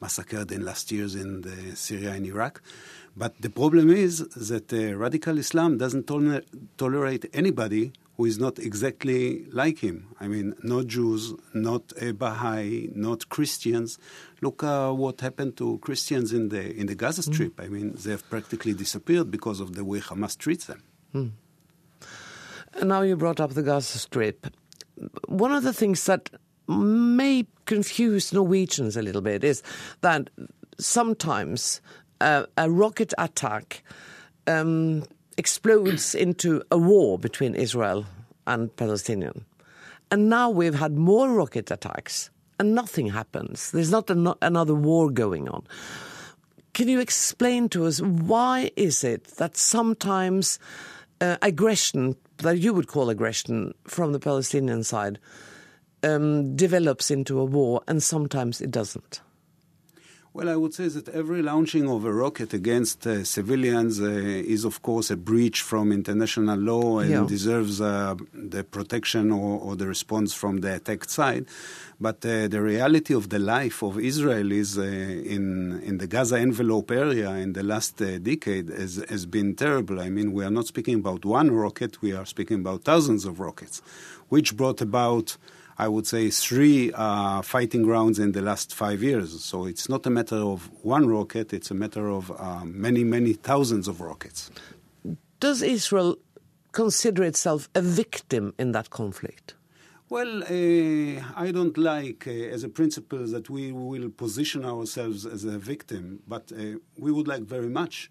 massacred 0.00 0.52
in 0.52 0.64
last 0.64 0.92
years 0.92 1.16
in 1.16 1.42
Syria 1.74 2.12
and 2.12 2.24
Iraq. 2.24 2.62
But 3.16 3.42
the 3.42 3.50
problem 3.50 3.90
is 3.90 4.20
that 4.28 4.70
radical 4.96 5.38
Islam 5.38 5.76
doesn't 5.76 6.06
toler- 6.06 6.44
tolerate 6.76 7.28
anybody 7.32 7.90
who 8.18 8.24
is 8.24 8.36
not 8.36 8.58
exactly 8.58 9.44
like 9.52 9.78
him. 9.78 10.08
I 10.20 10.26
mean, 10.26 10.54
not 10.64 10.88
Jews, 10.88 11.34
not 11.54 11.92
uh, 12.02 12.12
Baha'i, 12.12 12.90
not 12.92 13.28
Christians. 13.28 13.96
Look 14.42 14.64
uh, 14.64 14.90
what 14.90 15.20
happened 15.20 15.56
to 15.58 15.78
Christians 15.78 16.32
in 16.32 16.48
the 16.48 16.74
in 16.76 16.86
the 16.86 16.96
Gaza 16.96 17.22
mm. 17.22 17.32
Strip. 17.32 17.56
Mm. 17.56 17.64
I 17.64 17.68
mean, 17.68 17.94
they 17.94 18.10
have 18.10 18.28
practically 18.28 18.74
disappeared 18.74 19.30
because 19.30 19.60
of 19.60 19.76
the 19.76 19.84
way 19.84 20.00
Hamas 20.00 20.36
treats 20.36 20.66
them. 20.66 20.82
Mm. 21.14 21.30
And 22.74 22.88
now 22.88 23.02
you 23.02 23.16
brought 23.16 23.38
up 23.38 23.52
the 23.52 23.62
Gaza 23.62 23.98
Strip. 23.98 24.48
One 25.28 25.52
of 25.52 25.62
the 25.62 25.72
things 25.72 26.04
that 26.06 26.28
may 26.66 27.46
confuse 27.66 28.32
Norwegians 28.32 28.96
a 28.96 29.02
little 29.02 29.22
bit 29.22 29.44
is 29.44 29.62
that 30.00 30.28
sometimes 30.80 31.80
uh, 32.20 32.46
a 32.56 32.68
rocket 32.68 33.14
attack. 33.16 33.84
Um, 34.48 35.04
explodes 35.38 36.14
into 36.14 36.62
a 36.70 36.76
war 36.76 37.18
between 37.18 37.54
Israel 37.54 38.04
and 38.46 38.74
Palestinian. 38.76 39.44
And 40.10 40.28
now 40.28 40.50
we've 40.50 40.74
had 40.74 40.92
more 40.96 41.30
rocket 41.30 41.70
attacks 41.70 42.30
and 42.58 42.74
nothing 42.74 43.08
happens. 43.08 43.70
There's 43.70 43.90
not 43.90 44.10
an 44.10 44.34
another 44.42 44.74
war 44.74 45.10
going 45.10 45.48
on. 45.48 45.64
Can 46.74 46.88
you 46.88 47.00
explain 47.00 47.68
to 47.70 47.86
us 47.86 48.00
why 48.00 48.70
is 48.76 49.04
it 49.04 49.24
that 49.38 49.56
sometimes 49.56 50.58
uh, 51.20 51.36
aggression 51.42 52.16
that 52.38 52.58
you 52.58 52.72
would 52.72 52.88
call 52.88 53.10
aggression 53.10 53.74
from 53.86 54.12
the 54.12 54.20
Palestinian 54.20 54.84
side 54.84 55.18
um, 56.02 56.56
develops 56.56 57.10
into 57.10 57.40
a 57.40 57.44
war 57.44 57.82
and 57.88 58.02
sometimes 58.02 58.60
it 58.60 58.70
doesn't? 58.70 59.20
Well, 60.34 60.50
I 60.50 60.56
would 60.56 60.74
say 60.74 60.88
that 60.88 61.08
every 61.08 61.40
launching 61.40 61.88
of 61.88 62.04
a 62.04 62.12
rocket 62.12 62.52
against 62.52 63.06
uh, 63.06 63.24
civilians 63.24 63.98
uh, 63.98 64.04
is, 64.04 64.66
of 64.66 64.82
course, 64.82 65.10
a 65.10 65.16
breach 65.16 65.62
from 65.62 65.90
international 65.90 66.58
law 66.58 66.98
and 66.98 67.10
yeah. 67.10 67.24
deserves 67.26 67.80
uh, 67.80 68.14
the 68.34 68.62
protection 68.62 69.32
or, 69.32 69.58
or, 69.58 69.74
the 69.74 69.86
response 69.86 70.34
from 70.34 70.58
the 70.60 70.74
attacked 70.74 71.08
side. 71.08 71.46
But 71.98 72.24
uh, 72.26 72.46
the 72.46 72.60
reality 72.60 73.14
of 73.14 73.30
the 73.30 73.38
life 73.38 73.82
of 73.82 73.94
Israelis 73.94 74.76
uh, 74.76 74.82
in 74.82 75.80
in 75.82 75.96
the 75.96 76.06
Gaza 76.06 76.38
envelope 76.38 76.90
area 76.90 77.30
in 77.30 77.54
the 77.54 77.62
last 77.62 78.00
uh, 78.02 78.18
decade 78.18 78.68
has, 78.68 79.02
has 79.08 79.24
been 79.24 79.54
terrible. 79.54 79.98
I 79.98 80.10
mean, 80.10 80.32
we 80.32 80.44
are 80.44 80.50
not 80.50 80.66
speaking 80.66 80.96
about 80.96 81.24
one 81.24 81.50
rocket; 81.50 82.02
we 82.02 82.12
are 82.12 82.26
speaking 82.26 82.60
about 82.60 82.84
thousands 82.84 83.24
of 83.24 83.40
rockets, 83.40 83.80
which 84.28 84.56
brought 84.56 84.80
about 84.82 85.38
I 85.78 85.86
would 85.86 86.06
say, 86.06 86.28
three 86.30 86.92
uh, 86.92 87.40
fighting 87.42 87.82
grounds 87.82 88.18
in 88.18 88.32
the 88.32 88.42
last 88.42 88.74
five 88.74 89.00
years. 89.00 89.44
So 89.44 89.64
it's 89.64 89.88
not 89.88 90.04
a 90.06 90.10
matter 90.10 90.36
of 90.36 90.68
one 90.82 91.08
rocket, 91.08 91.52
it's 91.52 91.70
a 91.70 91.74
matter 91.74 92.08
of 92.08 92.32
uh, 92.32 92.64
many, 92.64 93.04
many 93.04 93.32
thousands 93.32 93.86
of 93.86 94.00
rockets. 94.00 94.50
Does 95.38 95.62
Israel 95.62 96.16
consider 96.72 97.22
itself 97.22 97.68
a 97.76 97.82
victim 97.82 98.54
in 98.58 98.72
that 98.72 98.90
conflict? 98.90 99.54
Well, 100.10 100.42
uh, 100.42 101.22
I 101.36 101.52
don't 101.52 101.76
like, 101.76 102.26
uh, 102.26 102.30
as 102.30 102.64
a 102.64 102.68
principle, 102.68 103.26
that 103.26 103.48
we 103.48 103.72
will 103.72 104.08
position 104.08 104.64
ourselves 104.64 105.26
as 105.26 105.44
a 105.44 105.58
victim, 105.58 106.22
but 106.26 106.50
uh, 106.50 106.78
we 106.96 107.12
would 107.12 107.28
like 107.28 107.42
very 107.42 107.68
much 107.68 108.10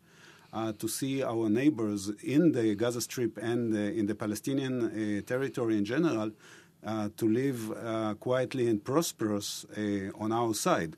uh, 0.54 0.72
to 0.74 0.88
see 0.88 1.24
our 1.24 1.50
neighbors 1.50 2.12
in 2.24 2.52
the 2.52 2.76
Gaza 2.76 3.02
Strip 3.02 3.38
and 3.38 3.74
uh, 3.74 3.80
in 3.80 4.06
the 4.06 4.16
Palestinian 4.16 4.76
uh, 4.84 5.22
territory 5.26 5.78
in 5.78 5.86
general 5.86 6.32
to 6.86 7.28
live 7.28 7.72
uh, 7.72 8.14
quietly 8.16 8.68
and 8.68 8.84
prosperous 8.84 9.66
uh, 9.78 10.24
on 10.24 10.32
our 10.32 10.54
side. 10.54 10.96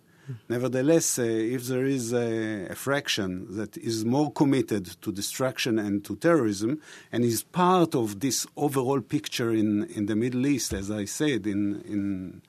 Nevertheless, 0.48 1.18
uh, 1.18 1.24
if 1.24 1.66
there 1.68 1.86
is 1.86 2.14
a, 2.14 2.68
a, 2.70 2.76
fraction 2.76 3.48
that 3.56 3.78
is 3.78 4.06
more 4.06 4.32
committed 4.32 4.86
to 5.02 5.12
destruction 5.12 5.80
and 5.80 6.06
to 6.06 6.16
terrorism 6.16 6.80
and 7.12 7.24
is 7.24 7.42
part 7.44 7.96
of 7.96 8.20
this 8.20 8.46
overall 8.56 9.02
picture 9.02 9.52
in, 9.52 9.86
in 9.86 10.06
the 10.06 10.16
Middle 10.16 10.46
East, 10.46 10.74
as 10.74 10.92
I 10.92 11.06
said, 11.06 11.48
in, 11.48 11.82
in 11.82 12.42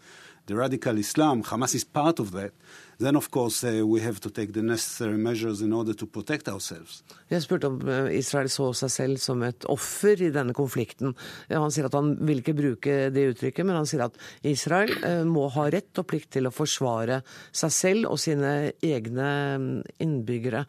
the 0.46 0.56
radical 0.56 0.98
Islam, 0.98 1.42
Hamas 1.42 1.74
is 1.74 1.84
part 1.84 2.18
of 2.18 2.32
that, 2.32 2.52
then 3.00 3.16
of 3.16 3.30
course 3.30 3.64
uh, 3.64 3.82
we 3.86 4.00
have 4.00 4.20
to 4.20 4.30
take 4.30 4.52
the 4.52 4.62
necessary 4.62 5.18
measures 5.18 5.62
in 5.62 5.72
order 5.72 5.94
to 5.94 6.06
protect 6.06 6.48
ourselves. 6.48 7.02
Jeg 7.30 7.42
spurte 7.42 7.70
om 7.70 7.80
eh, 7.88 8.10
Israel 8.18 8.50
så 8.52 8.70
seg 8.76 8.92
selv 8.94 9.22
som 9.22 9.42
et 9.46 9.66
offer 9.72 10.20
i 10.20 10.32
denne 10.34 10.54
konflikten. 10.56 11.14
Han 11.50 11.72
sier 11.72 11.88
at 11.88 11.96
han 11.96 12.14
vil 12.20 12.42
ikke 12.42 12.56
bruke 12.58 12.98
det 13.14 13.28
uttrykket, 13.32 13.66
men 13.66 13.80
han 13.80 13.88
sier 13.88 14.04
at 14.06 14.18
Israel 14.46 14.92
eh, 15.00 15.22
må 15.24 15.48
ha 15.56 15.70
rett 15.72 16.02
og 16.02 16.08
plikt 16.10 16.34
til 16.36 16.50
å 16.50 16.54
forsvare 16.54 17.22
seg 17.50 17.74
selv 17.74 18.12
og 18.12 18.20
sine 18.20 18.74
egne 18.84 19.32
mm, 19.56 19.72
innbyggere. 20.04 20.66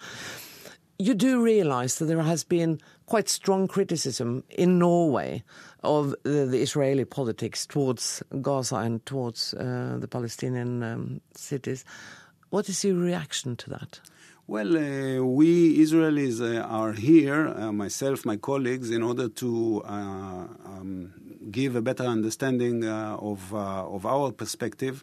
You 1.02 1.16
do 1.16 1.42
realize 1.44 1.98
that 1.98 2.06
there 2.06 2.22
has 2.22 2.44
been 2.44 2.80
quite 3.08 3.28
strong 3.28 3.68
criticism 3.68 4.44
in 4.50 4.78
Norway 4.78 5.44
of 5.84 6.14
the, 6.24 6.46
the 6.46 6.62
Israeli 6.62 7.06
politics 7.06 7.66
towards 7.66 8.22
Gaza 8.40 8.76
and 8.76 9.04
towards 9.04 9.56
uh, 9.56 9.98
the 10.00 10.08
Palestinian 10.08 10.84
um, 10.84 11.22
cities. 11.34 11.84
What 12.52 12.68
is 12.68 12.84
your 12.84 12.96
reaction 12.96 13.56
to 13.56 13.70
that? 13.70 14.02
Well, 14.46 14.76
uh, 14.76 15.24
we 15.24 15.78
Israelis 15.78 16.42
uh, 16.42 16.60
are 16.64 16.92
here, 16.92 17.48
uh, 17.48 17.72
myself, 17.72 18.26
my 18.26 18.36
colleagues, 18.36 18.92
in 18.92 19.04
order 19.04 19.30
to 19.30 19.82
uh, 19.86 19.90
um, 19.90 21.14
give 21.50 21.78
a 21.78 21.82
better 21.82 22.04
understanding 22.04 22.84
uh, 22.84 23.16
of, 23.22 23.54
uh, 23.54 23.96
of 23.96 24.06
our 24.06 24.34
perspective. 24.34 25.02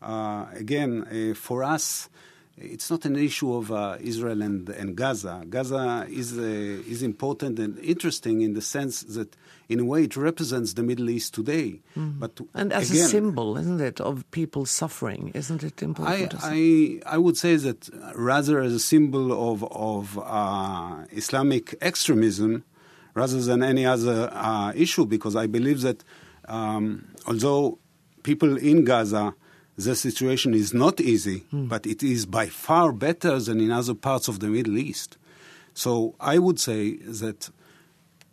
again, 0.00 1.34
for 1.34 1.64
us, 1.64 2.08
it's 2.56 2.90
not 2.90 3.04
an 3.04 3.16
issue 3.16 3.52
of 3.52 3.70
uh, 3.70 3.96
Israel 4.00 4.40
and, 4.42 4.68
and 4.68 4.96
Gaza. 4.96 5.44
Gaza 5.48 6.06
is, 6.08 6.38
uh, 6.38 6.42
is 6.42 7.02
important 7.02 7.58
and 7.58 7.78
interesting 7.80 8.40
in 8.40 8.54
the 8.54 8.62
sense 8.62 9.02
that, 9.02 9.36
in 9.68 9.80
a 9.80 9.84
way, 9.84 10.04
it 10.04 10.16
represents 10.16 10.74
the 10.74 10.82
Middle 10.82 11.10
East 11.10 11.34
today. 11.34 11.80
Mm. 11.96 12.18
But 12.18 12.40
and 12.54 12.72
as 12.72 12.90
again, 12.90 13.04
a 13.04 13.08
symbol, 13.08 13.56
isn't 13.56 13.80
it, 13.80 14.00
of 14.00 14.30
people 14.30 14.64
suffering? 14.66 15.32
Isn't 15.34 15.62
it 15.62 15.82
important? 15.82 16.34
I, 16.42 17.00
I, 17.06 17.14
I 17.14 17.18
would 17.18 17.36
say 17.36 17.56
that 17.56 17.88
rather 18.14 18.60
as 18.60 18.72
a 18.72 18.80
symbol 18.80 19.52
of, 19.52 19.64
of 19.64 20.18
uh, 20.18 21.04
Islamic 21.10 21.74
extremism, 21.80 22.64
rather 23.14 23.40
than 23.40 23.62
any 23.62 23.84
other 23.84 24.30
uh, 24.32 24.72
issue, 24.74 25.06
because 25.06 25.34
I 25.34 25.46
believe 25.46 25.80
that 25.80 26.04
um, 26.46 27.08
although 27.26 27.78
people 28.22 28.56
in 28.56 28.84
Gaza 28.84 29.34
the 29.76 29.94
situation 29.94 30.54
is 30.54 30.72
not 30.72 31.00
easy, 31.00 31.44
mm. 31.52 31.68
but 31.68 31.86
it 31.86 32.02
is 32.02 32.24
by 32.24 32.46
far 32.46 32.92
better 32.92 33.38
than 33.38 33.60
in 33.60 33.70
other 33.70 33.94
parts 33.94 34.26
of 34.26 34.40
the 34.40 34.48
Middle 34.48 34.78
East. 34.78 35.18
So 35.74 36.14
I 36.18 36.38
would 36.38 36.58
say 36.58 36.96
that 36.96 37.50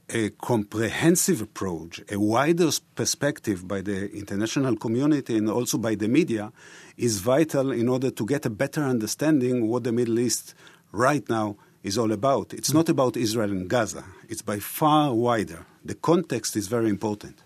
a 0.10 0.30
comprehensive 0.32 1.42
approach, 1.42 2.02
a 2.12 2.20
wider 2.20 2.70
perspective 2.96 3.68
by 3.68 3.82
the 3.82 4.12
international 4.12 4.76
community 4.76 5.38
and 5.38 5.50
also 5.50 5.78
by 5.78 5.96
the 5.96 6.08
media 6.08 6.52
is 6.98 7.20
vital 7.20 7.72
in 7.72 7.90
order 7.90 8.12
to 8.12 8.26
get 8.26 8.46
a 8.46 8.50
better 8.50 8.84
understanding 8.84 9.68
what 9.68 9.84
the 9.84 9.92
Middle 9.92 10.20
East 10.20 10.54
right 10.92 11.28
now 11.30 11.56
is 11.84 11.98
all 11.98 12.12
about. 12.12 12.54
It's 12.54 12.70
mm. 12.70 12.76
not 12.76 12.90
about 12.90 13.18
Israel 13.18 13.52
and 13.52 13.70
Gaza. 13.70 14.04
It's 14.30 14.42
by 14.42 14.60
far 14.60 15.14
wider. 15.14 15.66
The 15.84 15.96
context 15.96 16.56
is 16.56 16.68
very 16.68 16.90
important. 16.90 17.44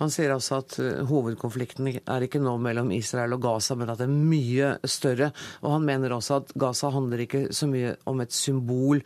Han 0.00 0.12
sier 0.12 0.32
altså 0.34 0.58
at 0.60 0.76
eh, 0.82 1.04
hovedkonflikten 1.08 1.88
er 1.88 2.26
ikke 2.26 2.40
nå 2.42 2.56
mellom 2.60 2.90
Israel 2.92 3.36
og 3.36 3.44
Gaza, 3.46 3.76
men 3.78 3.90
at 3.92 4.00
det 4.02 4.08
er 4.08 4.16
mye 4.32 4.72
større. 4.84 5.30
Og 5.64 5.72
han 5.72 5.86
mener 5.88 6.12
også 6.16 6.40
at 6.42 6.52
Gaza 6.60 6.90
handler 6.92 7.24
ikke 7.24 7.46
så 7.56 7.68
mye 7.70 7.94
om 8.10 8.20
et 8.20 8.34
symbol 8.36 9.00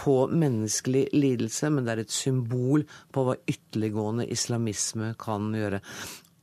på 0.00 0.18
menneskelig 0.28 1.06
lidelse, 1.16 1.70
men 1.72 1.86
det 1.86 1.94
er 1.94 2.04
et 2.04 2.12
symbol 2.12 2.84
på 3.14 3.24
hva 3.24 3.38
ytterliggående 3.48 4.28
islamisme 4.28 5.14
kan 5.20 5.52
gjøre. 5.56 5.80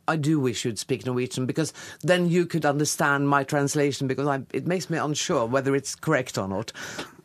I 0.08 0.18
do 0.18 0.40
wish 0.40 0.66
you'd 0.66 0.80
speak 0.80 1.06
Norwegian 1.06 1.46
because 1.46 1.74
then 2.04 2.28
you 2.28 2.46
could 2.46 2.66
understand 2.66 3.30
my 3.30 3.44
translation 3.44 4.08
because 4.08 4.28
I, 4.28 4.42
it 4.52 4.68
makes 4.68 4.90
me 4.90 4.98
unsure 4.98 5.46
whether 5.46 5.76
it's 5.76 5.96
correct 5.96 6.38
or 6.38 6.48
not. 6.48 6.74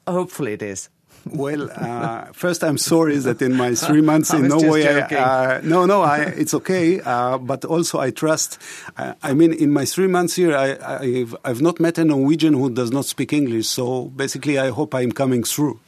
Hopefully 0.07 0.53
it 0.53 0.63
is. 0.63 0.89
Well, 1.31 1.71
uh, 1.75 2.27
first, 2.33 2.63
I'm 2.63 2.79
sorry 2.79 3.19
that 3.19 3.43
in 3.43 3.57
my 3.57 3.75
three 3.75 4.01
months 4.13 4.33
in 4.33 4.47
Norway, 4.47 4.87
uh, 4.87 5.61
no, 5.63 5.85
no, 5.85 6.03
I, 6.03 6.21
it's 6.21 6.55
okay. 6.55 7.01
Uh, 7.01 7.39
but 7.39 7.65
also, 7.65 7.99
I 7.99 8.11
trust. 8.11 8.61
Uh, 8.97 9.15
I 9.23 9.35
mean, 9.35 9.53
in 9.53 9.73
my 9.73 9.85
three 9.85 10.07
months 10.07 10.37
here, 10.37 10.57
I, 10.57 11.05
have 11.19 11.37
I've 11.45 11.61
not 11.61 11.81
met 11.81 11.99
a 11.99 12.05
Norwegian 12.05 12.55
who 12.55 12.71
does 12.71 12.93
not 12.93 13.07
speak 13.07 13.33
English. 13.33 13.67
So 13.67 14.05
basically, 14.05 14.59
I 14.59 14.71
hope 14.71 14.95
I'm 14.95 15.11
coming 15.11 15.43
through. 15.43 15.81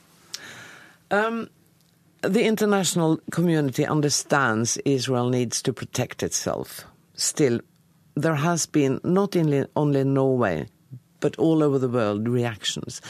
Um, 1.10 1.48
the 2.22 2.44
international 2.44 3.20
community 3.30 3.86
understands 3.86 4.76
Israel 4.84 5.28
needs 5.28 5.62
to 5.62 5.72
protect 5.72 6.22
itself. 6.24 6.84
Still, 7.14 7.60
there 8.16 8.34
has 8.34 8.66
been 8.66 9.00
not 9.04 9.36
only, 9.36 9.66
only 9.76 10.00
in 10.00 10.14
Norway, 10.14 10.66
but 11.20 11.36
all 11.36 11.62
over 11.62 11.78
the 11.78 11.88
world 11.88 12.28
reactions. 12.28 13.00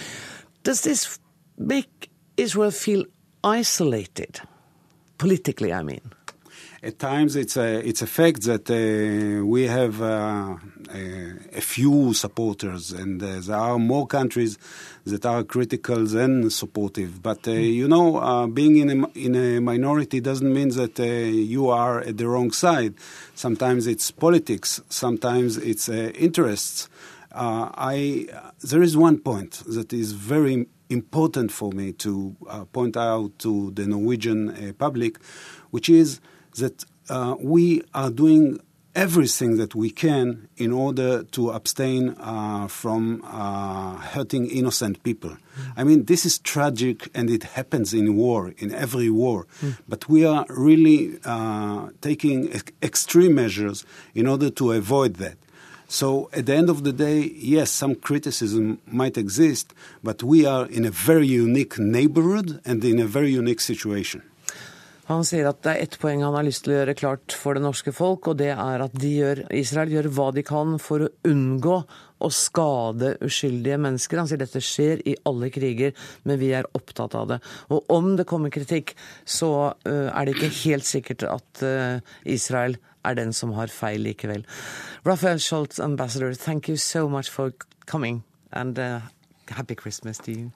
Does 0.63 0.83
this 0.83 1.19
make 1.57 2.11
Israel 2.39 2.71
feel 2.71 3.05
isolated? 3.43 4.41
Politically, 5.19 5.73
I 5.73 5.83
mean. 5.83 6.01
At 6.81 7.01
times, 7.01 7.35
it's 7.35 7.57
a 7.57 7.85
it's 7.89 8.03
a 8.03 8.07
fact 8.07 8.43
that 8.43 8.71
uh, 8.71 9.45
we 9.45 9.67
have 9.67 10.01
uh, 10.01 10.57
a, 10.95 11.33
a, 11.57 11.61
few 11.61 12.15
supporters, 12.15 12.93
and 12.93 13.21
uh, 13.21 13.41
there 13.41 13.57
are 13.57 13.81
more 13.81 14.07
countries 14.07 14.57
that 15.05 15.27
are 15.27 15.43
critical 15.43 16.05
than 16.07 16.51
supportive. 16.51 17.21
But 17.21 17.43
mm. 17.43 17.75
you 17.75 17.89
know, 17.89 18.19
uh, 18.19 18.47
being 18.47 18.77
in 18.77 18.91
a, 18.91 19.09
in 19.27 19.35
a 19.35 19.61
minority 19.61 20.21
doesn't 20.21 20.53
mean 20.55 20.69
that 20.81 21.01
uh, 21.01 21.03
you 21.03 21.69
are 21.69 21.99
at 21.99 22.17
the 22.17 22.29
wrong 22.29 22.53
side. 22.53 22.95
Sometimes 23.35 23.89
it's 23.89 24.13
politics. 24.13 24.81
Sometimes 24.89 25.57
it's 25.57 25.89
interests. 25.89 26.89
I 27.33 28.29
there 28.63 28.83
is 28.83 28.97
one 28.97 29.19
point 29.19 29.65
that 29.67 29.93
is 29.93 30.13
very 30.13 30.69
important 30.91 31.53
for 31.53 31.73
me 31.73 31.93
to 31.93 32.37
uh, 32.49 32.65
point 32.67 32.97
out 32.97 33.39
to 33.41 33.71
the 33.73 33.87
Norwegian 33.87 34.51
uh, 34.51 34.73
public, 34.79 35.19
which 35.71 35.89
is 35.89 36.21
that 36.57 36.85
uh, 37.09 37.37
we 37.41 37.83
are 37.95 38.11
doing 38.11 38.59
everything 38.95 39.59
that 39.59 39.77
we 39.77 39.91
can 39.91 40.49
in 40.57 40.73
order 40.73 41.23
to 41.23 41.51
abstain 41.51 42.17
uh, 42.19 42.67
from 42.67 43.23
uh, 43.25 43.95
hurting 43.97 44.51
innocent 44.51 45.01
people. 45.05 45.31
Mm. 45.31 45.73
I 45.77 45.85
mean, 45.85 46.05
this 46.07 46.27
is 46.27 46.39
tragic 46.39 47.09
and 47.15 47.31
it 47.31 47.45
happens 47.45 47.95
in 47.95 48.17
war, 48.17 48.53
in 48.59 48.73
every 48.73 49.09
war. 49.09 49.47
Mm. 49.63 49.79
But 49.87 50.09
we 50.09 50.25
are 50.25 50.45
really 50.49 51.19
uh, 51.25 51.91
taking 52.01 52.53
extreme 52.83 53.37
measures 53.37 53.85
in 54.15 54.27
order 54.27 54.51
to 54.51 54.73
avoid 54.73 55.15
that. 55.15 55.37
So 55.89 56.29
at 56.35 56.45
the 56.45 56.55
end 56.55 56.69
of 56.69 56.85
the 56.85 56.93
day, 56.93 57.33
yes, 57.35 57.71
some 57.71 57.95
criticism 57.95 58.79
might 58.87 59.17
exist, 59.17 59.73
but 60.05 60.23
we 60.23 60.45
are 60.45 60.67
in 60.67 60.85
a 60.85 60.91
very 60.91 61.27
unique 61.27 61.79
neighborhood 61.79 62.61
and 62.67 62.85
in 62.85 63.01
a 63.01 63.07
very 63.07 63.31
unique 63.31 63.61
situation. 63.61 64.23
Han 65.09 65.25
sier 65.25 65.47
at 65.49 65.63
det 65.65 65.73
er 65.73 65.87
ett 65.87 65.95
poeng 65.97 66.21
han 66.21 66.35
har 66.37 66.45
lyst 66.45 66.67
til 66.67 66.75
å 66.75 66.83
gjøre 66.83 66.95
klart 66.99 67.33
for 67.33 67.57
det 67.57 67.63
norske 67.65 67.95
folk, 67.97 68.29
og 68.29 68.37
det 68.43 68.51
er 68.53 68.83
at 68.85 68.99
gjør, 69.01 69.47
Israel 69.57 69.95
gjør 69.95 70.11
hva 70.13 70.27
de 70.37 70.45
kan 70.45 70.75
for 70.85 71.07
å 71.07 71.09
unngå 71.25 71.79
å 72.19 72.29
skade 72.35 73.15
uskyldige 73.25 73.79
mennesker. 73.81 74.21
Han 74.21 74.29
sier 74.29 74.43
dette 74.43 74.61
skjer 74.61 75.01
i 75.09 75.17
alle 75.31 75.49
kriger, 75.55 75.97
men 76.29 76.37
vi 76.43 76.53
er 76.59 76.69
opptatt 76.77 77.17
av 77.17 77.33
det. 77.33 77.41
Og 77.73 77.89
om 77.95 78.13
det 78.21 78.29
kommer 78.29 78.53
kritikk, 78.53 78.93
så 79.25 79.51
uh, 79.73 80.09
er 80.13 80.29
det 80.29 80.37
ikke 80.37 80.53
helt 80.67 80.91
sikkert 80.91 81.25
at 81.31 81.65
uh, 81.65 82.05
Israel 82.29 82.77
er 83.09 83.15
den 83.19 83.33
som 83.33 83.53
har 83.57 83.73
feil 83.73 84.05
likevel. 84.07 84.45
Raphael 85.07 85.41
Scholz, 85.41 85.81
ambassador, 85.81 86.35
thank 86.35 86.69
you 86.69 86.77
so 86.77 87.09
much 87.09 87.31
for 87.31 87.53
coming, 87.87 88.23
and 88.53 88.79
uh, 88.79 89.01
happy 89.49 89.75
Christmas 89.75 90.19
to 90.19 90.33
you. 90.33 90.53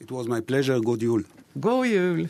It 0.00 0.10
was 0.10 0.28
my 0.28 0.40
pleasure. 0.40 0.78
God 0.80 1.00
jul. 1.00 1.24
God 1.58 1.86
jul. 1.86 2.28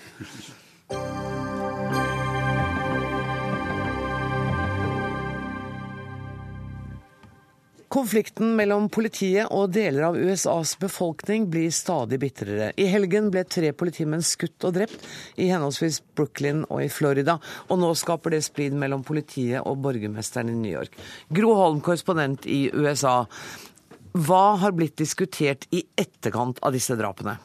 Konflikten 7.88 8.50
mellom 8.52 8.90
politiet 8.92 9.48
og 9.48 9.70
deler 9.72 10.10
av 10.10 10.16
USAs 10.20 10.74
befolkning 10.76 11.46
blir 11.48 11.70
stadig 11.72 12.18
bitrere. 12.20 12.66
I 12.76 12.84
helgen 12.92 13.30
ble 13.32 13.46
tre 13.48 13.70
politimenn 13.72 14.24
skutt 14.24 14.66
og 14.68 14.74
drept 14.76 15.06
i 15.40 15.46
henholdsvis 15.48 16.02
Brooklyn 16.18 16.66
og 16.68 16.82
i 16.84 16.90
Florida. 16.92 17.38
Og 17.72 17.80
nå 17.80 17.94
skaper 17.96 18.36
det 18.36 18.42
splid 18.44 18.76
mellom 18.76 19.06
politiet 19.08 19.64
og 19.64 19.80
borgermesteren 19.86 20.52
i 20.52 20.58
New 20.60 20.74
York. 20.74 21.00
Gro 21.32 21.54
Holm, 21.56 21.80
korrespondent 21.80 22.44
i 22.44 22.66
USA. 22.76 23.22
Hva 24.12 24.44
har 24.60 24.76
blitt 24.76 25.00
diskutert 25.00 25.64
i 25.72 25.86
etterkant 25.96 26.60
av 26.60 26.76
disse 26.76 26.92
drapene? 26.98 27.38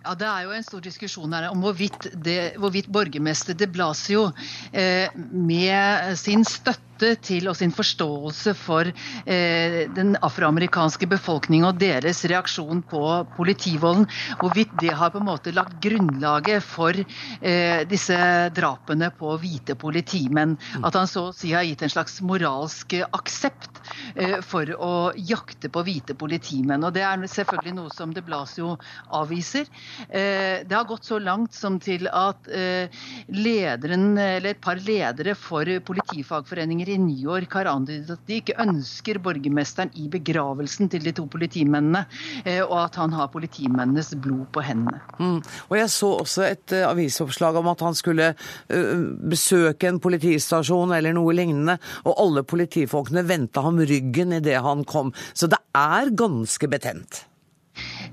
Ja, 0.00 0.16
Det 0.18 0.26
er 0.26 0.42
jo 0.48 0.58
en 0.58 0.66
stor 0.66 0.82
diskusjon 0.82 1.38
her 1.38 1.50
om 1.52 1.62
hvorvidt, 1.62 2.10
det, 2.18 2.56
hvorvidt 2.58 2.90
borgermester 2.90 3.54
de 3.54 3.70
Blasio 3.70 4.32
eh, 4.72 5.06
med 5.30 6.16
sin 6.18 6.42
støtte 6.42 6.89
måte 7.00 7.16
til 7.24 7.48
og 7.48 7.56
sin 7.56 7.72
forståelse 7.72 8.52
for 8.58 8.88
eh, 9.24 9.88
den 9.94 10.16
afroamerikanske 10.20 11.08
befolkning 11.08 11.64
og 11.64 11.78
deres 11.80 12.24
reaksjon 12.28 12.82
på 12.82 13.24
politivolden. 13.36 14.06
Hvorvidt 14.40 14.72
det 14.80 14.92
har 14.92 15.10
på 15.10 15.20
en 15.20 15.28
måte 15.28 15.54
lagt 15.54 15.80
grunnlaget 15.80 16.62
for 16.62 16.92
eh, 16.92 17.86
disse 17.88 18.18
drapene 18.52 19.10
på 19.16 19.36
hvite 19.40 19.76
politimenn. 19.80 20.58
At 20.84 20.96
han 20.98 21.08
så 21.08 21.30
å 21.30 21.34
si 21.36 21.54
har 21.54 21.64
gitt 21.64 21.82
en 21.82 21.92
slags 21.92 22.20
moralsk 22.20 22.98
aksept 23.08 23.80
eh, 24.14 24.40
for 24.44 24.68
å 24.76 24.92
jakte 25.16 25.72
på 25.72 25.84
hvite 25.86 26.16
politimenn. 26.20 26.84
Og 26.84 26.92
Det 26.92 27.04
er 27.06 27.24
selvfølgelig 27.24 27.76
noe 27.78 27.94
som 27.96 28.12
de 28.12 28.24
Blasio 28.24 28.76
avviser. 29.08 29.68
Eh, 30.08 30.66
det 30.66 30.76
har 30.76 30.88
gått 30.88 31.08
så 31.08 31.20
langt 31.22 31.56
som 31.56 31.80
til 31.80 32.10
at 32.12 32.50
eh, 32.52 32.92
lederen, 33.32 34.12
eller 34.18 34.52
et 34.52 34.62
par 34.62 34.76
ledere 34.84 35.34
for 35.38 35.64
politifagforeninger 35.86 36.89
i 36.94 36.98
New 37.00 37.16
York 37.30 37.54
har 37.56 37.70
antydet 37.70 38.14
at 38.14 38.26
de 38.28 38.38
ikke 38.40 38.56
ønsker 38.62 39.20
borgermesteren 39.22 39.92
i 40.00 40.08
begravelsen 40.12 40.90
til 40.92 41.04
de 41.06 41.14
to 41.16 41.26
politimennene, 41.30 42.04
eh, 42.44 42.60
og 42.64 42.76
at 42.84 42.98
han 43.00 43.14
har 43.16 43.30
politimennenes 43.32 44.12
blod 44.22 44.46
på 44.54 44.64
hendene. 44.66 45.00
Mm. 45.18 45.40
Og 45.68 45.76
Jeg 45.78 45.90
så 45.94 46.12
også 46.20 46.44
et 46.48 46.76
uh, 46.76 46.90
avisoppslag 46.90 47.56
om 47.60 47.70
at 47.72 47.86
han 47.86 47.96
skulle 47.98 48.32
uh, 48.34 49.06
besøke 49.30 49.88
en 49.88 50.02
politistasjon 50.02 50.94
eller 50.96 51.16
noe 51.16 51.34
lignende, 51.36 51.78
og 52.04 52.20
alle 52.20 52.44
politifolkene 52.44 53.26
vendte 53.28 53.64
ham 53.64 53.80
ryggen 53.80 54.38
idet 54.40 54.60
han 54.64 54.84
kom. 54.84 55.14
Så 55.34 55.50
det 55.50 55.60
er 55.76 56.14
ganske 56.16 56.70
betent. 56.70 57.24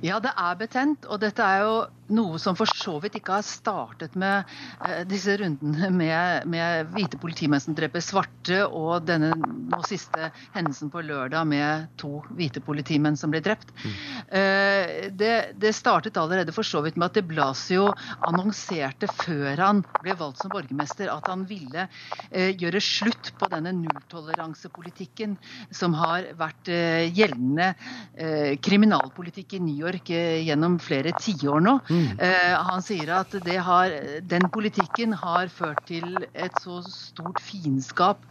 Ja, 0.05 0.19
det 0.21 0.31
er 0.37 0.57
betent, 0.59 1.07
og 1.09 1.21
dette 1.23 1.41
er 1.41 1.63
jo 1.65 1.77
noe 2.13 2.37
som 2.39 2.55
for 2.55 2.69
så 2.71 2.93
vidt 3.03 3.17
ikke 3.19 3.33
har 3.35 3.43
startet 3.43 4.13
med 4.15 4.47
eh, 4.85 5.01
disse 5.09 5.33
rundene 5.41 5.89
med, 5.91 6.45
med 6.47 6.91
hvite 6.93 7.19
politimenn 7.19 7.59
som 7.59 7.75
dreper 7.75 8.03
svarte, 8.03 8.61
og 8.63 9.07
denne 9.07 9.33
nå 9.35 9.79
siste 9.89 10.29
hendelsen 10.53 10.91
på 10.93 11.03
lørdag 11.03 11.49
med 11.49 11.89
to 11.99 12.21
hvite 12.37 12.61
politimenn 12.63 13.17
som 13.19 13.33
ble 13.33 13.41
drept. 13.43 13.73
Mm. 13.83 13.97
Eh, 14.39 14.93
det, 15.19 15.33
det, 15.59 15.73
startet 15.75 16.19
allerede 16.21 16.55
for 16.55 16.67
så 16.67 16.79
vidt 16.85 16.95
med 16.95 17.09
at 17.09 17.19
de 17.19 17.25
Blasio 17.27 17.89
annonserte 18.29 19.09
før 19.25 19.59
han 19.65 19.83
ble 19.99 20.15
valgt 20.19 20.45
som 20.45 20.53
borgermester, 20.53 21.11
at 21.11 21.27
han 21.27 21.43
ville 21.49 21.87
eh, 22.29 22.53
gjøre 22.55 22.83
slutt 22.83 23.33
på 23.41 23.51
denne 23.51 23.73
nulltoleransepolitikken 23.81 25.35
som 25.75 25.97
har 25.97 26.29
vært 26.39 26.71
eh, 26.71 27.09
gjeldende 27.11 27.73
eh, 28.15 28.55
kriminalpolitikk 28.63 29.57
i 29.57 29.63
New 29.65 29.75
York 29.75 29.86
eh, 29.95 30.43
gjennom 30.47 30.77
flere 30.83 31.13
tiår 31.17 31.63
nå. 31.63 31.77
Mm. 31.89 32.19
Eh, 32.19 32.53
han 32.69 32.83
sier 32.85 33.11
at 33.15 33.33
har, 33.63 33.93
den 34.21 34.47
politikken 34.53 35.13
har 35.17 35.47
ført 35.53 35.83
til 35.87 36.17
et 36.33 36.61
så 36.63 36.81
stort 36.85 37.39
fiendskap 37.43 38.23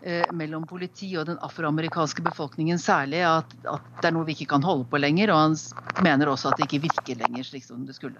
eh, 0.00 0.24
mellom 0.32 0.66
politi 0.68 1.12
og 1.18 1.28
den 1.28 1.40
afroamerikanske 1.42 2.24
befolkningen 2.24 2.80
særlig, 2.80 3.22
at, 3.26 3.56
at, 3.68 3.88
det 4.00 4.10
er 4.10 4.16
noe 4.16 4.26
vi 4.26 4.36
ikke 4.36 4.50
kan 4.54 4.64
holde 4.66 4.88
på 4.90 5.00
lenger. 5.00 5.32
Og 5.34 5.42
han 5.42 6.04
mener 6.04 6.32
også 6.32 6.52
at 6.52 6.60
det 6.60 6.68
ikke 6.68 6.84
virker 6.88 7.20
lenger 7.22 7.46
slik 7.46 7.66
som 7.66 7.84
det 7.86 7.96
skulle. 7.98 8.16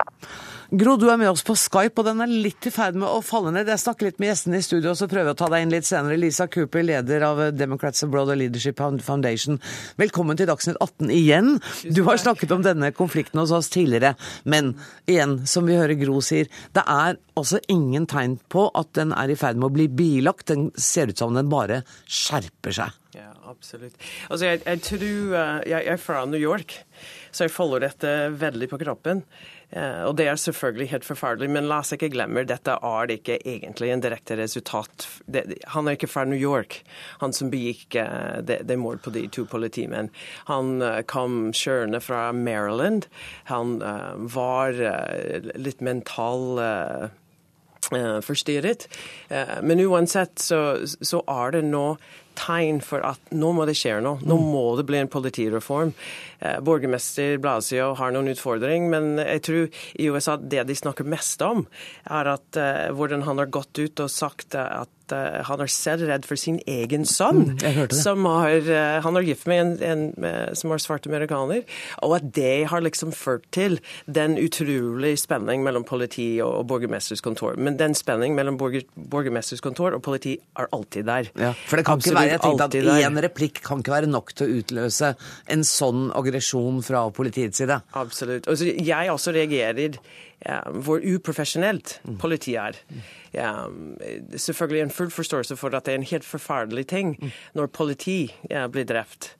Gro, 0.72 0.96
du 0.96 1.08
er 1.12 1.20
med 1.20 1.32
oss 1.32 1.44
på 1.46 1.56
Skype, 1.58 1.98
og 2.00 2.06
den 2.08 2.22
er 2.24 2.30
litt 2.30 2.68
i 2.68 2.72
ferd 2.72 2.96
med 2.98 3.08
å 3.08 3.20
falle 3.24 3.52
ned. 3.54 3.68
Jeg 3.68 3.82
snakker 3.82 4.08
litt 4.08 4.20
med 4.22 4.32
gjestene 4.32 4.60
i 4.60 4.64
studio, 4.64 4.92
og 4.92 4.98
så 5.00 5.08
prøver 5.10 5.32
jeg 5.32 5.36
å 5.36 5.40
ta 5.42 5.50
deg 5.52 5.66
inn 5.66 5.74
litt 5.74 5.88
senere. 5.88 6.18
Lisa 6.20 6.48
Cooper, 6.50 6.84
leder 6.86 7.26
av 7.26 7.42
Democrats 7.56 8.04
Abroad 8.06 8.32
Leadership 8.38 8.80
Foundation. 8.80 9.60
Velkommen 10.00 10.38
til 10.38 10.48
Dagsnytt 10.50 10.80
18 10.80 11.12
igjen. 11.12 11.52
Du 11.92 12.02
har 12.08 12.20
snakket 12.20 12.54
om 12.54 12.64
denne 12.64 12.81
konflikten 12.90 13.40
hos 13.40 13.52
oss 13.54 13.70
tidligere, 13.72 14.14
men 14.44 14.74
igjen, 15.06 15.38
som 15.46 15.68
vi 15.68 15.78
hører 15.78 15.98
Gro 16.00 16.20
sier, 16.24 16.50
det 16.74 16.84
er 16.90 17.20
også 17.38 17.62
ingen 17.72 18.08
tegn 18.10 18.38
på 18.52 18.66
at 18.78 18.92
den 18.98 19.14
er 19.16 19.30
i 19.32 19.38
ferd 19.38 19.60
med 19.60 19.70
å 19.70 19.76
bli 19.76 19.88
bilagt. 19.88 20.48
Den 20.50 20.70
ser 20.76 21.12
ut 21.12 21.22
som 21.22 21.36
den 21.36 21.50
bare 21.52 21.82
skjerper 22.10 22.76
seg. 22.76 22.98
Ja, 23.16 23.30
absolutt. 23.48 23.96
Altså, 24.28 24.46
jeg, 24.48 24.62
jeg, 24.64 24.82
tror, 24.88 25.08
uh, 25.36 25.58
jeg 25.68 25.88
er 25.94 26.00
fra 26.00 26.24
New 26.28 26.40
York, 26.40 26.78
så 27.30 27.46
jeg 27.46 27.54
følger 27.54 27.86
dette 27.86 28.14
veldig 28.40 28.70
på 28.72 28.80
kroppen. 28.80 29.22
Uh, 29.72 30.04
og 30.04 30.16
det 30.18 30.26
er 30.28 30.36
selvfølgelig 30.36 30.90
helt 30.90 31.06
forferdelig, 31.08 31.48
men 31.54 31.64
la 31.70 31.78
oss 31.80 31.94
ikke 31.94 32.10
glemme 32.12 32.42
dette 32.44 32.74
er 32.76 33.12
ikke 33.14 33.38
egentlig 33.40 33.88
en 33.92 34.02
direkte 34.04 34.36
resultat. 34.36 35.06
Det, 35.24 35.46
han 35.72 35.88
er 35.88 35.96
ikke 35.96 36.10
fra 36.12 36.26
New 36.28 36.36
York, 36.36 36.82
han 37.22 37.32
som 37.32 37.48
begikk 37.52 37.96
uh, 37.96 38.42
det, 38.44 38.60
det 38.68 38.76
mord 38.76 39.00
på 39.00 39.14
de 39.14 39.24
to 39.32 39.46
politimenn. 39.48 40.10
Han 40.50 40.84
uh, 40.84 41.00
kom 41.08 41.54
kjørende 41.56 42.02
fra 42.04 42.26
Maryland. 42.36 43.08
Han 43.48 43.78
var 44.32 44.76
litt 45.56 45.80
mental 45.80 46.60
forstyrret. 48.24 48.86
Men 49.62 49.80
uansett 49.80 50.42
så, 50.42 50.60
så 50.84 51.22
er 51.30 51.54
det 51.56 51.62
nå 51.66 51.86
tegn 52.38 52.80
for 52.84 53.04
at 53.06 53.32
nå 53.34 53.52
må 53.56 53.66
det 53.68 53.76
skje 53.78 53.98
noe. 54.04 54.20
Nå 54.24 54.38
må 54.40 54.64
det 54.78 54.86
bli 54.88 55.00
en 55.02 55.10
politireform. 55.12 55.92
Eh, 56.42 56.58
borgermester 56.64 57.36
Blasio 57.42 57.92
har 57.98 58.14
noen 58.14 58.32
utfordring, 58.32 58.88
men 58.90 59.14
jeg 59.20 59.44
tror 59.46 59.84
i 59.94 60.08
USA 60.10 60.36
det 60.40 60.66
de 60.66 60.78
snakker 60.78 61.06
mest 61.06 61.42
om, 61.46 61.66
er 62.10 62.32
at 62.34 62.58
eh, 62.58 62.88
hvordan 62.90 63.22
han 63.28 63.38
har 63.38 63.52
gått 63.54 63.78
ut 63.78 64.02
og 64.02 64.10
sagt 64.10 64.56
at 64.58 65.12
uh, 65.12 65.42
han 65.46 65.60
er 65.60 65.70
selv 65.70 66.06
redd 66.08 66.24
for 66.26 66.40
sin 66.40 66.58
egen 66.68 67.04
sønn, 67.08 67.58
mm, 67.60 67.92
som 67.94 68.24
har, 68.26 68.66
han 69.04 69.18
har 69.18 69.26
gift 69.26 69.46
med 69.50 69.60
en, 69.60 69.72
en 69.84 70.56
som 70.56 70.72
har 70.72 70.82
svarte 70.82 71.10
amerikaner, 71.10 71.62
og 72.02 72.16
at 72.16 72.30
det 72.34 72.68
har 72.72 72.82
liksom 72.82 73.12
ført 73.14 73.44
til 73.54 73.78
den 74.06 74.38
utrolig 74.40 75.14
spenning 75.20 75.62
mellom 75.66 75.84
politi 75.86 76.40
og, 76.40 76.62
og 76.62 76.66
borgermesters 76.72 77.22
kontor. 77.24 77.58
Men 77.60 77.76
den 77.80 77.94
spenning 77.98 78.34
mellom 78.38 78.58
borger, 78.60 78.86
borgermesters 78.96 79.62
kontor 79.64 79.98
og 79.98 80.02
politi 80.06 80.38
er 80.58 80.70
alltid 80.72 81.06
der. 81.10 81.30
Ja, 81.38 81.52
for 81.68 81.78
det 81.78 81.86
kan 81.86 82.00
ikke 82.00 82.16
være, 82.16 82.21
jeg 82.30 82.42
tenkte 82.42 82.68
at 82.68 82.76
Én 83.02 83.20
replikk 83.24 83.62
kan 83.64 83.82
ikke 83.82 83.94
være 83.94 84.10
nok 84.10 84.34
til 84.36 84.46
å 84.46 84.60
utløse 84.60 85.14
en 85.52 85.64
sånn 85.66 86.10
aggresjon 86.18 86.82
fra 86.86 87.06
politiets 87.14 87.62
side. 87.62 87.80
Absolutt. 87.98 88.48
Altså, 88.50 88.68
jeg 88.70 89.12
også 89.12 89.34
reagerer 89.34 89.98
hvor 90.82 91.02
uprofesjonelt 91.06 92.00
politiet 92.18 92.58
er. 92.58 92.78
Ja, 93.34 93.52
selvfølgelig 94.34 94.82
en 94.82 94.94
full 94.94 95.12
forståelse 95.14 95.56
for 95.56 95.74
at 95.76 95.86
det 95.86 95.94
er 95.94 96.00
en 96.00 96.10
helt 96.10 96.26
forferdelig 96.26 96.86
ting 96.90 97.14
når 97.54 97.70
politi 97.74 98.24
ja, 98.50 98.66
blir 98.72 98.88
drept. 98.88 99.32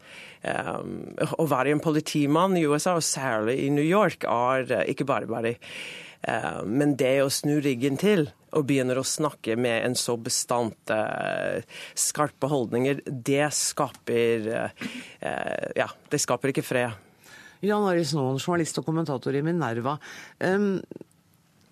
Um, 0.42 1.12
å 1.38 1.46
være 1.46 1.70
en 1.70 1.82
politimann 1.82 2.56
i 2.58 2.64
USA, 2.66 2.96
og 2.98 3.06
særlig 3.06 3.60
i 3.62 3.68
New 3.70 3.84
York, 3.86 4.24
er 4.26 4.66
uh, 4.72 4.80
ikke 4.90 5.06
bare 5.06 5.28
bare. 5.30 5.54
Uh, 6.26 6.62
men 6.66 6.96
det 6.98 7.20
å 7.22 7.30
snu 7.30 7.60
ryggen 7.62 7.98
til 8.00 8.26
og 8.52 8.66
begynner 8.68 9.00
å 9.00 9.06
snakke 9.06 9.56
med 9.60 9.86
en 9.86 9.96
så 9.98 10.16
bestandt 10.20 10.92
uh, 10.92 11.62
skarpe 11.98 12.50
holdninger, 12.50 13.00
det 13.06 13.48
skaper 13.56 14.50
Ja, 15.78 15.86
det 16.10 16.20
skaper 16.20 16.52
ikke 16.52 16.64
fred. 16.66 16.98
Jan 17.62 17.86
Arild 17.86 18.08
Snåen, 18.10 18.40
journalist 18.42 18.80
og 18.80 18.86
kommentator 18.88 19.34
i 19.38 19.42
Minerva. 19.46 19.96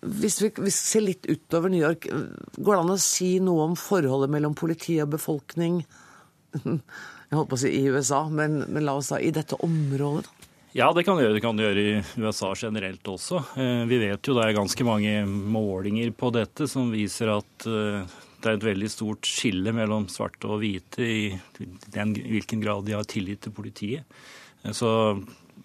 Hvis 0.01 0.39
vi, 0.41 0.49
hvis 0.49 0.61
vi, 0.64 0.72
ser 0.72 1.05
litt 1.05 1.26
utover 1.28 1.72
New 1.72 1.83
York, 1.83 2.07
går 2.57 2.72
det 2.76 2.83
an 2.85 2.95
å 2.95 3.01
si 3.03 3.35
noe 3.43 3.66
om 3.68 3.74
forholdet 3.76 4.33
mellom 4.33 4.55
politi 4.57 4.97
og 5.03 5.12
befolkning? 5.16 5.83
Jeg 7.31 7.39
holdt 7.39 7.51
på 7.51 7.59
å 7.59 7.62
si 7.62 7.72
i 7.76 7.89
USA, 7.91 8.24
men, 8.33 8.62
men 8.66 8.87
la 8.87 8.97
oss 8.99 9.12
da 9.12 9.20
i 9.22 9.31
dette 9.35 9.59
området, 9.62 10.24
da? 10.26 10.39
Ja, 10.73 10.93
det 10.95 11.03
kan 11.03 11.18
det 11.18 11.25
gjøre. 11.25 11.35
Det 11.35 11.43
kan 11.43 11.59
du 11.59 11.64
gjøre 11.64 11.83
i 11.83 11.95
USA 12.23 12.53
generelt 12.55 13.09
også. 13.11 13.43
Eh, 13.59 13.85
vi 13.91 13.99
vet 14.05 14.23
jo 14.29 14.37
det 14.37 14.45
er 14.47 14.59
ganske 14.59 14.87
mange 14.87 15.14
målinger 15.27 16.12
på 16.14 16.31
dette 16.35 16.68
som 16.71 16.93
viser 16.95 17.33
at 17.35 17.66
eh, 17.66 18.18
det 18.41 18.49
er 18.49 18.57
et 18.57 18.68
veldig 18.71 18.91
stort 18.93 19.27
skille 19.27 19.75
mellom 19.75 20.07
svarte 20.09 20.47
og 20.49 20.62
hvite 20.62 21.03
i 21.03 21.21
den, 21.91 22.14
hvilken 22.14 22.62
grad 22.62 22.87
de 22.87 22.95
har 22.95 23.09
tillit 23.11 23.43
til 23.43 23.55
politiet. 23.57 24.07
Eh, 24.62 24.71
så 24.71 24.93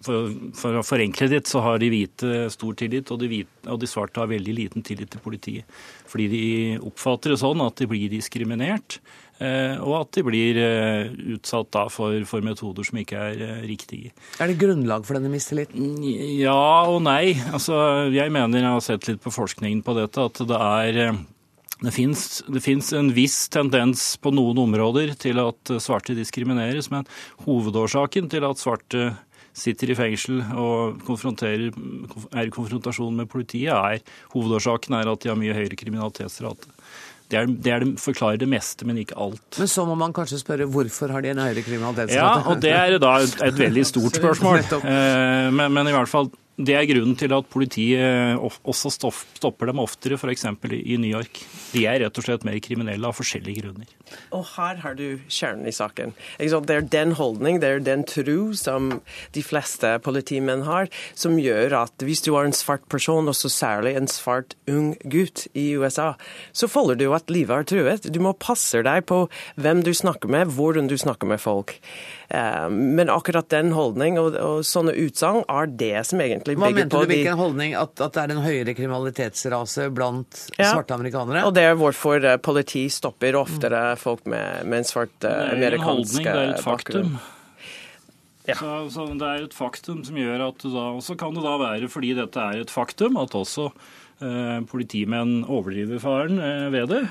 for, 0.02 0.34
for, 0.58 0.80
å 0.80 0.84
forenkle 0.84 1.30
det, 1.30 1.44
så 1.48 1.62
har 1.64 1.78
de 1.80 1.88
hvite 1.92 2.48
stor 2.52 2.74
tillit, 2.78 3.10
og 3.14 3.22
de, 3.22 3.30
hvite, 3.30 3.62
og 3.70 3.78
de, 3.80 3.88
svarte 3.90 4.20
har 4.20 4.30
veldig 4.30 4.56
liten 4.58 4.84
tillit 4.86 5.14
til 5.14 5.22
politiet. 5.22 5.78
Fordi 6.10 6.26
de 6.34 6.44
oppfatter 6.82 7.32
det 7.32 7.40
sånn 7.40 7.62
at 7.64 7.78
de 7.78 7.88
blir 7.90 8.10
diskriminert, 8.12 8.98
og 9.84 9.92
at 9.98 10.16
de 10.16 10.24
blir 10.24 10.58
eh, 10.60 11.12
utsatt 11.36 11.68
da 11.76 11.86
for, 11.92 12.16
for 12.28 12.44
metoder 12.44 12.86
som 12.88 13.00
ikke 13.02 13.20
er 13.20 13.44
eh, 13.44 13.62
riktige. 13.68 14.14
Er 14.40 14.48
det 14.48 14.58
grunnlag 14.60 15.04
for 15.04 15.18
denne 15.18 15.32
mistilliten? 15.32 15.98
Ja 16.40 16.86
og 16.88 17.02
nei. 17.04 17.36
Altså, 17.52 18.08
jeg 18.14 18.32
mener, 18.32 18.62
jeg 18.62 18.72
har 18.78 18.84
sett 18.84 19.08
litt 19.10 19.20
på 19.24 19.34
forskningen 19.34 19.84
på 19.84 19.96
dette, 19.98 20.28
at 20.30 20.40
det 20.48 20.60
er 20.60 21.00
det 21.76 21.92
fins 21.92 22.92
en 22.96 23.10
viss 23.12 23.50
tendens 23.52 24.14
på 24.24 24.32
noen 24.32 24.62
områder 24.62 25.12
til 25.20 25.42
at 25.42 25.74
svarte 25.84 26.16
diskrimineres, 26.16 26.88
men 26.88 27.04
hovedårsaken 27.44 28.30
til 28.32 28.46
at 28.48 28.62
svarte 28.62 29.10
sitter 29.56 29.92
i 29.92 29.96
fengsel 29.96 30.40
og 30.56 31.04
er 31.44 31.66
i 31.66 32.52
konfrontasjon 32.52 33.16
med 33.16 33.28
politiet, 33.32 33.72
er 33.72 34.00
hovedårsaken 34.34 34.96
er 34.98 35.12
at 35.12 35.24
de 35.24 35.32
har 35.32 35.38
mye 35.40 35.56
høyere 35.56 35.78
kriminalitetsrate. 35.80 36.72
Det, 37.26 37.38
er, 37.38 37.46
det, 37.50 37.72
er, 37.72 37.82
det 37.82 38.00
forklarer 38.00 38.38
det 38.38 38.46
meste, 38.50 38.86
men 38.86 39.00
ikke 39.02 39.16
alt. 39.18 39.58
Men 39.58 39.70
så 39.70 39.84
må 39.88 39.96
man 39.98 40.14
kanskje 40.14 40.38
spørre 40.38 40.68
hvorfor 40.70 41.10
har 41.10 41.24
de 41.24 41.32
en 41.32 41.42
høyere 41.42 41.64
kriminalitetsrate? 41.66 42.20
Ja, 42.20 42.50
og 42.52 42.60
det 42.62 42.70
er 42.70 42.98
da 43.02 43.16
et, 43.24 43.34
et 43.48 43.58
veldig 43.58 43.86
stort 43.88 44.16
spørsmål. 44.20 44.62
Eh, 44.62 45.48
men, 45.50 45.74
men, 45.74 45.90
i 45.90 45.94
hvert 45.96 46.10
fall 46.10 46.30
Det 46.56 46.72
er 46.72 46.86
grunnen 46.88 47.16
til 47.20 47.32
at 47.36 47.48
politiet 47.52 48.40
også 48.64 48.88
stopper 48.88 49.68
dem 49.68 49.80
oftere, 49.82 50.16
f.eks. 50.16 50.46
i 50.72 50.96
New 50.96 51.10
York. 51.10 51.42
De 51.74 51.82
er 51.84 52.00
rett 52.00 52.16
og 52.16 52.24
slett 52.24 52.46
mer 52.48 52.56
kriminelle 52.64 53.04
av 53.04 53.12
forskjellige 53.18 53.60
grunner. 53.60 53.90
Og 54.32 54.46
her 54.54 54.80
har 54.80 54.96
du 54.96 55.18
kjernen 55.28 55.68
i 55.68 55.74
saken. 55.74 56.14
Det 56.40 56.72
er 56.72 56.88
den 56.88 57.12
holdning, 57.18 57.60
det 57.60 57.68
er 57.68 57.84
den 57.84 58.06
tro 58.08 58.54
som 58.56 59.02
de 59.36 59.42
fleste 59.44 59.90
politimenn 60.00 60.64
har, 60.64 60.88
som 61.12 61.36
gjør 61.36 61.76
at 61.82 62.06
hvis 62.06 62.24
du 62.24 62.32
er 62.38 62.48
en 62.48 62.56
svart 62.56 62.86
person, 62.88 63.28
og 63.28 63.36
så 63.36 63.52
særlig 63.52 63.92
en 63.98 64.08
svart 64.08 64.56
ung 64.70 64.94
gutt 65.04 65.44
i 65.52 65.68
USA, 65.76 66.14
så 66.56 66.70
føler 66.72 66.96
du 66.96 67.10
at 67.12 67.28
livet 67.28 67.52
er 67.52 67.68
truet. 67.68 68.08
Du 68.08 68.20
må 68.24 68.32
passe 68.32 68.80
deg 68.86 69.04
på 69.10 69.26
hvem 69.60 69.84
du 69.84 69.92
snakker 69.92 70.32
med, 70.32 70.56
hvordan 70.56 70.88
du 70.88 70.96
snakker 70.96 71.28
med 71.28 71.42
folk. 71.42 71.76
Eh, 72.28 72.68
men 72.70 73.10
akkurat 73.12 73.48
den 73.52 73.70
holdning 73.76 74.18
og, 74.18 74.34
og 74.40 74.64
sånne 74.66 74.96
utsagn 74.98 75.44
er 75.52 75.70
det 75.78 75.94
som 76.08 76.22
egentlig 76.24 76.56
Hva 76.58 76.72
bygger 76.72 76.86
mente 76.86 77.02
du 77.04 77.12
hvilken 77.12 77.38
holdning? 77.38 77.76
At, 77.78 77.94
at, 78.00 78.16
det 78.16 78.24
er 78.24 78.34
en 78.34 78.42
høyere 78.46 78.74
kriminalitetsrase 78.78 79.88
blant 79.94 80.42
ja. 80.56 80.72
svarte 80.72 80.96
amerikanere? 80.98 81.44
Og 81.46 81.54
det 81.56 81.68
er 81.68 81.78
hvorfor 81.78 82.24
eh, 82.24 82.40
politi 82.42 82.88
stopper 82.92 83.38
oftere 83.38 83.86
folk 84.00 84.26
med, 84.26 84.66
med 84.66 84.82
en 84.82 84.90
svart 84.90 85.30
amerikansk 85.30 85.56
bakgrunn. 85.56 85.62
Det 85.62 85.70
er 85.70 85.80
en 85.80 85.88
holdning, 85.88 86.28
det 86.28 86.36
er 86.36 86.54
et 86.56 86.66
faktum. 86.66 87.16
Ja. 88.46 88.54
Så, 88.54 88.90
så, 88.90 89.06
Det 89.10 89.26
er 89.26 89.44
et 89.44 89.54
faktum 89.56 90.02
som 90.06 90.18
gjør 90.18 90.48
at 90.50 90.62
da, 90.62 90.88
Og 90.94 91.02
så 91.04 91.16
kan 91.18 91.34
det 91.34 91.42
da 91.44 91.56
være, 91.60 91.90
fordi 91.90 92.14
dette 92.16 92.42
er 92.42 92.62
et 92.62 92.70
faktum, 92.72 93.18
at 93.18 93.34
også 93.34 93.70
eh, 94.22 94.60
politimenn 94.70 95.40
overdriver 95.44 96.02
faren 96.02 96.38
eh, 96.38 96.68
ved 96.74 96.92
det. 96.92 97.02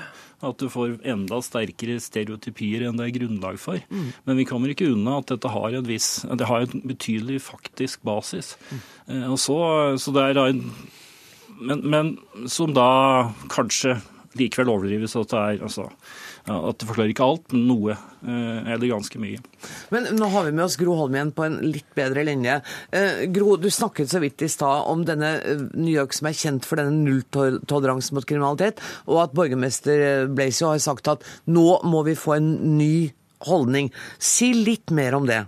At 0.44 0.58
du 0.60 0.68
får 0.68 0.98
enda 1.08 1.38
sterkere 1.40 1.96
stereotypier 2.02 2.84
enn 2.84 2.98
det 2.98 3.06
er 3.06 3.14
grunnlag 3.14 3.56
for. 3.60 3.80
Mm. 3.88 4.10
Men 4.28 4.40
vi 4.40 4.44
kommer 4.48 4.72
ikke 4.72 4.90
unna 4.92 5.18
at 5.22 5.30
dette 5.32 5.52
har 5.52 5.76
en 5.78 5.88
viss, 5.88 6.10
det 6.28 6.48
har 6.50 6.66
en 6.66 6.84
betydelig 6.84 7.40
faktisk 7.46 8.04
basis. 8.04 8.54
Mm. 8.68 8.82
Eh, 9.08 9.26
og 9.32 9.40
så, 9.40 9.58
så 10.02 10.12
er 10.20 10.42
en, 10.44 10.60
men, 11.56 11.82
men, 11.88 12.12
som 12.52 12.74
da 12.76 13.32
kanskje 13.52 13.96
likevel 14.36 14.74
overdrives 14.74 15.16
at 15.16 15.32
det 15.32 15.40
er 15.40 15.64
altså, 15.64 15.88
at 16.46 16.78
det 16.78 16.86
forklarer 16.88 17.10
ikke 17.10 17.26
alt, 17.26 17.50
men 17.52 17.64
noe. 17.66 17.96
Eh, 18.26 18.70
eller 18.72 18.90
ganske 18.90 19.18
mye. 19.22 19.40
Men 19.94 20.08
nå 20.16 20.28
har 20.32 20.46
vi 20.46 20.54
med 20.54 20.64
oss 20.64 20.78
Gro 20.80 20.96
Holm 20.98 21.16
igjen 21.16 21.32
på 21.34 21.44
en 21.46 21.58
litt 21.64 21.88
bedre 21.98 22.24
linje. 22.26 22.60
Eh, 22.94 23.26
Gro, 23.34 23.56
du 23.60 23.68
snakket 23.70 24.10
så 24.10 24.22
vidt 24.22 24.42
i 24.42 24.50
stad 24.50 24.86
om 24.90 25.04
denne 25.06 25.32
eh, 25.40 25.66
New 25.74 25.92
York 25.92 26.16
som 26.16 26.30
er 26.30 26.38
kjent 26.38 26.66
for 26.66 26.80
denne 26.80 26.96
nulltoleransen 27.06 28.18
mot 28.18 28.26
kriminalitet, 28.26 28.82
og 29.06 29.22
at 29.26 29.36
borgermester 29.36 30.26
Blasey 30.32 30.66
har 30.68 30.82
sagt 30.82 31.10
at 31.12 31.26
nå 31.50 31.68
må 31.86 32.02
vi 32.06 32.18
få 32.18 32.38
en 32.38 32.50
ny 32.78 33.10
holdning. 33.46 33.92
Si 34.18 34.52
litt 34.56 34.94
mer 34.94 35.18
om 35.18 35.28
det. 35.28 35.44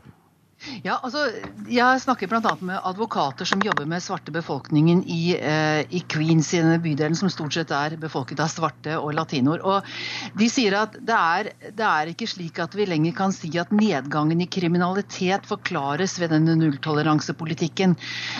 Ja, 0.85 0.99
altså, 1.03 1.27
Jeg 1.69 2.01
snakker 2.03 2.31
bl.a. 2.31 2.53
med 2.65 2.81
advokater 2.87 3.49
som 3.49 3.63
jobber 3.65 3.87
med 3.89 4.03
svarte 4.03 4.33
befolkningen 4.35 5.03
i, 5.07 5.35
eh, 5.37 5.81
i, 5.91 6.03
Queens, 6.09 6.53
i 6.55 6.63
denne 6.63 6.79
bydelen 6.83 7.17
som 7.19 7.31
stort 7.33 7.57
sett 7.57 7.73
er 7.75 7.97
befolket 8.01 8.41
av 8.41 8.51
svarte 8.53 8.97
og 8.99 9.13
latinoer. 9.17 9.65
Og 9.67 10.39
De 10.39 10.49
sier 10.53 10.77
at 10.79 10.97
det 10.99 11.19
er, 11.19 11.51
det 11.77 11.87
er 11.89 12.13
ikke 12.13 12.29
slik 12.31 12.61
at 12.63 12.77
vi 12.79 12.87
lenger 12.89 13.17
kan 13.19 13.35
si 13.35 13.51
at 13.61 13.73
nedgangen 13.75 14.41
i 14.45 14.49
kriminalitet 14.51 15.49
forklares 15.49 16.19
ved 16.23 16.33
denne 16.35 16.57
nulltoleransepolitikken. 16.61 17.97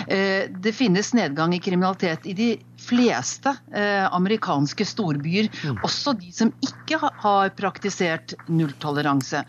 Eh, 0.07 0.49
det 0.49 0.75
finnes 0.77 1.13
nedgang 1.17 1.53
i 1.55 1.63
kriminalitet 1.63 2.25
i 2.29 2.37
de 2.37 2.51
fleste 2.79 3.53
eh, 3.73 4.05
amerikanske 4.13 4.85
storbyer, 4.85 5.49
mm. 5.63 5.79
også 5.83 6.13
de 6.19 6.31
som 6.33 6.51
ikke 6.65 6.99
har 7.01 7.51
praktisert 7.57 8.33
nulltoleranse. 8.47 9.43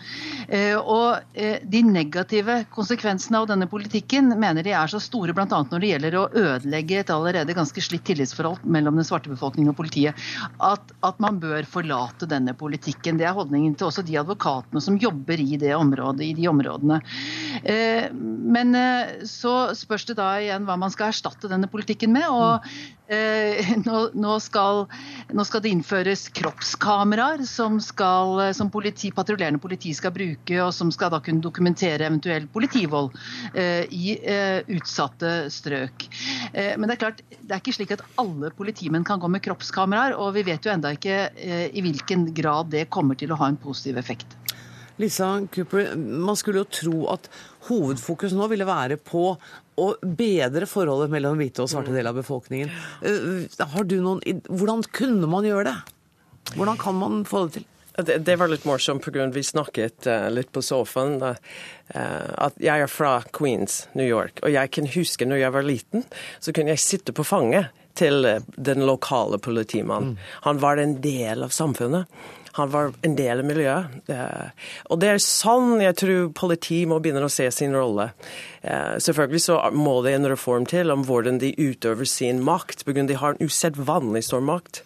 Eh, 0.49 0.76
og 0.76 1.20
eh, 1.35 1.62
de 1.64 1.83
negative 1.87 2.61
konsekvensene 2.74 3.41
av 3.41 3.49
denne 3.51 3.68
politikken 3.70 4.33
mener 4.41 4.66
de 4.66 4.74
er 4.76 4.91
så 4.93 5.01
store 5.03 5.35
bl.a. 5.37 5.47
når 5.49 5.81
det 5.83 5.93
gjelder 5.93 6.18
å 6.18 6.26
ødelegge 6.28 7.01
et 7.01 7.12
allerede 7.14 7.57
ganske 7.57 7.85
slitt 7.85 8.05
tillitsforhold 8.09 8.64
mellom 8.64 9.01
den 9.01 9.09
svarte 9.09 9.33
befolkningen 9.33 9.72
og 9.72 9.78
politiet, 9.81 10.28
at, 10.59 10.95
at, 11.07 11.18
man 11.20 11.41
bør 11.41 11.66
forlate 11.68 12.28
denne 12.28 12.55
politikken. 12.57 13.18
Det 13.20 13.26
er 13.28 13.37
holdningen 13.37 13.74
til 13.76 13.91
også 13.91 14.05
de 14.07 14.16
advokatene 14.20 14.81
som 14.83 14.97
jobber 15.01 15.41
i 15.41 15.59
det 15.61 15.74
området, 15.76 16.31
i 16.31 16.37
de 16.39 16.49
områdene. 16.51 17.01
Eh, 17.62 18.09
men 18.12 18.76
eh, 18.78 19.18
så 19.28 19.74
spørs 19.76 20.09
det 20.09 20.16
da 20.20 20.33
igjen 20.41 20.68
hva 20.68 20.78
man 20.81 20.93
skal 20.93 21.11
erstatte 21.11 21.51
denne 21.51 21.68
politikken 21.70 22.14
med. 22.16 22.28
og 22.31 22.64
Eh, 23.11 23.20
nå, 23.87 23.99
nå, 24.14 24.35
skal, 24.43 24.85
nå, 25.33 25.45
skal, 25.47 25.62
det 25.64 25.73
innføres 25.75 26.27
kroppskameraer 26.37 27.45
som, 27.49 27.79
skal, 27.83 28.41
som 28.57 28.71
politi, 28.73 29.12
patruljerende 29.14 29.61
politi 29.62 29.95
skal 29.97 30.14
bruke, 30.14 30.57
og 30.62 30.73
som 30.77 30.93
skal 30.95 31.12
da 31.14 31.21
kunne 31.25 31.45
dokumentere 31.45 32.09
eventuell 32.09 32.49
politivold 32.53 33.12
eh, 33.55 33.85
i 33.91 34.16
eh, 34.18 34.61
utsatte 34.77 35.51
strøk. 35.53 36.09
Eh, 36.53 36.75
men 36.77 36.89
det 36.89 36.97
er 36.97 37.03
klart, 37.05 37.25
det 37.31 37.55
er 37.55 37.62
ikke 37.62 37.77
slik 37.79 37.95
at 37.97 38.05
alle 38.21 38.53
politimenn 38.57 39.07
kan 39.07 39.23
gå 39.23 39.31
med 39.31 39.45
kroppskameraer, 39.45 40.16
og 40.18 40.35
vi 40.39 40.47
vet 40.51 40.66
jo 40.66 40.75
enda 40.75 40.95
ikke 40.97 41.23
eh, 41.35 41.68
i 41.71 41.85
hvilken 41.85 42.31
grad 42.37 42.73
det 42.75 42.89
kommer 42.93 43.18
til 43.18 43.33
å 43.33 43.41
ha 43.41 43.51
en 43.51 43.61
positiv 43.61 44.01
effekt. 44.01 44.37
Lisa 45.01 45.47
Cooper, 45.55 45.95
man 45.97 46.37
skulle 46.37 46.61
jo 46.61 46.68
tro 46.68 46.97
at 47.09 47.31
hovedfokus 47.71 48.35
nå 48.37 48.51
ville 48.53 48.66
være 48.68 48.99
på 49.01 49.31
å 49.81 49.89
bedre 50.03 50.68
forholdet 50.68 51.12
mellom 51.12 51.41
hvite 51.41 51.64
og 51.64 51.70
svarte 51.72 51.95
deler 51.95 52.12
av 52.12 52.20
befolkningen. 52.20 52.70
Eh, 53.03 53.66
har 53.74 53.89
du 53.89 53.99
noen, 54.05 54.22
hvordan 54.49 54.85
kunne 54.93 55.31
man 55.31 55.49
gjøre 55.49 55.70
det? 55.70 55.76
Hvordan 56.57 56.81
kan 56.81 56.99
man 56.99 57.22
få 57.28 57.47
det 57.47 57.61
til? 57.61 57.68
Det, 58.01 58.16
det 58.24 58.37
var 58.41 58.49
litt 58.49 58.64
morsomt 58.64 59.05
pga. 59.05 59.26
vi 59.35 59.43
snakket 59.45 60.07
uh, 60.09 60.31
litt 60.33 60.53
på 60.55 60.62
sofaen. 60.64 61.18
Uh, 61.20 61.35
at 62.47 62.57
jeg 62.62 62.87
er 62.87 62.91
fra 62.91 63.18
Queens, 63.35 63.83
New 63.99 64.07
York. 64.07 64.41
Og 64.47 64.55
jeg 64.55 64.72
kan 64.72 64.89
huske 64.95 65.28
når 65.28 65.43
jeg 65.43 65.55
var 65.57 65.66
liten, 65.66 66.07
så 66.41 66.55
kunne 66.57 66.72
jeg 66.76 66.85
sitte 66.85 67.12
på 67.16 67.26
fanget 67.26 67.74
til 67.99 68.24
den 68.57 68.87
lokale 68.87 69.41
politimannen. 69.43 70.14
Mm. 70.14 70.28
Han 70.47 70.61
var 70.62 70.81
en 70.81 71.01
del 71.03 71.45
av 71.45 71.53
samfunnet. 71.53 72.07
Han 72.59 72.73
var 72.73 72.93
en 73.07 73.17
del 73.19 73.43
av 73.43 73.47
miljøet. 73.47 74.11
Og 74.91 75.01
det 75.03 75.13
er 75.13 75.23
sånn 75.23 75.79
jeg 75.83 75.99
tror 76.01 76.33
politiet 76.37 76.91
må 76.91 76.99
begynne 77.03 77.23
å 77.27 77.33
se 77.33 77.47
sin 77.55 77.77
rolle. 77.77 78.11
Eh, 78.63 78.99
selvfølgelig 79.03 79.45
så 79.47 79.61
må 79.77 80.01
det 80.07 80.17
en 80.17 80.31
reform 80.33 80.67
til 80.69 80.91
om 80.91 81.07
hvordan 81.07 81.39
de 81.43 81.55
utøver 81.59 82.09
sin 82.09 82.43
makt, 82.45 82.85
av 82.87 83.11
de 83.11 83.19
har 83.21 83.37
en 83.37 83.51
usedvanlig 83.51 84.27
stor 84.27 84.45
makt 84.45 84.83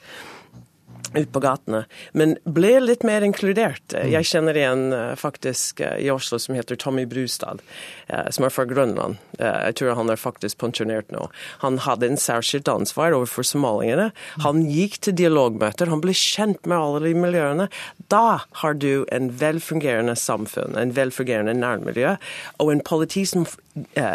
ut 1.19 1.33
på 1.33 1.43
gatene. 1.45 1.85
Men 2.12 2.37
ble 2.45 2.77
litt 2.83 3.05
mer 3.07 3.25
inkludert. 3.27 3.95
Mm. 3.95 4.11
Jeg 4.12 4.29
kjenner 4.31 4.59
en 4.65 4.85
eh, 4.97 5.12
faktisk 5.19 5.83
eh, 5.85 5.97
i 6.05 6.11
Oslo 6.12 6.39
som 6.43 6.57
heter 6.57 6.79
Tommy 6.81 7.07
Brustad, 7.11 7.62
eh, 8.09 8.29
som 8.35 8.47
er 8.47 8.55
fra 8.55 8.67
Grønland. 8.69 9.21
Jeg 9.39 9.75
tror 9.79 9.97
han 9.99 10.12
er 10.12 10.21
faktisk 10.21 10.61
pensjonert 10.62 11.11
nå. 11.15 11.27
Han 11.65 11.81
hadde 11.83 12.07
en 12.07 12.21
særskilt 12.21 12.69
ansvar 12.71 13.17
overfor 13.17 13.47
somalierne. 13.47 14.11
Han 14.45 14.62
gikk 14.71 15.01
til 15.03 15.17
dialogmøter, 15.19 15.91
han 15.91 16.03
ble 16.05 16.15
kjent 16.17 16.69
med 16.71 16.79
alle 16.79 17.03
de 17.09 17.15
miljøene. 17.19 17.67
Da 18.12 18.45
har 18.62 18.79
du 18.79 19.05
en 19.15 19.33
velfungerende 19.41 20.15
samfunn, 20.19 20.79
en 20.79 20.95
velfungerende 20.95 21.57
nærmiljø, 21.59 22.15
og 22.62 22.71
en 22.71 22.85
politi 22.87 23.25
som 23.27 23.47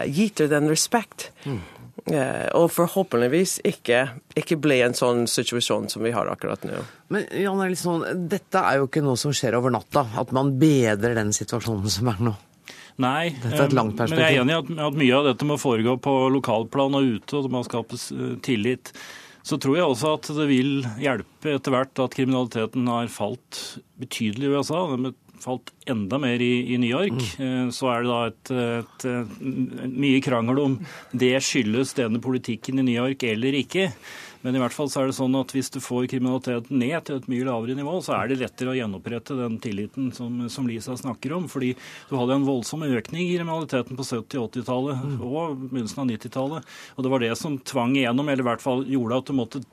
gitt 0.08 0.40
den 0.40 0.72
respekt. 0.72 1.30
Eh, 2.08 2.48
og 2.58 2.70
forhåpentligvis 2.72 3.60
ikke, 3.68 4.04
ikke 4.40 4.58
bli 4.62 4.80
en 4.86 4.96
sånn 4.98 5.26
situasjon 5.30 5.90
som 5.92 6.04
vi 6.06 6.14
har 6.16 6.30
akkurat 6.32 6.64
nå. 6.68 6.82
Men 7.14 7.26
Jan 7.36 7.64
Elson, 7.66 8.06
dette 8.32 8.62
er 8.62 8.80
jo 8.80 8.90
ikke 8.90 9.04
noe 9.06 9.20
som 9.20 9.34
skjer 9.36 9.58
over 9.60 9.74
natta, 9.74 10.06
at 10.22 10.34
man 10.36 10.54
bedrer 10.62 11.18
den 11.18 11.34
situasjonen 11.36 11.90
som 11.92 12.12
er 12.14 12.22
nå? 12.30 12.36
Nei, 13.00 13.30
dette 13.32 13.56
er 13.56 13.70
et 13.70 13.78
langt 13.78 13.96
men 13.96 14.20
jeg 14.20 14.36
er 14.36 14.42
enig 14.42 14.52
i 14.52 14.60
at, 14.60 14.72
at 14.90 14.98
mye 15.00 15.16
av 15.16 15.30
dette 15.30 15.48
må 15.48 15.56
foregå 15.60 15.96
på 16.04 16.16
lokalplan 16.36 16.98
og 17.00 17.14
ute, 17.16 17.38
og 17.38 17.46
det 17.46 17.54
må 17.54 17.64
skapes 17.68 18.10
eh, 18.16 18.36
tillit. 18.46 18.94
Så 19.48 19.58
tror 19.62 19.78
jeg 19.78 19.88
også 19.88 20.14
at 20.18 20.28
det 20.36 20.48
vil 20.50 20.84
hjelpe 21.00 21.56
etter 21.56 21.74
hvert 21.74 22.02
at 22.04 22.16
kriminaliteten 22.18 22.90
har 22.92 23.08
falt 23.14 23.80
betydelig 24.02 24.50
i 24.50 24.58
USA. 24.58 24.84
Den 24.92 25.14
falt 25.44 25.74
enda 25.90 26.20
mer 26.22 26.42
i, 26.44 26.54
i 26.74 26.80
New 26.82 26.90
York, 26.90 27.20
mm. 27.40 27.72
så 27.76 27.92
er 27.94 28.06
det 28.06 28.12
da 28.12 28.22
et, 28.30 28.54
et, 28.80 29.06
et, 29.10 29.94
mye 29.94 30.24
krangel 30.24 30.64
om 30.64 30.80
det 31.12 31.36
skyldes 31.46 31.96
denne 31.98 32.22
politikken 32.24 32.82
i 32.82 32.86
New 32.86 32.98
York 32.98 33.24
eller 33.28 33.58
ikke. 33.64 33.90
Men 34.42 34.56
i 34.56 34.60
hvert 34.62 34.72
fall 34.72 34.88
så 34.92 35.02
er 35.02 35.10
det 35.10 35.18
sånn 35.18 35.36
at 35.36 35.52
hvis 35.52 35.72
du 35.74 35.82
får 35.84 36.08
kriminaliteten 36.14 36.80
ned 36.80 37.04
til 37.08 37.18
et 37.20 37.28
mye 37.32 37.48
lavere 37.48 37.76
nivå, 37.76 37.98
så 38.04 38.16
er 38.16 38.30
det 38.32 38.40
lettere 38.40 38.72
å 38.72 38.78
gjenopprette 38.78 39.36
den 39.36 39.58
tilliten 39.60 40.14
som, 40.16 40.46
som 40.52 40.70
Lisa 40.70 40.96
snakker 40.96 41.36
om. 41.36 41.50
Fordi 41.52 41.74
du 42.08 42.14
hadde 42.16 42.38
en 42.38 42.48
voldsom 42.48 42.86
økning 42.88 43.26
i 43.26 43.34
kriminaliteten 43.36 44.00
på 44.00 44.06
70- 44.08 44.46
80-tallet 44.46 45.04
mm. 45.04 45.18
og 45.28 45.66
begynnelsen 45.66 46.06
av 46.06 46.08
90-tallet. 46.14 46.72
Og 46.96 47.04
det 47.04 47.12
var 47.12 47.26
det 47.26 47.34
som 47.40 47.60
tvang 47.60 47.98
igjennom, 47.98 48.32
eller 48.32 48.46
i 48.46 48.50
hvert 48.54 48.64
fall 48.64 48.88
gjorde 48.88 49.20
at 49.20 49.28
du 49.28 49.36
måtte 49.36 49.64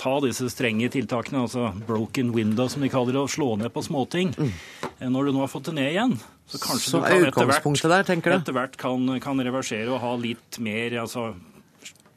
ta 0.00 0.14
disse 0.24 0.48
strenge 0.52 0.90
tiltakene, 0.94 1.44
altså 1.46 1.72
broken 1.88 2.32
window 2.36 2.68
som 2.70 2.84
de 2.84 2.90
kaller 2.92 3.16
det, 3.16 3.22
og 3.22 3.32
slå 3.32 3.54
ned 3.60 3.72
på 3.74 3.84
småting. 3.86 4.32
Mm. 4.38 4.52
Når 5.14 5.28
du 5.28 5.34
nå 5.36 5.44
har 5.44 5.52
fått 5.52 5.70
det 5.70 5.78
ned 5.78 5.90
igjen, 5.92 6.16
så 6.48 6.60
kanskje 6.62 6.90
så 6.90 7.02
du 7.02 7.06
kan 7.08 7.28
etter 7.28 7.50
hvert, 7.50 7.84
der, 7.84 8.38
etter 8.38 8.56
hvert 8.56 8.80
kan, 8.80 9.12
kan, 9.22 9.44
reversere 9.44 9.90
og 9.92 10.00
ha 10.04 10.14
litt 10.20 10.58
mer 10.64 10.96
altså 11.04 11.32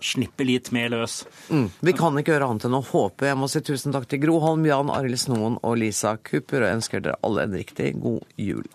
slippe 0.02 0.45
litt 0.47 0.72
mer 0.74 0.89
løs. 0.89 1.22
Mm. 1.54 1.68
Vi 1.86 1.93
kan 1.93 2.18
ikke 2.18 2.34
gjøre 2.34 2.47
annet 2.49 2.66
enn 2.66 2.78
å 2.80 2.84
håpe. 2.86 3.28
Jeg 3.30 3.38
må 3.38 3.49
si 3.52 3.62
tusen 3.66 3.93
takk 3.93 4.08
til 4.10 4.24
Gro 4.24 4.39
Holm, 4.41 4.66
Jan 4.66 4.89
Arild 4.89 5.20
Snoen 5.22 5.60
og 5.62 5.78
Lisa 5.78 6.16
Cooper, 6.18 6.66
og 6.66 6.80
ønsker 6.80 7.04
dere 7.06 7.20
alle 7.28 7.45
en 7.45 7.58
riktig 7.60 7.93
god 8.02 8.26
jul. 8.41 8.66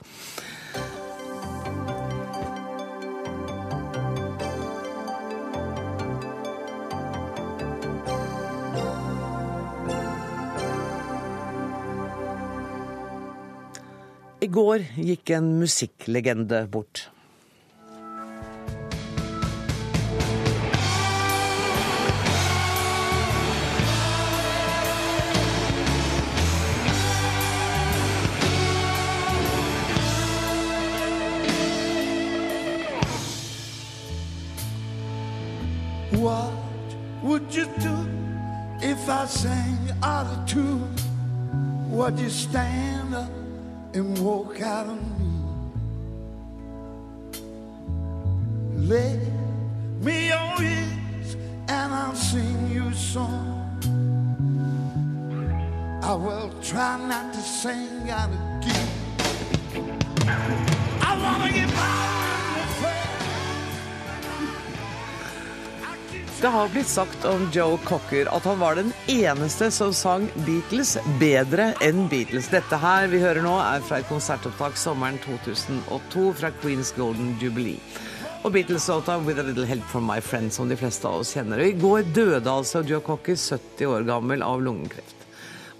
I 14.46 14.48
går 14.48 14.82
gikk 14.94 15.30
en 15.34 15.46
musikklegende 15.58 16.60
bort. 16.70 17.08
What 36.12 36.52
would 37.24 37.52
you 37.52 37.66
do 37.82 37.96
if 38.80 39.08
I 39.08 39.26
sang 39.26 39.90
out 40.04 40.26
of 40.26 40.46
tune? 40.46 40.94
Would 41.90 42.20
you 42.20 42.30
stand 42.30 42.85
Det 66.40 66.48
har 66.52 66.68
blitt 66.68 66.88
sagt 66.88 67.24
om 67.24 67.46
Joe 67.52 67.78
Cocker 67.84 68.28
at 68.28 68.44
han 68.44 68.58
var 68.60 68.76
den 68.76 68.90
eneste 69.08 69.70
som 69.72 69.94
sang 69.96 70.26
Beatles 70.44 70.90
bedre 71.16 71.70
enn 71.80 72.02
Beatles. 72.12 72.50
Dette 72.52 72.76
her 72.82 73.06
vi 73.08 73.22
hører 73.22 73.40
nå 73.40 73.54
er 73.56 73.80
fra 73.80 74.02
et 74.02 74.10
konsertopptak 74.10 74.76
sommeren 74.76 75.16
2002 75.24 76.26
fra 76.36 76.50
Queens 76.60 76.92
Golden 76.98 77.32
Jubilee. 77.40 77.80
Og 78.44 78.52
Beatles-låta 78.52 79.16
'With 79.24 79.40
a 79.40 79.46
Little 79.48 79.64
Help 79.64 79.88
From 79.88 80.04
My 80.04 80.20
Friend', 80.20 80.52
som 80.52 80.68
de 80.68 80.76
fleste 80.76 81.08
av 81.08 81.20
oss 81.20 81.32
kjenner. 81.32 81.58
Og 81.58 81.66
I 81.66 81.80
går 81.80 82.12
døde 82.12 82.50
altså 82.52 82.84
Joe 82.84 83.00
Cocker, 83.00 83.34
70 83.34 83.86
år 83.86 84.04
gammel, 84.04 84.42
av 84.42 84.60
lungekreft. 84.60 85.16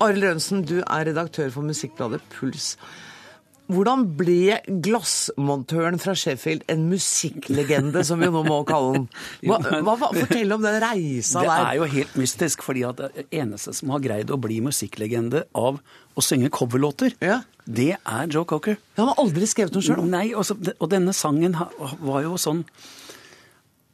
Arild 0.01 0.25
Rønsen, 0.25 0.65
du 0.65 0.81
er 0.81 1.05
redaktør 1.05 1.53
for 1.53 1.69
musikkbladet 1.69 2.21
Puls. 2.33 2.79
Hvordan 3.67 4.05
ble 4.19 4.59
glassmontøren 4.85 5.99
fra 5.99 6.15
Sheffield 6.19 6.63
en 6.71 6.85
musikklegende, 6.91 8.05
som 8.07 8.23
vi 8.23 8.29
nå 8.31 8.43
må 8.47 8.61
kalle 8.69 9.01
den? 9.01 9.07
Hva, 9.49 9.59
hva, 9.83 10.11
fortell 10.15 10.55
om 10.55 10.63
den 10.63 10.79
reisa 10.83 11.43
der. 11.43 11.51
Det 11.51 11.57
er 11.57 11.81
jo 11.81 11.89
helt 11.97 12.17
mystisk, 12.21 12.63
fordi 12.67 12.85
at 12.87 13.03
det 13.03 13.27
eneste 13.35 13.75
som 13.77 13.91
har 13.95 14.05
greid 14.05 14.31
å 14.31 14.39
bli 14.41 14.61
musikklegende 14.65 15.47
av 15.59 15.81
å 16.17 16.25
synge 16.25 16.53
coverlåter, 16.55 17.17
det 17.67 17.91
er 17.99 18.31
Joe 18.31 18.47
Cocker. 18.47 18.79
Han 19.01 19.11
har 19.11 19.19
aldri 19.23 19.49
skrevet 19.51 19.75
noe 19.75 19.85
sjøl? 19.85 20.05
Nei, 20.07 20.29
også, 20.39 20.59
og 20.79 20.89
denne 20.93 21.15
sangen 21.17 21.59
var 21.59 22.23
jo 22.23 22.39
sånn 22.41 22.63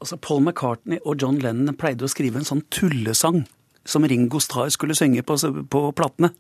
altså 0.03 0.19
Paul 0.19 0.43
McCartney 0.43 0.99
og 1.07 1.23
John 1.23 1.39
Lennon 1.41 1.77
pleide 1.79 2.05
å 2.05 2.11
skrive 2.11 2.41
en 2.41 2.49
sånn 2.49 2.65
tullesang 2.75 3.45
som 3.89 4.05
Ringo 4.07 4.41
Starr 4.43 4.71
skulle 4.75 4.97
synge 4.99 5.23
på, 5.27 5.39
på 5.71 5.83
platene. 5.97 6.33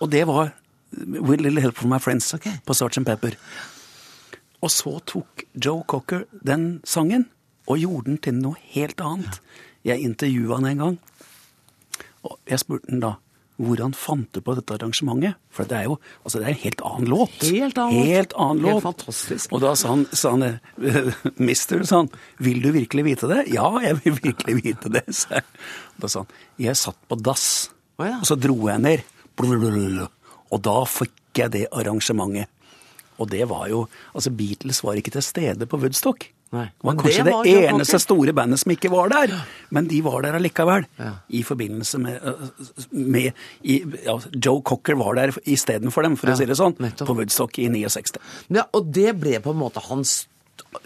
Og 0.00 0.10
det 0.12 0.24
var 0.28 0.54
With 0.92 1.42
Little 1.42 1.60
Help 1.60 1.76
From 1.76 1.90
My 1.94 1.98
Friends 1.98 2.34
på 2.64 2.74
Sgt. 2.74 3.04
Pepper. 3.04 3.36
Og 4.62 4.70
så 4.72 4.96
tok 5.06 5.44
Joe 5.52 5.84
Cocker 5.88 6.24
den 6.46 6.80
sangen 6.84 7.28
og 7.66 7.82
gjorde 7.82 8.10
den 8.10 8.18
til 8.22 8.38
noe 8.38 8.58
helt 8.72 9.00
annet. 9.02 9.40
Jeg 9.86 10.02
intervjua 10.02 10.58
han 10.60 10.70
en 10.70 10.82
gang, 10.82 10.98
og 12.26 12.38
jeg 12.48 12.62
spurte 12.62 12.90
han 12.90 13.02
da 13.04 13.16
hvor 13.56 13.80
han 13.80 13.94
fant 13.96 14.28
du 14.36 14.42
på 14.44 14.54
dette 14.56 14.74
arrangementet. 14.74 15.38
For 15.52 15.68
det 15.68 15.78
er 15.78 15.86
jo 15.88 15.94
altså 16.22 16.40
det 16.40 16.48
er 16.48 16.52
en 16.52 16.60
helt 16.60 16.82
annen 16.84 17.08
låt. 17.08 17.36
Helt 17.40 17.78
annen 17.80 17.96
låt. 17.96 18.10
Helt 18.10 18.34
annen 18.36 18.66
Helt 18.68 18.84
fantastisk. 18.84 19.54
Og 19.56 19.62
da 19.64 19.72
sa 19.80 19.94
han, 19.94 20.04
sa 20.12 20.34
han 20.34 20.44
eh, 20.44 21.22
Mister, 21.48 21.80
sa 21.88 22.02
han, 22.02 22.10
vil 22.42 22.60
du 22.64 22.68
virkelig 22.76 23.06
vite 23.06 23.30
det? 23.32 23.46
Ja, 23.54 23.70
jeg 23.84 24.00
vil 24.02 24.18
virkelig 24.28 24.58
vite 24.60 24.92
det, 24.92 25.06
Så. 25.16 25.40
Da 25.96 26.10
sa 26.12 26.26
han, 26.26 26.36
jeg 26.60 26.76
satt 26.76 27.00
på 27.08 27.16
dass, 27.16 27.70
og 27.96 28.26
så 28.28 28.36
dro 28.36 28.58
jeg 28.68 28.82
ned. 28.84 29.06
Blablabla. 29.36 30.10
Og 30.52 30.62
da 30.62 30.84
fikk 30.88 31.42
jeg 31.42 31.52
det 31.54 31.66
arrangementet. 31.72 32.48
Og 33.16 33.30
det 33.32 33.46
var 33.48 33.68
jo 33.70 33.86
Altså, 34.14 34.30
Beatles 34.30 34.82
var 34.84 34.98
ikke 34.98 35.14
til 35.14 35.24
stede 35.24 35.66
på 35.68 35.78
Woodstock. 35.80 36.28
Nei. 36.54 36.66
Det 36.70 36.84
var 36.86 36.94
Men 36.94 37.00
kanskje 37.02 37.24
det 37.24 37.32
var 37.32 37.44
det 37.44 37.54
eneste 37.72 37.98
store 37.98 38.32
bandet 38.36 38.60
som 38.62 38.70
ikke 38.70 38.90
var 38.92 39.08
der. 39.10 39.32
Men 39.74 39.88
de 39.90 39.98
var 40.04 40.22
der 40.22 40.36
allikevel. 40.38 40.86
I 41.28 41.42
forbindelse 41.42 41.98
med, 41.98 42.20
øh, 42.22 42.84
med 42.92 43.32
i, 43.64 43.80
ja, 44.04 44.18
Joe 44.44 44.62
Cocker 44.62 44.94
var 44.94 45.14
der 45.18 45.34
istedenfor 45.44 46.02
dem, 46.06 46.16
for 46.16 46.28
Ja, 46.28 46.34
å 46.34 46.38
si 46.38 46.46
det 46.46 46.56
sånn, 46.56 46.76
på 46.76 47.16
Woodstock 47.16 47.58
i 47.58 47.68
69. 47.68 48.20
Ja, 48.54 48.62
og 48.72 48.92
det 48.92 49.18
ble 49.18 49.40
på 49.40 49.50
en 49.50 49.58
måte 49.58 49.82
hans 49.88 50.26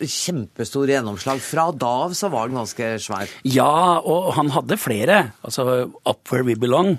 kjempestore 0.00 0.94
gjennomslag. 0.96 1.40
Fra 1.44 1.70
da 1.72 1.92
av 2.06 2.14
så 2.16 2.30
var 2.32 2.48
han 2.48 2.56
ganske 2.62 2.94
svær. 3.02 3.28
Ja, 3.44 4.00
og 4.00 4.32
han 4.38 4.50
hadde 4.54 4.78
flere. 4.80 5.32
Altså 5.44 5.90
Up 6.06 6.30
Where 6.32 6.44
We 6.46 6.56
Belong. 6.56 6.98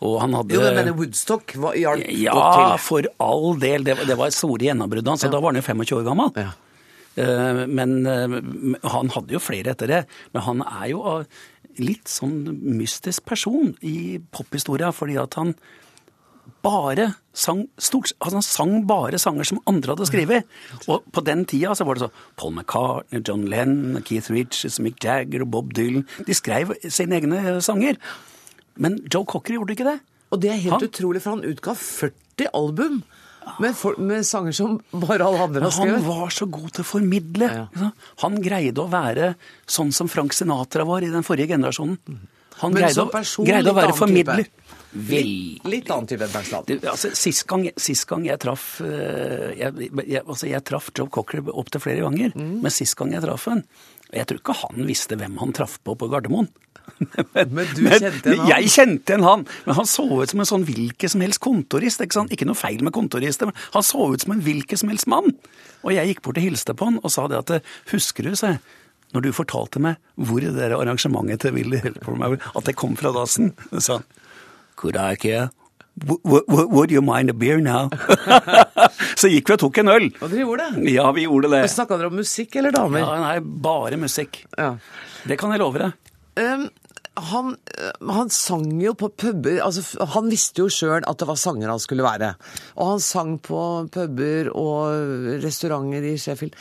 Og 0.00 0.14
han 0.22 0.32
hadde 0.32 0.54
Jo, 0.56 0.60
men 0.76 0.94
Woodstock 0.96 1.52
var, 1.60 1.74
hjalp 1.76 2.06
Ja, 2.16 2.32
godt 2.32 2.56
til. 2.56 2.78
for 2.86 3.08
all 3.20 3.58
del. 3.60 3.84
Det, 3.84 3.98
var- 3.98 4.06
det 4.08 4.16
var 4.16 4.26
et 4.32 4.36
store 4.38 4.64
gjennombrudd 4.64 5.06
hans, 5.12 5.24
og 5.24 5.32
da 5.34 5.40
var 5.40 5.52
han 5.52 5.60
jo 5.60 5.66
25 5.66 5.98
år 6.00 6.06
gammel. 6.08 6.32
Ja. 6.40 6.50
Men 7.68 8.06
eh, 8.06 8.38
han 8.88 9.10
hadde 9.12 9.34
jo 9.34 9.40
flere 9.42 9.74
etter 9.74 9.90
det. 9.90 10.04
Men 10.32 10.42
han 10.46 10.62
er 10.64 10.86
jo 10.94 11.02
litt 11.80 12.08
sånn 12.08 12.46
mystisk 12.78 13.24
person 13.28 13.74
i 13.84 14.18
pophistoria, 14.32 14.88
fordi 14.94 15.18
at 15.20 15.34
han 15.40 15.52
bare 16.64 17.14
sang 17.32 17.62
stort, 17.80 18.10
altså 18.20 18.36
Han 18.40 18.42
sang 18.44 18.72
bare 18.88 19.18
sanger 19.22 19.44
som 19.48 19.60
andre 19.70 19.94
hadde 19.94 20.08
skrevet. 20.08 20.48
Og 20.88 21.04
på 21.12 21.22
den 21.24 21.44
tida 21.48 21.74
så 21.78 21.84
var 21.86 21.94
det 21.96 22.08
så 22.08 22.10
Paul 22.36 22.52
McCartney, 22.56 23.22
John 23.26 23.44
Lennon, 23.48 24.02
Keith 24.02 24.30
Richards, 24.32 24.80
Mick 24.80 24.98
Jagger 25.04 25.42
og 25.46 25.50
Bob 25.54 25.72
Dylan. 25.76 26.06
De 26.26 26.34
skrev 26.34 26.74
sine 26.90 27.20
egne 27.20 27.60
sanger. 27.64 27.96
Men 28.80 28.98
Joe 29.12 29.26
Cocker 29.28 29.56
gjorde 29.58 29.76
ikke 29.76 29.88
det. 29.90 29.98
Og 30.32 30.40
det 30.42 30.50
er 30.52 30.60
helt 30.62 30.76
Han- 30.78 30.86
utrolig, 30.88 31.20
for 31.24 31.34
han 31.36 31.44
utga 31.44 31.74
40 31.76 32.48
album 32.54 33.00
med, 33.58 33.74
for, 33.74 33.96
med 33.98 34.22
sanger 34.28 34.54
som 34.54 34.76
bare 34.92 35.24
alle 35.26 35.40
andre 35.42 35.64
har 35.66 35.72
Han 35.80 36.04
var 36.06 36.30
så 36.30 36.46
god 36.48 36.70
til 36.76 36.84
å 36.84 36.86
formidle. 36.86 37.48
Ja. 37.74 37.90
Han 38.22 38.36
greide 38.44 38.78
å 38.84 38.88
være 38.92 39.34
sånn 39.66 39.90
som 39.96 40.08
Frank 40.12 40.32
Sinatra 40.36 40.84
var 40.86 41.02
i 41.02 41.10
den 41.12 41.24
forrige 41.26 41.48
generasjonen. 41.56 41.98
Han 42.60 42.74
greide, 42.76 43.06
person 43.10 43.46
greide 43.48 43.72
å 43.72 43.74
være 43.74 43.96
formidler. 43.96 44.44
type. 44.44 44.56
Litt, 45.70 45.90
annen 45.90 46.06
type 46.10 46.24
enn 46.26 46.32
Frank 46.32 46.70
altså, 46.90 47.12
sist, 47.14 47.44
gang, 47.46 47.68
sist 47.78 48.06
gang 48.10 48.24
jeg 48.26 48.40
traff 48.42 48.80
eh, 48.82 49.52
jeg, 49.60 49.90
jeg, 50.02 50.22
altså, 50.26 50.48
jeg 50.50 50.64
traff 50.66 50.90
Joe 50.98 51.06
Cocker 51.14 51.44
opptil 51.54 51.80
flere 51.84 52.02
ganger, 52.02 52.32
Mm. 52.34 52.60
men 52.64 52.70
sist 52.74 52.96
gang 52.98 53.12
jeg 53.14 53.22
traff 53.22 53.44
han 53.46 53.62
Jeg 54.14 54.26
tror 54.26 54.40
ikke 54.40 54.58
han 54.64 54.88
visste 54.88 55.18
hvem 55.20 55.38
han 55.40 55.54
traff 55.56 55.78
på 55.86 55.94
på 55.98 56.08
Gardermoen. 56.10 56.48
Men 57.54 57.68
du 57.76 57.84
kjente 57.86 58.32
en 58.32 58.40
han? 58.40 58.48
Jeg 58.50 58.72
kjente 58.74 59.14
en 59.14 59.24
han, 59.24 59.44
men 59.64 59.76
han 59.78 59.86
så 59.88 60.04
ut 60.10 60.32
som 60.32 60.42
en 60.42 60.48
sånn 60.48 60.64
hvilken 60.66 61.12
som 61.12 61.22
helst 61.22 61.40
kontorist. 61.44 62.02
Ikke, 62.02 62.16
sant? 62.18 62.32
ikke 62.34 62.48
noe 62.48 62.58
feil 62.58 62.82
med 62.84 62.94
kontorister, 62.96 63.48
men 63.50 63.56
han 63.76 63.86
så 63.86 64.08
ut 64.10 64.24
som 64.24 64.34
en 64.34 64.42
hvilken 64.44 64.80
som 64.80 64.90
helst 64.90 65.06
mann. 65.10 65.30
Og 65.84 65.94
jeg 65.94 66.10
gikk 66.10 66.22
bort 66.26 66.40
og 66.40 66.44
hilste 66.48 66.74
på 66.76 66.88
han 66.90 66.98
og 67.00 67.12
sa 67.14 67.28
det 67.30 67.38
at 67.38 67.70
husker 67.92 68.26
du, 68.26 68.34
sa 68.36 68.56
jeg, 68.56 68.62
når 69.14 69.24
du 69.26 69.30
fortalte 69.34 69.82
meg 69.82 69.98
hvor 70.18 70.42
det 70.42 70.52
der 70.58 70.74
arrangementet 70.76 71.44
til 71.44 71.54
Willy 71.56 71.80
at 71.82 72.66
det 72.66 72.76
kom 72.78 72.98
fra 72.98 73.14
dassen, 73.14 73.54
så 73.70 73.80
sa 73.86 74.00
han 74.00 74.10
hvor 74.80 74.96
er 74.96 75.16
ikke 75.18 75.40
w- 75.46 75.59
Would 76.06 76.90
you 76.90 77.02
mind 77.04 77.30
a 77.30 77.36
beer 77.36 77.60
now? 77.60 77.90
så 79.20 79.28
gikk 79.28 79.50
vi 79.50 79.56
og 79.56 79.62
tok 79.64 79.80
en 79.82 79.92
øl. 79.92 80.06
Og 80.20 80.28
dere 80.30 80.44
gjorde 80.44 80.68
det? 80.68 80.92
Ja, 80.94 81.08
vi 81.16 81.26
gjorde 81.26 81.50
det. 81.52 81.64
Snakka 81.72 81.98
dere 82.00 82.12
om 82.12 82.20
musikk 82.20 82.56
eller 82.60 82.74
damer? 82.74 83.02
Ja, 83.04 83.16
nei, 83.20 83.34
bare 83.40 83.98
musikk. 84.00 84.42
Det 84.56 85.40
kan 85.40 85.52
jeg 85.52 85.60
love 85.60 85.82
deg. 85.82 86.12
Um, 86.40 86.68
han, 87.20 87.52
uh, 87.76 88.12
han 88.14 88.30
sang 88.32 88.68
jo 88.80 88.94
på 88.96 89.10
puber 89.18 89.58
altså, 89.64 89.82
Han 90.14 90.30
visste 90.30 90.62
jo 90.62 90.68
sjøl 90.72 91.02
at 91.02 91.18
det 91.20 91.26
var 91.28 91.40
sanger 91.40 91.72
han 91.72 91.82
skulle 91.82 92.06
være. 92.06 92.32
Og 92.78 92.94
han 92.94 93.04
sang 93.04 93.34
på 93.44 93.64
puber 93.92 94.52
og 94.54 95.42
restauranter 95.44 96.06
i 96.12 96.16
Sheffield. 96.20 96.56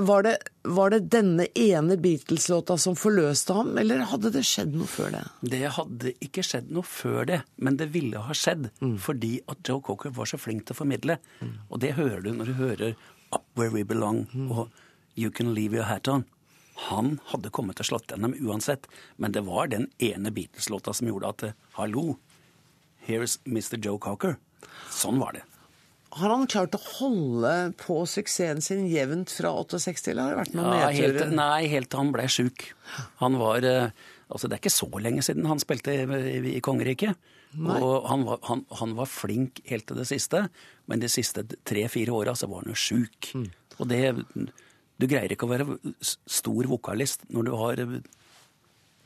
Var 0.00 0.22
det, 0.22 0.36
var 0.62 0.92
det 0.94 0.98
denne 1.10 1.48
ene 1.58 1.96
Beatles-låta 1.98 2.76
som 2.78 2.94
forløste 2.94 3.56
ham, 3.56 3.72
eller 3.80 4.04
hadde 4.06 4.30
det 4.30 4.44
skjedd 4.46 4.76
noe 4.78 4.86
før 4.86 5.10
det? 5.10 5.22
Det 5.50 5.72
hadde 5.74 6.12
ikke 6.22 6.44
skjedd 6.46 6.68
noe 6.70 6.86
før 6.86 7.26
det, 7.26 7.38
men 7.58 7.80
det 7.80 7.88
ville 7.96 8.22
ha 8.22 8.36
skjedd 8.36 8.68
fordi 9.02 9.32
at 9.50 9.66
Joe 9.66 9.82
Cocker 9.82 10.14
var 10.14 10.30
så 10.30 10.38
flink 10.38 10.68
til 10.68 10.76
å 10.76 10.78
formidle. 10.84 11.18
Og 11.66 11.82
det 11.82 11.96
hører 11.98 12.22
du 12.22 12.30
når 12.30 12.52
du 12.52 12.54
hører 12.60 12.94
Up 13.34 13.42
Where 13.58 13.74
We 13.74 13.82
Belong 13.82 14.22
og 14.46 14.70
You 15.18 15.34
Can 15.34 15.50
Leave 15.58 15.74
Your 15.80 15.90
Hat 15.90 16.06
On. 16.06 16.22
Han 16.86 17.16
hadde 17.32 17.50
kommet 17.50 17.80
til 17.80 17.88
å 17.88 17.90
slått 17.90 18.14
gjennom 18.14 18.38
uansett, 18.38 18.86
men 19.18 19.34
det 19.34 19.42
var 19.50 19.66
den 19.74 19.90
ene 19.98 20.30
Beatles-låta 20.30 20.94
som 20.94 21.10
gjorde 21.10 21.34
at 21.34 21.46
Hallo, 21.74 22.20
here's 23.02 23.40
Mr. 23.50 23.74
Joe 23.82 23.98
Cocker. 23.98 24.38
Sånn 24.94 25.18
var 25.18 25.34
det. 25.34 25.42
Har 26.16 26.32
han 26.32 26.46
klart 26.48 26.76
å 26.76 26.80
holde 26.98 27.54
på 27.80 27.98
suksessen 28.08 28.62
sin 28.64 28.86
jevnt 28.88 29.32
fra 29.34 29.50
68, 29.52 30.12
eller 30.12 30.22
har 30.22 30.30
det 30.32 30.38
vært 30.40 30.54
noen 30.56 30.78
Ja, 30.78 30.86
helt, 30.94 31.34
nei, 31.36 31.66
helt 31.68 31.90
til 31.92 32.00
han 32.00 32.12
ble 32.14 32.24
sjuk. 32.32 32.70
Han 33.20 33.36
var, 33.40 33.66
eh, 33.66 33.90
Altså, 34.28 34.48
Det 34.48 34.58
er 34.58 34.60
ikke 34.60 34.74
så 34.74 34.88
lenge 35.00 35.22
siden 35.24 35.46
han 35.48 35.60
spilte 35.60 35.92
i, 35.92 36.56
i 36.56 36.60
Kongeriket. 36.60 37.16
Nei. 37.56 37.78
Og 37.80 38.04
han 38.10 38.26
var, 38.28 38.42
han, 38.44 38.64
han 38.76 38.94
var 38.98 39.08
flink 39.08 39.62
helt 39.70 39.86
til 39.88 39.96
det 39.96 40.04
siste, 40.10 40.42
men 40.84 41.00
de 41.00 41.08
siste 41.08 41.46
tre-fire 41.64 42.12
åra 42.12 42.34
så 42.36 42.48
var 42.50 42.60
han 42.60 42.74
jo 42.74 42.76
sjuk. 42.76 43.30
Mm. 43.32 43.46
Og 43.78 43.88
det 43.88 44.02
Du 44.98 45.06
greier 45.06 45.30
ikke 45.30 45.46
å 45.46 45.52
være 45.52 45.78
stor 46.02 46.66
vokalist 46.66 47.24
når 47.30 47.46
du 47.46 47.52
har 47.56 47.80
eh, 47.84 47.98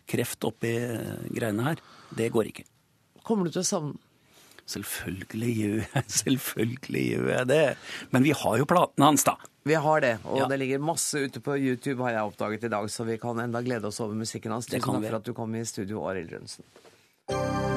kreft 0.08 0.44
oppi 0.48 0.72
eh, 0.80 1.26
greiene 1.30 1.66
her. 1.68 1.82
Det 2.16 2.30
går 2.32 2.50
ikke. 2.50 2.64
Kommer 3.22 3.46
du 3.46 3.54
til 3.54 3.62
å 3.62 3.68
savne 3.68 3.94
Selvfølgelig 4.72 5.54
gjør 5.58 5.80
jeg 5.94 6.04
Selvfølgelig 6.20 7.04
gjør 7.14 7.30
jeg 7.36 7.48
det. 7.52 7.62
Men 8.14 8.26
vi 8.26 8.34
har 8.42 8.58
jo 8.62 8.68
platene 8.68 9.10
hans, 9.12 9.24
da. 9.28 9.36
Vi 9.68 9.76
har 9.78 10.00
det, 10.02 10.16
og 10.26 10.38
Ja. 10.40 10.46
det 10.50 10.58
ligger 10.58 10.80
masse 10.82 11.20
ute 11.22 11.40
på 11.40 11.54
YouTube, 11.54 12.02
har 12.02 12.16
jeg 12.16 12.30
oppdaget 12.32 12.64
i 12.66 12.72
dag, 12.72 12.88
så 12.90 13.04
vi 13.06 13.16
kan 13.22 13.38
enda 13.44 13.62
glede 13.62 13.86
oss 13.86 14.00
over 14.02 14.16
musikken 14.18 14.50
hans. 14.56 14.66
Tusen 14.66 14.82
takk 14.82 15.06
for 15.06 15.20
at 15.20 15.28
du 15.28 15.32
kom 15.38 15.54
i 15.54 15.62
studio, 15.68 16.02
Arild 16.10 16.32
Rønsen. 16.34 17.71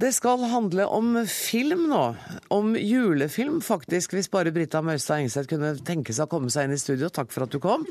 Det 0.00 0.12
skal 0.16 0.44
handle 0.48 0.86
om 0.88 1.26
film 1.28 1.82
nå. 1.90 2.14
Om 2.48 2.72
julefilm, 2.76 3.58
faktisk. 3.60 4.14
Hvis 4.16 4.30
bare 4.32 4.52
Brita 4.54 4.80
Møystad 4.80 5.20
Engseth 5.20 5.50
kunne 5.50 5.74
tenke 5.84 6.14
seg 6.16 6.24
å 6.24 6.30
komme 6.30 6.48
seg 6.52 6.68
inn 6.68 6.72
i 6.72 6.78
studio. 6.80 7.10
Takk 7.12 7.28
for 7.34 7.44
at 7.44 7.52
du 7.52 7.58
kom. 7.60 7.84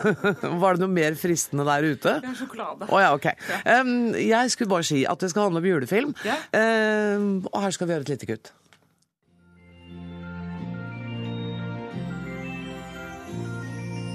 Var 0.62 0.78
det 0.78 0.80
noe 0.80 0.92
mer 0.92 1.18
fristende 1.20 1.66
der 1.68 1.84
ute? 1.90 2.14
Har 2.24 2.38
sjokolade. 2.38 2.88
Oh, 2.88 2.96
ja, 3.02 3.10
ok. 3.12 3.28
Um, 3.66 4.14
jeg 4.16 4.54
skulle 4.54 4.72
bare 4.72 4.88
si 4.88 5.02
at 5.04 5.20
det 5.20 5.32
skal 5.34 5.50
handle 5.50 5.60
om 5.60 5.68
julefilm. 5.68 6.14
Ja. 6.24 6.38
Um, 6.56 7.44
og 7.52 7.60
her 7.66 7.76
skal 7.76 7.90
vi 7.90 7.96
gjøre 7.96 8.08
et 8.08 8.14
lite 8.14 8.30
kutt. 8.30 8.54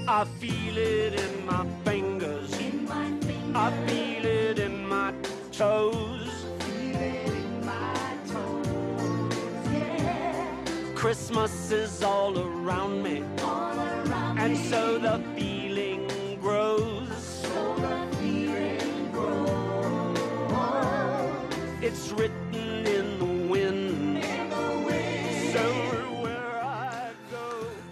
I 0.08 0.24
feel 0.40 0.78
it 0.78 1.14
in 1.14 1.46
my 1.46 1.62
fingers. 1.84 2.58
I 3.54 3.70
feel 3.86 4.26
it 4.26 4.58
in 4.58 4.86
my 4.88 5.12
toes. 5.52 6.05
Christmas 11.06 11.70
is 11.70 12.02
all 12.02 12.36
around 12.36 13.00
me. 13.00 13.22
And 14.42 14.58
so 14.58 14.98
the 14.98 15.22
feeling 15.36 16.08
grows. 16.40 17.46
It's 21.80 22.10
written 22.10 22.86
in 22.96 23.06
the 23.20 23.32
wind. 23.52 24.24
So 25.54 25.62
where 26.24 26.58
I 26.58 27.14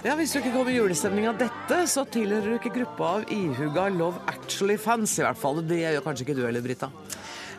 Ja, 0.05 0.17
Hvis 0.17 0.33
du 0.33 0.39
ikke 0.39 0.53
kommer 0.53 0.73
i 0.73 0.77
julestemning 0.81 1.29
av 1.29 1.39
dette, 1.39 1.87
så 1.87 2.03
tilhører 2.11 2.49
du 2.49 2.59
ikke 2.59 2.75
gruppa 2.81 3.13
av 3.21 3.31
ihuga 3.31 3.93
Love 3.95 4.27
Actually-fans, 4.27 5.21
i 5.21 5.23
hvert 5.23 5.39
fall. 5.39 5.63
Det 5.63 5.85
gjør 5.85 6.03
kanskje 6.09 6.27
ikke 6.27 6.41
du 6.41 6.47
heller, 6.49 6.67
Brita? 6.67 6.91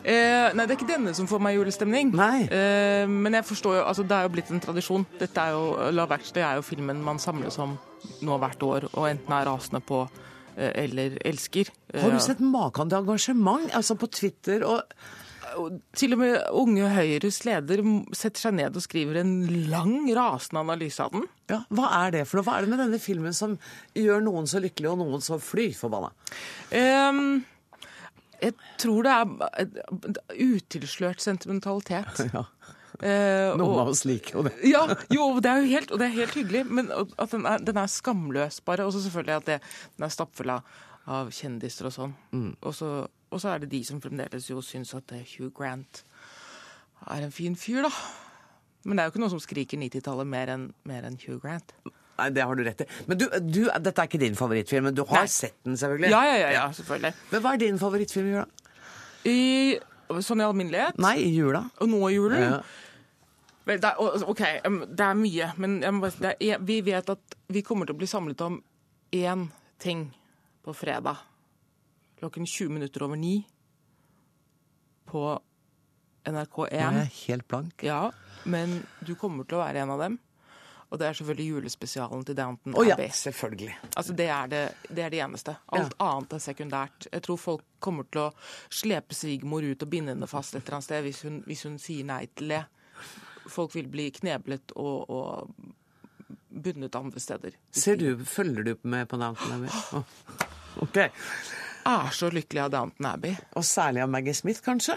Eh, 0.05 0.51
nei, 0.53 0.65
det 0.67 0.75
er 0.75 0.77
ikke 0.77 0.91
denne 0.91 1.15
som 1.17 1.25
får 1.29 1.41
meg 1.41 1.55
julestemning. 1.57 2.11
Eh, 2.53 3.07
men 3.09 3.33
jeg 3.39 3.47
forstår 3.47 3.79
jo, 3.79 3.83
altså 3.89 4.05
det 4.05 4.13
er 4.19 4.27
jo 4.27 4.33
blitt 4.35 4.51
en 4.53 4.61
tradisjon. 4.61 5.05
Dette 5.17 5.41
er 5.47 5.55
jo, 5.57 5.63
La 5.97 6.05
Actually 6.13 6.43
er 6.45 6.59
jo 6.59 6.65
filmen 6.67 7.01
man 7.03 7.17
samles 7.21 7.57
om 7.63 7.73
nå 8.21 8.37
hvert 8.43 8.61
år, 8.67 8.85
og 8.93 9.07
enten 9.09 9.33
er 9.33 9.47
rasende 9.49 9.81
på 9.81 10.03
eh, 10.05 10.71
eller 10.85 11.17
elsker. 11.25 11.73
Har 11.95 12.13
du 12.13 12.19
Eh, 12.19 12.25
sett 12.27 12.39
maken 12.43 12.89
til 12.93 13.01
engasjement? 13.01 13.71
Altså 13.73 13.97
på 13.97 14.11
Twitter 14.13 14.63
og 14.67 14.83
Til 15.95 16.11
og 16.11 16.19
med 16.19 16.33
Unge 16.51 16.87
Høyres 16.91 17.37
leder 17.47 17.79
setter 18.17 18.41
seg 18.43 18.55
ned 18.57 18.75
og 18.75 18.83
skriver 18.83 19.21
en 19.21 19.45
lang, 19.71 20.01
rasende 20.17 20.59
analyse 20.65 20.99
av 20.99 21.13
den. 21.13 21.23
Ja, 21.47 21.61
Hva 21.71 21.87
er 22.03 22.11
det 22.11 22.23
for 22.27 22.41
noe? 22.41 22.43
Hva 22.49 22.57
er 22.57 22.65
det 22.65 22.71
med 22.73 22.81
denne 22.83 22.99
filmen 22.99 23.31
som 23.37 23.53
gjør 23.95 24.19
noen 24.25 24.49
så 24.51 24.59
lykkelige 24.59 24.91
og 24.91 24.99
noen 24.99 25.23
så 25.23 25.37
fly 25.39 25.69
forbanna? 25.77 26.09
Ehm, 26.75 27.45
jeg 28.41 28.53
tror 28.81 29.03
det 29.05 29.13
er 29.15 29.67
utilslørt 30.39 31.21
sentimentalitet. 31.23 32.25
Ja. 32.33 32.45
Eh, 33.03 33.49
Noen 33.59 33.73
og- 33.73 33.79
av 33.81 33.89
oss 33.91 34.05
liker 34.07 34.37
jo 34.37 34.43
det. 34.47 34.53
Ja, 34.71 34.85
jo, 35.11 35.25
det 35.43 35.49
er 35.51 35.57
jo 35.65 35.67
helt, 35.73 35.89
og 35.91 35.99
det 35.99 36.05
er 36.07 36.13
helt 36.21 36.37
hyggelig, 36.37 36.61
men 36.71 36.87
at 36.95 37.33
den 37.33 37.43
er, 37.45 37.59
den 37.59 37.79
er 37.81 37.89
skamløs 37.91 38.61
bare. 38.63 38.85
Og 38.87 38.93
så 38.95 39.01
selvfølgelig 39.03 39.35
at 39.35 39.49
det, 39.49 39.57
den 39.97 40.05
er 40.07 40.13
stappfull 40.15 40.53
av, 40.55 41.33
kjendiser 41.35 41.89
og 41.89 41.93
sånn. 41.97 42.13
Mm. 42.31 42.53
Og, 42.61 42.71
så, 42.77 42.91
og 43.35 43.41
så 43.43 43.51
er 43.51 43.59
det 43.65 43.73
de 43.73 43.81
som 43.83 43.99
fremdeles 44.01 44.47
jo 44.47 44.63
syns 44.63 44.95
at 44.95 45.11
eh, 45.11 45.25
Hugh 45.35 45.51
Grant 45.53 46.05
er 47.11 47.25
en 47.27 47.35
fin 47.35 47.59
fyr, 47.59 47.83
da. 47.83 47.91
Men 48.85 48.95
det 48.95 49.03
er 49.03 49.09
jo 49.09 49.15
ikke 49.17 49.23
noen 49.25 49.33
som 49.35 49.43
skriker 49.43 49.81
90-tallet 49.81 50.31
mer 50.31 50.53
enn 50.55 50.69
en 50.87 51.19
Hugh 51.25 51.41
Grant. 51.43 51.75
Nei, 52.15 52.29
Det 52.31 52.43
har 52.47 52.55
du 52.55 52.63
rett 52.63 52.81
i. 52.81 52.87
Men 53.09 53.19
du, 53.19 53.25
du, 53.43 53.61
dette 53.67 54.01
er 54.01 54.07
ikke 54.07 54.21
din 54.21 54.37
favorittfilm, 54.39 54.87
men 54.89 54.95
du 54.95 55.03
har 55.09 55.25
Nei. 55.25 55.31
sett 55.31 55.57
den, 55.67 55.75
selvfølgelig? 55.79 56.11
Ja, 56.13 56.21
ja, 56.29 56.35
ja, 56.39 56.49
ja, 56.55 56.65
selvfølgelig. 56.77 57.11
Men 57.31 57.43
hva 57.43 57.53
er 57.53 57.61
din 57.65 57.79
favorittfilm 57.81 58.29
i 58.29 58.33
jula? 58.35 58.45
I, 59.25 59.37
sånn 60.23 60.43
i 60.43 60.45
alminnelighet? 60.47 60.99
Nei, 61.01 61.15
i 61.25 61.31
jula. 61.35 61.65
Og 61.83 61.91
nå 61.91 62.01
i 62.07 62.15
julen? 62.15 62.45
Ja. 62.45 62.59
Vel, 63.65 63.79
det 63.81 63.89
er, 63.89 64.25
OK, 64.29 64.43
det 64.93 65.05
er 65.07 65.17
mye, 65.17 65.49
men 65.57 65.79
bare, 66.03 66.35
er, 66.37 66.59
vi 66.61 66.79
vet 66.85 67.07
at 67.09 67.37
vi 67.51 67.63
kommer 67.65 67.89
til 67.89 67.97
å 67.97 68.01
bli 68.03 68.09
samlet 68.09 68.43
om 68.45 68.59
én 69.17 69.47
ting 69.81 70.05
på 70.65 70.75
fredag. 70.77 71.23
Klokken 72.21 72.45
20 72.47 72.69
minutter 72.77 73.03
over 73.07 73.17
ni 73.19 73.39
på 75.09 75.25
NRK1. 76.29 76.69
Jeg 76.77 77.01
er 77.01 77.09
helt 77.25 77.47
blank. 77.49 77.83
Ja, 77.85 78.03
men 78.45 78.79
du 79.05 79.15
kommer 79.19 79.45
til 79.49 79.57
å 79.59 79.65
være 79.65 79.83
en 79.83 79.93
av 79.97 80.01
dem. 80.05 80.19
Og 80.95 80.99
det 81.01 81.09
er 81.09 81.15
selvfølgelig 81.17 81.45
julespesialen 81.51 82.21
til 82.23 82.35
Downton 82.37 82.75
Å 82.79 82.83
ja, 82.87 82.95
Abbey. 82.95 83.09
selvfølgelig. 83.11 83.73
Altså, 83.99 84.13
det 84.15 84.27
er 84.31 84.51
det, 84.53 84.61
det 84.87 85.03
er 85.03 85.09
det 85.11 85.19
eneste. 85.25 85.57
Alt 85.75 85.95
annet 85.99 86.35
er 86.37 86.43
sekundært. 86.45 87.07
Jeg 87.11 87.23
tror 87.25 87.39
folk 87.41 87.65
kommer 87.83 88.07
til 88.07 88.21
å 88.21 88.27
slepe 88.71 89.17
svigermor 89.17 89.67
ut 89.67 89.83
og 89.83 89.91
binde 89.91 90.13
henne 90.15 90.29
fast 90.31 90.55
et 90.55 90.61
eller 90.63 90.77
annet 90.77 90.87
sted 90.87 91.03
hvis 91.03 91.19
hun, 91.27 91.41
hvis 91.49 91.65
hun 91.67 91.75
sier 91.83 92.07
nei 92.07 92.21
til 92.31 92.53
det. 92.55 92.61
Folk 93.51 93.75
vil 93.75 93.89
bli 93.91 94.07
kneblet 94.21 94.71
og, 94.79 95.11
og 95.11 96.31
bundet 96.47 96.95
andre 96.95 97.19
steder. 97.19 97.59
Ser 97.75 97.99
du, 97.99 98.07
Følger 98.23 98.71
du 98.71 98.87
med 98.87 99.11
på 99.11 99.19
Downton 99.19 99.57
Abbey? 99.59 99.75
Oh. 99.99 100.87
OK. 100.87 100.97
Er 101.91 102.15
så 102.15 102.31
lykkelig 102.31 102.65
av 102.65 102.71
Downton 102.71 103.11
Abbey. 103.11 103.35
Og 103.59 103.67
særlig 103.67 104.01
av 104.03 104.09
Maggie 104.15 104.33
Smith, 104.35 104.63
kanskje? 104.63 104.95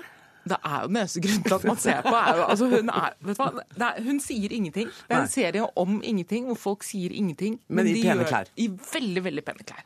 Det 0.50 0.58
er 0.64 0.76
jo 0.82 0.90
den 0.92 1.00
eneste 1.02 1.22
grunnen 1.24 1.46
til 1.46 1.56
at 1.58 1.64
man 1.68 1.80
ser 1.82 2.02
på. 2.06 2.14
Er 2.18 2.36
jo, 2.40 2.44
altså 2.52 2.68
hun, 2.72 2.92
er, 2.92 3.16
vet 3.30 3.40
du 3.40 3.42
hva? 3.44 3.64
Er, 3.88 4.02
hun 4.06 4.20
sier 4.24 4.54
ingenting. 4.58 4.92
Det 5.08 5.16
er 5.16 5.24
en 5.24 5.32
serie 5.32 5.66
om 5.84 5.98
ingenting, 6.02 6.46
hvor 6.50 6.60
folk 6.68 6.86
sier 6.86 7.14
ingenting. 7.14 7.58
Men 7.68 7.90
i 7.90 7.98
pene 8.00 8.22
gjør- 8.22 8.32
klær. 8.32 8.52
I 8.56 8.68
veldig, 8.92 9.24
veldig 9.28 9.44
pene 9.46 9.68
klær. 9.68 9.84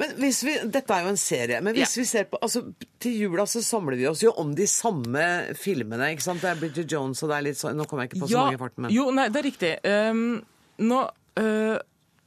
Men 0.00 0.14
hvis 0.16 0.38
vi, 0.46 0.54
Dette 0.72 0.94
er 0.96 1.04
jo 1.04 1.10
en 1.12 1.18
serie, 1.20 1.58
men 1.60 1.76
hvis 1.76 1.96
vi 1.98 2.04
ser 2.08 2.24
på 2.30 2.38
altså, 2.40 2.62
Til 3.02 3.12
jula 3.26 3.44
så 3.44 3.60
samler 3.60 3.98
vi 4.00 4.06
oss 4.08 4.22
jo 4.24 4.32
om 4.40 4.54
de 4.56 4.64
samme 4.70 5.24
filmene. 5.60 6.12
ikke 6.14 6.24
sant? 6.24 6.40
Det 6.40 6.48
er 6.48 6.60
Bridget 6.62 6.92
Jones 6.94 7.20
og 7.22 7.28
det 7.28 7.36
er 7.36 7.46
litt 7.50 7.60
sånn 7.60 7.76
Nå 7.76 7.84
kommer 7.84 8.06
jeg 8.06 8.14
ikke 8.14 8.22
på 8.24 8.30
så 8.32 8.46
mange 8.46 8.56
i 8.56 8.62
farten, 8.62 8.86
men 8.86 8.94
Jo, 8.94 9.10
nei, 9.12 9.26
det 9.28 9.42
er 9.42 9.48
riktig. 9.50 9.72
Um, 9.84 10.22
nå, 10.80 11.00
uh, 11.36 11.76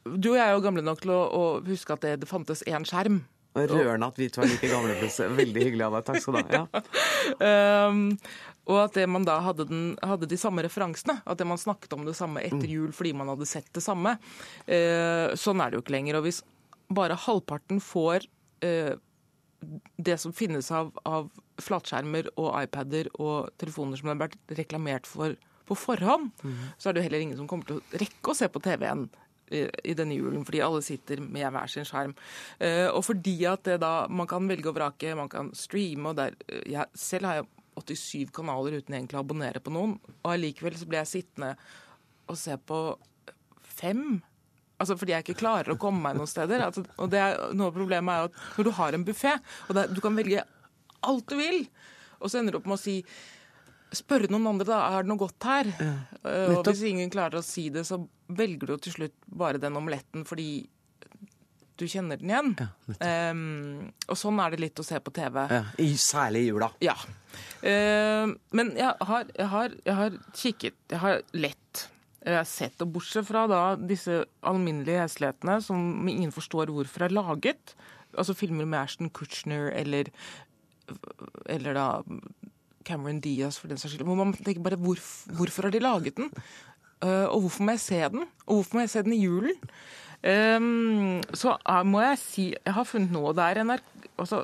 du 0.05 0.27
og 0.29 0.37
jeg 0.37 0.43
er 0.45 0.53
jo 0.53 0.61
gamle 0.61 0.83
nok 0.85 1.01
til 1.01 1.15
å, 1.15 1.21
å 1.25 1.45
huske 1.65 1.95
at 1.97 2.05
det, 2.05 2.13
det 2.21 2.29
fantes 2.29 2.61
én 2.69 2.85
skjerm. 2.85 3.23
Rørende 3.55 4.09
at 4.11 4.19
vi 4.19 4.27
to 4.33 4.43
er 4.43 4.51
like 4.51 4.67
gamle. 4.71 4.95
Veldig 5.37 5.63
hyggelig 5.69 5.85
av 5.87 5.95
deg. 5.97 6.05
Takk 6.09 6.21
skal 6.23 6.35
du 6.35 6.41
ha. 6.41 6.65
Ja. 6.65 7.87
Um, 7.89 8.01
og 8.69 8.79
at 8.81 8.97
det 8.97 9.05
man 9.09 9.25
da 9.27 9.37
hadde, 9.45 9.67
den, 9.69 9.85
hadde 10.03 10.27
de 10.27 10.39
samme 10.41 10.65
referansene. 10.65 11.19
At 11.23 11.39
det 11.39 11.47
man 11.47 11.61
snakket 11.61 11.95
om 11.95 12.03
det 12.07 12.17
samme 12.19 12.43
Mm. 12.43 12.47
etter 12.49 12.67
jul 12.75 12.91
fordi 12.95 13.13
man 13.15 13.31
hadde 13.31 13.47
sett 13.49 13.71
det 13.73 13.83
samme. 13.85 14.17
Uh, 14.67 15.31
sånn 15.39 15.63
er 15.63 15.71
det 15.71 15.79
jo 15.79 15.85
ikke 15.85 15.95
lenger. 15.95 16.19
Og 16.19 16.27
hvis 16.27 16.43
bare 16.93 17.15
halvparten 17.17 17.79
får 17.81 18.27
uh, 18.65 18.93
det 19.97 20.19
som 20.21 20.33
finnes 20.35 20.67
av, 20.75 20.91
av 21.07 21.31
flatskjermer 21.63 22.27
og 22.35 22.51
iPader 22.59 23.07
og 23.15 23.49
telefoner 23.57 23.97
som 23.97 24.11
har 24.11 24.19
vært 24.27 24.35
reklamert 24.59 25.07
for 25.09 25.37
på 25.65 25.73
forhånd, 25.73 26.27
så 26.77 26.91
er 26.91 26.93
det 26.93 26.99
jo 27.01 27.05
heller 27.07 27.23
ingen 27.23 27.37
som 27.39 27.47
kommer 27.49 27.65
til 27.65 27.79
å 27.79 27.97
rekke 27.97 28.29
å 28.29 28.35
se 28.37 28.45
på 28.53 28.59
TV-en 28.61 29.07
i 29.53 29.93
denne 29.97 30.15
julen, 30.17 30.45
fordi 30.45 30.61
alle 30.65 30.81
sitter 30.85 31.21
med 31.21 31.45
hver 31.53 31.69
sin 31.69 31.85
skjerm. 31.85 32.15
Eh, 32.57 32.87
og 32.89 33.03
fordi 33.05 33.35
at 33.49 33.65
det 33.67 33.79
da, 33.83 34.07
man 34.09 34.29
kan 34.29 34.47
velge 34.49 34.71
og 34.71 34.77
vrake, 34.77 35.15
man 35.17 35.29
kan 35.29 35.51
streame, 35.57 36.09
og 36.09 36.17
der, 36.17 36.37
eh, 36.49 36.63
jeg, 36.73 36.85
selv 36.97 37.29
har 37.29 37.41
jeg 37.41 37.49
87 37.75 38.31
kanaler 38.33 38.79
uten 38.79 38.95
egentlig 38.95 39.19
å 39.19 39.25
abonnere 39.25 39.61
på 39.61 39.73
noen, 39.75 39.97
og 40.23 40.31
allikevel 40.31 40.77
så 40.79 40.87
blir 40.89 41.03
jeg 41.03 41.11
sittende 41.11 41.53
og 42.25 42.39
se 42.39 42.57
på 42.57 42.79
fem. 43.61 44.23
Altså 44.81 44.97
fordi 44.97 45.13
jeg 45.13 45.27
ikke 45.27 45.41
klarer 45.43 45.75
å 45.75 45.79
komme 45.79 46.01
meg 46.03 46.17
noen 46.17 46.29
steder. 46.29 46.65
Altså, 46.65 46.83
og 46.97 47.11
det 47.13 47.21
er, 47.21 47.37
noe 47.53 47.69
av 47.69 47.77
problemet 47.77 48.15
er 48.15 48.29
at 48.29 48.57
når 48.57 48.67
du 48.67 48.73
har 48.79 48.97
en 48.97 49.05
buffé, 49.07 49.37
og 49.69 49.77
det, 49.77 49.87
du 49.93 50.01
kan 50.03 50.17
velge 50.17 50.43
alt 51.05 51.29
du 51.29 51.37
vil, 51.37 51.61
og 52.17 52.31
så 52.31 52.39
ender 52.39 52.55
du 52.55 52.63
opp 52.63 52.69
med 52.71 52.79
å 52.79 52.85
si 52.87 52.99
Spørre 53.95 54.27
noen 54.27 54.49
andre, 54.49 54.65
da. 54.67 54.77
Er 54.91 55.05
det 55.05 55.07
noe 55.07 55.19
godt 55.21 55.45
her? 55.47 55.67
Ja, 55.79 55.91
og 56.57 56.65
hvis 56.67 56.81
ingen 56.89 57.11
klarer 57.13 57.39
å 57.39 57.45
si 57.45 57.69
det, 57.71 57.85
så 57.87 58.01
velger 58.27 58.67
du 58.67 58.75
jo 58.75 58.81
til 58.81 58.95
slutt 58.95 59.15
bare 59.27 59.61
den 59.61 59.77
omeletten 59.77 60.25
fordi 60.27 60.65
du 61.75 61.83
kjenner 61.91 62.19
den 62.19 62.31
igjen. 62.31 62.53
Em, 63.03 63.41
og 64.07 64.17
sånn 64.19 64.39
er 64.39 64.53
det 64.53 64.61
litt 64.63 64.79
å 64.79 64.85
se 64.85 64.99
på 65.03 65.11
TV. 65.15 65.41
Ja, 65.51 65.63
i, 65.83 65.89
særlig 65.99 66.45
i 66.45 66.47
jula. 66.47 66.69
Ja. 66.83 66.95
Uh, 67.59 68.31
men 68.55 68.71
jeg 68.79 68.93
har, 69.09 69.27
jeg, 69.35 69.49
har, 69.51 69.75
jeg 69.83 69.97
har 69.99 70.15
kikket, 70.31 70.79
jeg 70.93 71.01
har 71.01 71.21
lett 71.35 71.81
Jeg 72.25 72.37
har 72.39 72.47
sett, 72.49 72.79
og 72.81 72.93
Bortsett 72.95 73.27
fra 73.27 73.43
da 73.51 73.59
disse 73.77 74.23
alminnelige 74.47 75.03
heslighetene 75.03 75.59
som 75.61 76.07
ingen 76.09 76.31
forstår 76.33 76.71
hvorfor 76.73 77.05
er 77.05 77.13
laget, 77.13 77.75
altså 78.17 78.33
filmer 78.33 78.65
med 78.65 78.79
Ashton 78.79 79.11
Kutchner 79.13 79.67
eller, 79.75 80.09
eller 81.45 81.77
da 81.77 81.85
Cameron 82.85 83.19
Diaz 83.21 83.59
for 83.61 83.69
den 83.69 83.77
saks 83.77 83.93
skyld, 83.93 84.07
hvor 84.07 84.17
man 84.17 84.33
tenker 84.33 84.63
bare 84.65 84.79
hvor, 84.81 84.97
hvorfor 85.37 85.67
har 85.67 85.75
de 85.75 85.83
laget 85.83 86.17
den? 86.17 86.31
Eh, 87.03 87.25
og 87.27 87.41
hvorfor 87.45 87.63
må 87.67 87.71
jeg 87.75 87.79
se 87.83 87.99
den? 88.13 88.23
Og 88.47 88.55
hvorfor 88.61 88.75
må 88.79 88.79
jeg 88.85 88.89
se 88.89 89.01
den 89.03 89.13
i 89.13 89.23
julen? 89.25 89.57
Um, 90.25 91.19
så 91.37 91.51
er, 91.69 91.83
må 91.85 91.99
jeg 92.01 92.17
si 92.17 92.45
Jeg 92.65 92.73
har 92.73 92.83
funnet 92.89 93.11
noe 93.13 93.33
der 93.37 93.59
NRK, 93.63 93.83
altså, 94.17 94.39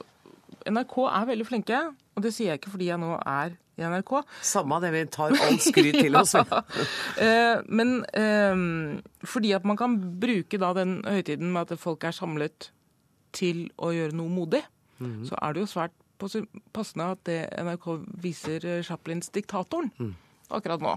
NRK 0.70 0.98
er 1.10 1.26
veldig 1.32 1.48
flinke, 1.48 1.80
og 2.16 2.22
det 2.22 2.34
sier 2.36 2.52
jeg 2.52 2.60
ikke 2.62 2.74
fordi 2.76 2.90
jeg 2.92 3.00
nå 3.02 3.16
er 3.18 3.56
i 3.80 3.88
NRK. 3.90 4.12
Samme 4.46 4.78
det, 4.84 4.92
vi 4.94 5.02
tar 5.10 5.34
alt 5.34 5.64
skryt 5.66 5.98
til 6.04 6.20
oss. 6.20 6.36
ja. 6.38 6.44
uh, 6.46 7.64
men 7.72 7.96
um, 8.14 9.02
fordi 9.26 9.56
at 9.58 9.66
man 9.66 9.80
kan 9.80 9.96
bruke 10.22 10.60
da 10.62 10.70
den 10.78 11.00
høytiden 11.08 11.50
med 11.56 11.72
at 11.72 11.82
folk 11.82 12.04
er 12.06 12.14
samlet 12.14 12.70
til 13.34 13.70
å 13.82 13.94
gjøre 13.96 14.18
noe 14.20 14.30
modig, 14.30 14.62
Mhm. 15.02 15.24
så 15.26 15.34
er 15.42 15.54
det 15.56 15.62
jo 15.64 15.66
svært 15.72 15.94
passende 16.76 17.08
at 17.16 17.24
det 17.26 17.40
NRK 17.58 17.86
viser 18.22 18.62
eh, 18.70 18.84
Chaplins 18.86 19.32
'Diktatoren' 19.34 19.90
Mm. 19.98 20.12
akkurat 20.52 20.80
nå. 20.80 20.92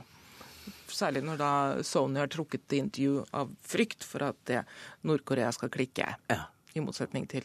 Særlig 0.89 1.23
når 1.25 1.39
da 1.41 1.51
Sony 1.83 2.19
har 2.21 2.29
trukket 2.29 2.67
det 2.69 2.79
intervju 2.83 3.25
av 3.35 3.51
frykt 3.67 4.05
for 4.07 4.23
at 4.23 4.37
det 4.47 4.65
Nord-Korea 5.05 5.51
skal 5.53 5.69
klikke. 5.75 6.15
I 6.75 6.81
motsetning 6.81 7.27
til 7.31 7.43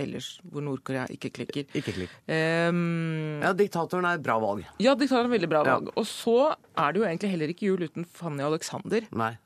ellers, 0.00 0.38
hvor 0.48 0.62
Nord-Korea 0.64 1.06
ikke 1.12 1.30
klikker. 1.34 1.66
Ikke 1.76 1.92
klikk. 1.92 2.12
Um, 2.30 3.40
Ja, 3.42 3.52
diktatoren 3.56 4.06
er 4.08 4.14
et 4.18 4.22
bra 4.24 4.38
valg. 4.40 4.64
ja, 4.80 4.94
diktatoren 4.94 5.26
er 5.26 5.34
et 5.34 5.40
veldig 5.40 5.50
bra 5.50 5.64
Ja. 5.66 5.74
valg. 5.78 5.90
Og 5.96 6.04
så 6.06 6.54
er 6.78 6.92
det 6.92 7.00
jo 7.02 7.06
egentlig 7.08 7.30
heller 7.30 7.48
ikke 7.48 7.66
jul 7.68 7.82
uten 7.88 8.04
Fanny 8.06 8.42
Alexander. 8.42 9.00
Nei. 9.12 9.36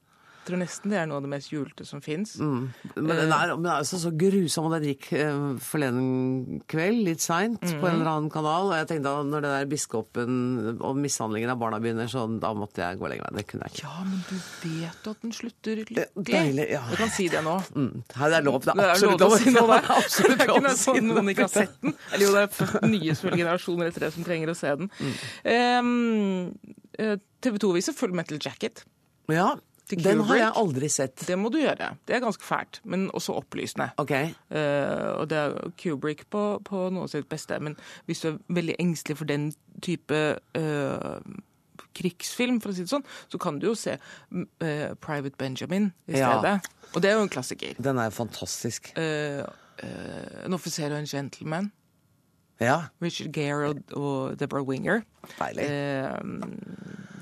Tror 0.44 0.58
nesten 0.60 0.90
det 0.92 0.98
er 1.00 1.06
noe 1.08 1.16
av 1.16 1.22
det 1.24 1.30
mest 1.32 1.48
julete 1.52 1.86
som 1.88 2.02
fins. 2.04 2.34
Mm. 2.36 2.66
Men 2.96 3.06
den 3.16 3.32
er, 3.32 3.52
men 3.56 3.64
er 3.70 3.78
altså 3.80 3.96
så 4.02 4.10
grusom, 4.12 4.66
og 4.68 4.74
den 4.76 4.90
gikk 4.90 5.06
eh, 5.16 5.38
forleden 5.64 6.60
kveld, 6.68 7.00
litt 7.06 7.22
seint, 7.24 7.60
på 7.62 7.70
en 7.72 7.80
Mhm. 7.80 7.94
eller 7.94 8.10
annen 8.12 8.30
kanal. 8.34 8.68
Og 8.68 8.74
jeg 8.76 8.88
tenkte 8.90 9.12
at 9.20 9.26
når 9.30 9.40
det 9.46 9.52
der 9.54 9.70
biskopen 9.72 10.34
og 10.84 10.96
mishandlingen 11.00 11.48
av 11.54 11.58
barna 11.62 11.78
begynner, 11.80 12.06
så 12.12 12.26
da 12.40 12.52
måtte 12.52 12.84
jeg 12.84 12.98
gå 13.00 13.08
lenger. 13.08 13.32
Det 13.34 13.46
kunne 13.48 13.64
jeg 13.64 13.78
ikke. 13.78 13.88
Ja, 13.88 14.04
men 14.04 14.20
du 14.28 14.36
vet 14.68 15.08
at 15.14 15.22
den 15.24 15.32
slutter 15.32 15.76
lykkelig. 15.80 16.06
deilig, 16.28 16.68
ja. 16.70 16.82
Du 16.90 16.96
kan 17.00 17.08
si 17.16 17.28
det 17.32 17.42
nå. 17.44 17.56
Mm. 17.74 18.02
Her 18.14 18.26
er 18.26 18.30
det 18.36 18.44
lov. 18.44 18.60
Det 18.64 18.74
er 18.76 18.84
er 18.84 18.90
absolutt 18.94 19.20
lov 19.24 19.32
å 19.32 19.38
si 19.40 19.50
noe 19.50 19.66
der. 19.66 19.80
er 19.80 19.96
absolutt 20.04 20.40
er 20.40 20.46
lov 20.52 20.64
å 20.64 20.70
si 20.76 20.84
sånn 20.84 21.00
noe. 21.08 21.14
noen 21.22 21.28
ikke 21.32 21.46
har 21.48 21.54
sett 21.56 21.80
den. 21.80 21.94
Eller 22.12 22.26
jo, 22.26 22.32
det 22.36 22.42
er 22.44 22.52
først 22.60 22.82
nye 22.92 23.14
generasjoner 23.38 23.86
etter 23.88 24.00
det 24.06 24.12
som 24.12 24.24
trenger 24.24 24.52
å 24.52 24.56
se 24.56 24.74
den. 24.76 24.90
TV 27.44 27.58
2 27.60 27.72
viser 27.76 27.92
Full 27.96 28.12
Metal 28.16 28.38
Jacket. 28.40 28.84
Ja, 29.32 29.54
Til 29.88 30.00
den 30.00 30.22
har 30.24 30.38
jeg 30.38 30.52
aldri 30.56 30.88
sett. 30.88 31.26
Det 31.28 31.36
må 31.36 31.50
du 31.52 31.58
gjøre. 31.60 31.90
Det 32.08 32.14
er 32.16 32.22
ganske 32.24 32.44
fælt, 32.44 32.78
men 32.88 33.10
også 33.12 33.34
opplysende. 33.36 33.90
Ok. 34.00 34.12
Uh, 34.48 35.20
og 35.20 35.26
det 35.28 35.38
er 35.42 35.56
Kubrick 35.80 36.22
på, 36.32 36.44
på 36.64 36.86
noe 36.94 37.04
av 37.04 37.10
sitt 37.12 37.28
beste. 37.28 37.58
Men 37.60 37.76
hvis 38.08 38.22
du 38.24 38.30
er 38.30 38.38
veldig 38.56 38.76
engstelig 38.80 39.18
for 39.20 39.28
den 39.28 39.50
type 39.84 40.22
uh, 40.56 41.20
krigsfilm, 41.94 42.62
for 42.64 42.72
å 42.72 42.76
si 42.78 42.86
det 42.86 42.90
sånn, 42.94 43.04
så 43.28 43.38
kan 43.42 43.60
du 43.60 43.68
jo 43.68 43.74
se 43.78 43.92
eh, 43.98 44.94
Private 45.04 45.36
Benjamin 45.38 45.92
i 46.08 46.16
Ja. 46.18 46.32
stedet. 46.32 46.72
Og 46.94 47.02
det 47.04 47.10
er 47.10 47.18
jo 47.18 47.26
en 47.26 47.30
klassiker. 47.30 47.76
Den 47.82 47.98
er 48.02 48.10
fantastisk. 48.14 48.92
En 48.96 50.54
offiser 50.56 50.90
og 50.94 50.98
en 51.02 51.06
gentleman. 51.10 51.68
Ja. 52.62 52.86
Richard 53.02 53.32
Gere 53.34 53.68
og, 53.74 53.82
og 53.98 54.38
Deborah 54.40 54.66
Winger. 54.66 55.02
Deilig. 55.38 55.68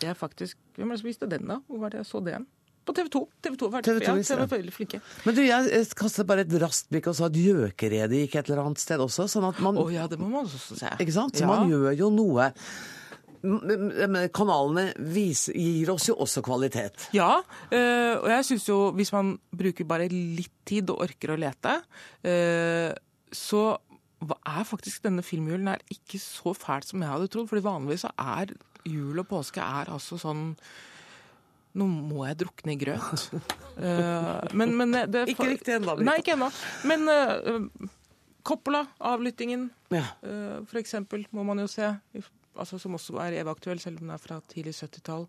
Det 0.02 0.10
er 0.10 0.18
faktisk 0.18 0.58
Hvem 0.76 0.90
er 0.90 0.98
det 0.98 1.02
som 1.04 1.08
viste 1.10 1.28
den, 1.30 1.46
da? 1.48 1.60
Hvor 1.68 1.82
var 1.84 1.94
det 1.94 2.02
jeg 2.02 2.08
så 2.10 2.20
den? 2.26 2.46
På 2.82 2.94
TV 2.96 3.06
2. 3.14 3.20
TV 3.46 3.56
2 3.60 3.66
var, 3.70 3.84
TV 3.86 3.98
2 4.02 4.06
ja, 4.08 4.14
TV 4.26 4.38
var 4.40 4.48
veldig 4.50 4.72
flinke. 4.74 4.98
Men 5.22 5.36
du, 5.36 5.42
jeg 5.46 5.68
jeg 5.70 5.90
kastet 5.98 6.26
bare 6.26 6.42
et 6.42 6.54
raskt 6.58 6.88
blikk 6.90 7.06
og 7.12 7.14
så 7.14 7.28
at 7.28 7.36
gjøkeredet 7.38 8.24
gikk 8.24 8.34
et 8.40 8.50
eller 8.50 8.64
annet 8.64 8.82
sted 8.82 8.98
også. 9.04 9.28
sånn 9.30 9.46
at 9.46 9.60
man... 9.62 9.78
Å 9.78 9.84
ja, 9.94 10.08
det 10.10 10.18
må 10.18 10.26
man 10.32 10.48
også 10.48 10.80
se. 10.80 10.90
Ikke 10.98 11.14
sant? 11.14 11.38
Så 11.38 11.46
Ja. 11.46 11.52
man 11.52 11.70
gjør 11.70 11.94
jo 12.00 12.10
noe. 12.10 12.48
Kanalene 14.34 14.88
viser, 15.14 15.54
gir 15.54 15.90
oss 15.94 16.08
jo 16.10 16.16
også 16.22 16.42
kvalitet. 16.46 17.08
Ja, 17.14 17.40
eh, 17.70 18.14
og 18.18 18.28
jeg 18.30 18.48
syns 18.50 18.66
jo 18.68 18.80
hvis 18.98 19.10
man 19.14 19.36
bruker 19.54 19.86
bare 19.88 20.10
litt 20.10 20.54
tid 20.68 20.90
og 20.90 21.02
orker 21.06 21.34
å 21.34 21.38
lete, 21.38 21.78
eh, 22.26 22.90
så 23.34 23.62
er 24.46 24.66
faktisk 24.68 25.02
denne 25.06 25.24
filmjulen 25.26 25.72
ikke 25.90 26.20
så 26.22 26.52
fælt 26.54 26.86
som 26.90 27.02
jeg 27.02 27.10
hadde 27.10 27.30
trodd. 27.30 27.48
fordi 27.50 27.64
vanligvis 27.66 28.04
så 28.06 28.12
er 28.18 28.54
jul 28.88 29.18
og 29.22 29.28
påske 29.30 29.62
er 29.62 29.92
altså 29.92 30.18
sånn 30.20 30.52
Nå 31.72 31.86
må 31.88 32.26
jeg 32.28 32.36
drukne 32.42 32.74
i 32.74 32.76
grøt. 32.76 33.22
Uh, 33.80 34.42
men, 34.60 34.74
men 34.76 34.90
det, 35.08 35.22
Ikke 35.32 35.46
riktig 35.54 35.78
ennå, 35.78 35.94
Nei, 36.04 36.18
ikke 36.20 36.34
ennå. 36.34 36.50
Men 36.84 37.08
uh, 37.08 37.88
Coppola, 38.44 38.82
avlyttingen, 39.00 39.70
Ja. 39.94 40.02
uh, 40.20 40.58
for 40.68 40.82
eksempel, 40.82 41.24
må 41.32 41.46
man 41.48 41.62
jo 41.62 41.68
se. 41.72 41.88
Altså, 42.52 42.76
som 42.76 42.98
også 42.98 43.16
er 43.24 43.38
evig-aktuell, 43.40 43.80
selv 43.80 44.02
om 44.02 44.04
den 44.04 44.12
er 44.12 44.20
fra 44.20 44.36
tidlig 44.52 44.74
70-tall. 44.82 45.24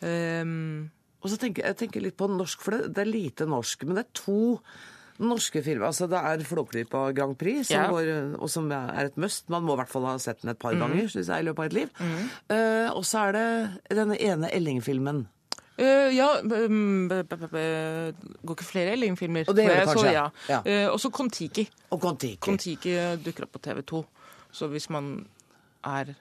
Um, 0.00 0.88
Og 1.20 1.28
så 1.32 1.36
tenker 1.40 1.68
jeg 1.68 1.76
tenker 1.82 2.00
litt 2.04 2.16
på 2.16 2.30
norsk, 2.32 2.64
for 2.64 2.78
det, 2.78 2.94
det 2.96 3.04
er 3.04 3.10
lite 3.12 3.44
norsk. 3.48 3.84
Men 3.84 4.00
det 4.00 4.06
er 4.06 4.16
to 4.24 4.38
norske 5.22 5.62
filmer. 5.62 5.86
Altså 5.86 6.08
Det 6.10 6.18
er 6.18 6.42
Flåklypa 6.44 7.12
Grand 7.14 7.36
Prix, 7.38 7.68
som 7.68 7.76
Ja. 7.76 7.88
går, 7.90 8.36
og 8.40 8.50
som 8.50 8.70
er 8.72 9.04
et 9.06 9.16
must. 9.16 9.48
Man 9.48 9.62
må 9.62 9.74
i 9.74 9.76
hvert 9.82 9.88
fall 9.92 10.04
ha 10.06 10.16
sett 10.18 10.40
den 10.42 10.50
et 10.50 10.58
par 10.58 10.72
ganger 10.72 10.96
ganger 10.96 11.08
synes 11.08 11.26
jeg, 11.28 11.38
i 11.44 11.46
løpet 11.46 11.58
av 11.58 11.64
et 11.66 11.72
liv. 11.72 11.90
Eh, 12.50 12.88
og 12.90 13.04
så 13.04 13.28
er 13.28 13.32
det 13.32 13.96
denne 13.96 14.16
ene 14.20 14.50
Elling-filmen. 14.52 15.26
Uh, 15.76 16.06
ja 16.14 16.40
b- 16.42 16.68
Går 18.46 18.54
ikke 18.54 18.64
flere 18.64 18.92
Elling-filmer? 18.94 19.44
Og 19.48 19.56
det 19.56 19.64
gjør 19.66 19.74
det 19.80 19.88
Så, 19.88 19.94
kanskje, 19.94 20.12
ja. 20.12 20.28
ja. 20.48 20.60
Også 20.92 21.10
Kon-Tiki. 21.10 21.64
Og 21.90 22.00
Kon-Tiki. 22.00 22.38
Kon-Tiki 22.38 22.94
dukker 23.24 23.42
opp 23.48 23.52
på 23.56 23.62
TV 23.64 23.82
2. 23.82 24.04
Så 24.54 24.68
hvis 24.70 24.88
man 24.90 25.26
er 25.84 26.14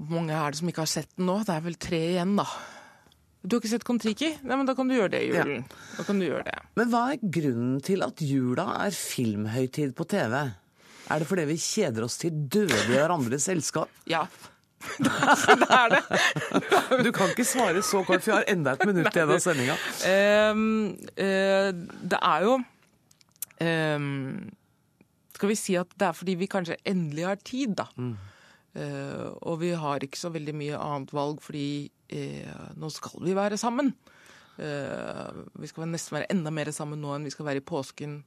Hvor 0.00 0.16
mange 0.16 0.32
er 0.32 0.50
det 0.50 0.58
som 0.58 0.68
ikke 0.68 0.82
har 0.82 0.90
sett 0.90 1.08
den 1.16 1.26
nå? 1.26 1.38
Det 1.44 1.54
er 1.54 1.60
vel 1.60 1.74
tre 1.76 1.98
igjen, 2.14 2.34
da. 2.36 2.46
Du 3.40 3.56
har 3.56 3.62
ikke 3.62 3.72
sett 3.72 3.84
Kon-Tiki? 3.88 4.34
Nei, 4.44 4.56
men 4.58 4.68
da 4.68 4.74
kan 4.76 4.88
du 4.88 4.94
gjøre 4.94 5.14
det 5.14 5.22
i 5.24 5.30
julen. 5.30 5.62
Da 5.96 6.04
kan 6.04 6.18
du 6.20 6.26
gjøre 6.26 6.44
det. 6.50 6.58
Men 6.76 6.90
hva 6.92 7.06
er 7.14 7.22
grunnen 7.36 7.78
til 7.84 8.04
at 8.04 8.20
jula 8.20 8.66
er 8.84 8.92
filmhøytid 8.92 9.94
på 9.96 10.04
TV? 10.12 10.36
Er 11.10 11.22
det 11.22 11.28
fordi 11.30 11.46
vi 11.48 11.56
kjeder 11.58 12.04
oss 12.04 12.20
til 12.20 12.36
døde 12.52 12.76
i 12.84 12.90
hverandres 12.92 13.48
selskap? 13.48 13.92
Ja. 14.10 14.26
det 15.00 15.68
er 15.68 15.94
det. 15.94 16.02
Du 17.04 17.10
kan 17.16 17.32
ikke 17.32 17.48
svare 17.48 17.82
så 17.84 18.02
kort, 18.04 18.22
for 18.22 18.32
jeg 18.32 18.38
har 18.38 18.52
enda 18.52 18.76
et 18.76 18.84
minutt 18.88 19.10
igjen 19.12 19.32
av 19.32 19.40
sendinga. 19.42 19.76
Ehm, 20.08 20.66
uh, 21.16 21.70
det 22.12 22.20
er 22.20 22.46
jo 22.46 22.54
ehm, 23.60 24.48
Skal 25.36 25.52
vi 25.52 25.58
si 25.58 25.76
at 25.80 25.92
det 25.96 26.08
er 26.08 26.16
fordi 26.16 26.36
vi 26.40 26.48
kanskje 26.52 26.78
endelig 26.88 27.26
har 27.28 27.40
tid, 27.40 27.78
da. 27.80 27.88
Eh, 28.76 29.26
og 29.50 29.56
vi 29.62 29.72
har 29.74 30.04
ikke 30.04 30.18
så 30.18 30.30
veldig 30.30 30.52
mye 30.54 30.78
annet 30.78 31.14
valg, 31.16 31.40
fordi 31.42 31.88
nå 32.10 32.90
skal 32.94 33.22
vi 33.24 33.36
være 33.36 33.58
sammen. 33.60 33.92
Eh, 34.60 35.30
vi 35.62 35.70
skal 35.70 35.88
nesten 35.88 36.18
være 36.18 36.28
enda 36.34 36.52
mer 36.52 36.68
sammen 36.74 37.00
nå 37.00 37.14
enn 37.14 37.24
vi 37.28 37.32
skal 37.32 37.46
være 37.48 37.62
i 37.62 37.66
påsken 37.66 38.20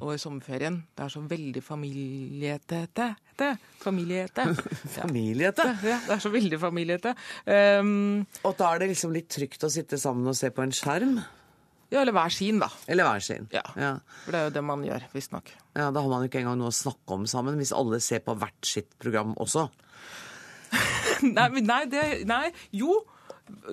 og 0.00 0.14
i 0.14 0.18
sommerferien. 0.18 0.78
Det 0.96 1.04
er 1.04 1.10
så 1.12 1.20
veldig 1.28 1.60
familietete. 1.60 3.10
det, 3.36 3.50
Familiete. 3.86 4.46
Familiete? 4.94 5.66
Ja, 5.84 5.98
det 6.06 6.14
er 6.16 6.22
så 6.24 6.32
veldig 6.32 6.60
familiete. 6.60 7.12
Um, 7.44 8.22
og 8.42 8.56
da 8.56 8.70
er 8.72 8.80
det 8.80 8.94
liksom 8.94 9.12
litt 9.12 9.28
trygt 9.28 9.66
å 9.68 9.70
sitte 9.72 9.98
sammen 10.00 10.32
og 10.32 10.38
se 10.38 10.48
på 10.48 10.64
en 10.64 10.72
skjerm? 10.72 11.18
Ja, 11.92 12.00
eller 12.00 12.16
hver 12.16 12.32
sin, 12.34 12.56
da. 12.58 12.70
Eller 12.88 13.06
hver 13.06 13.20
sin. 13.22 13.44
Ja. 13.52 13.62
For 14.24 14.32
det 14.32 14.40
er 14.40 14.48
jo 14.48 14.54
det 14.56 14.62
man 14.64 14.80
gjør, 14.82 15.04
visstnok. 15.12 15.52
Ja, 15.76 15.90
Da 15.94 16.00
har 16.00 16.08
man 16.08 16.24
jo 16.24 16.30
ikke 16.32 16.40
engang 16.40 16.56
noe 16.58 16.72
å 16.72 16.74
snakke 16.74 17.14
om 17.14 17.28
sammen, 17.30 17.60
hvis 17.60 17.74
alle 17.76 18.00
ser 18.02 18.24
på 18.26 18.34
hvert 18.40 18.66
sitt 18.66 18.96
program 18.98 19.36
også. 19.36 19.68
nei, 21.36 21.46
nei, 21.60 21.82
det, 21.92 22.06
nei, 22.26 22.48
jo. 22.74 22.96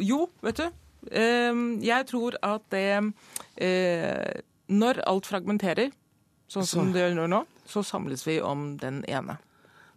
Jo, 0.01 0.28
vet 0.45 0.61
du. 0.61 0.67
Ehm, 1.11 1.82
jeg 1.84 2.07
tror 2.07 2.38
at 2.39 2.63
det 2.71 3.13
eh, 3.59 4.41
Når 4.71 5.01
alt 5.03 5.28
fragmenterer, 5.28 5.91
sånn 6.47 6.67
som 6.67 6.93
det 6.93 7.03
gjør 7.03 7.28
nå, 7.28 7.41
så 7.67 7.84
samles 7.86 8.24
vi 8.28 8.39
om 8.41 8.78
den 8.80 9.03
ene. 9.11 9.36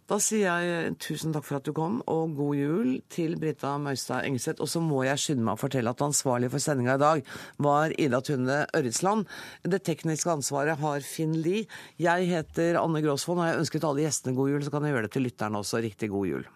Da 0.07 0.15
sier 0.23 0.61
jeg 0.63 0.91
tusen 1.03 1.33
takk 1.35 1.43
for 1.43 1.57
at 1.57 1.65
du 1.67 1.73
kom, 1.75 1.97
og 2.07 2.37
god 2.37 2.55
jul 2.55 2.91
til 3.11 3.33
Brita 3.39 3.73
Maustad 3.81 4.23
Engseth. 4.23 4.63
Og 4.63 4.69
så 4.71 4.79
må 4.79 5.01
jeg 5.03 5.19
skynde 5.19 5.43
meg 5.43 5.57
å 5.57 5.59
fortelle 5.59 5.91
at 5.91 6.03
ansvarlig 6.05 6.47
for 6.53 6.63
sendinga 6.63 6.95
i 6.95 7.01
dag 7.01 7.31
var 7.59 7.95
Ida 7.99 8.21
Tune 8.23 8.61
Ørretsland. 8.77 9.27
Det 9.67 9.81
tekniske 9.83 10.31
ansvaret 10.31 10.79
har 10.79 11.03
Finn 11.03 11.35
Lie. 11.43 11.67
Jeg 11.99 12.29
heter 12.31 12.79
Anne 12.79 13.03
Gråsvold, 13.03 13.43
og 13.43 13.49
jeg 13.49 13.65
ønsket 13.65 13.89
alle 13.89 14.07
gjestene 14.07 14.39
god 14.39 14.53
jul, 14.53 14.63
så 14.63 14.71
kan 14.77 14.87
jeg 14.87 14.95
gjøre 14.95 15.09
det 15.09 15.13
til 15.17 15.27
lytterne 15.27 15.59
også. 15.59 15.83
Riktig 15.83 16.13
god 16.15 16.31
jul. 16.31 16.47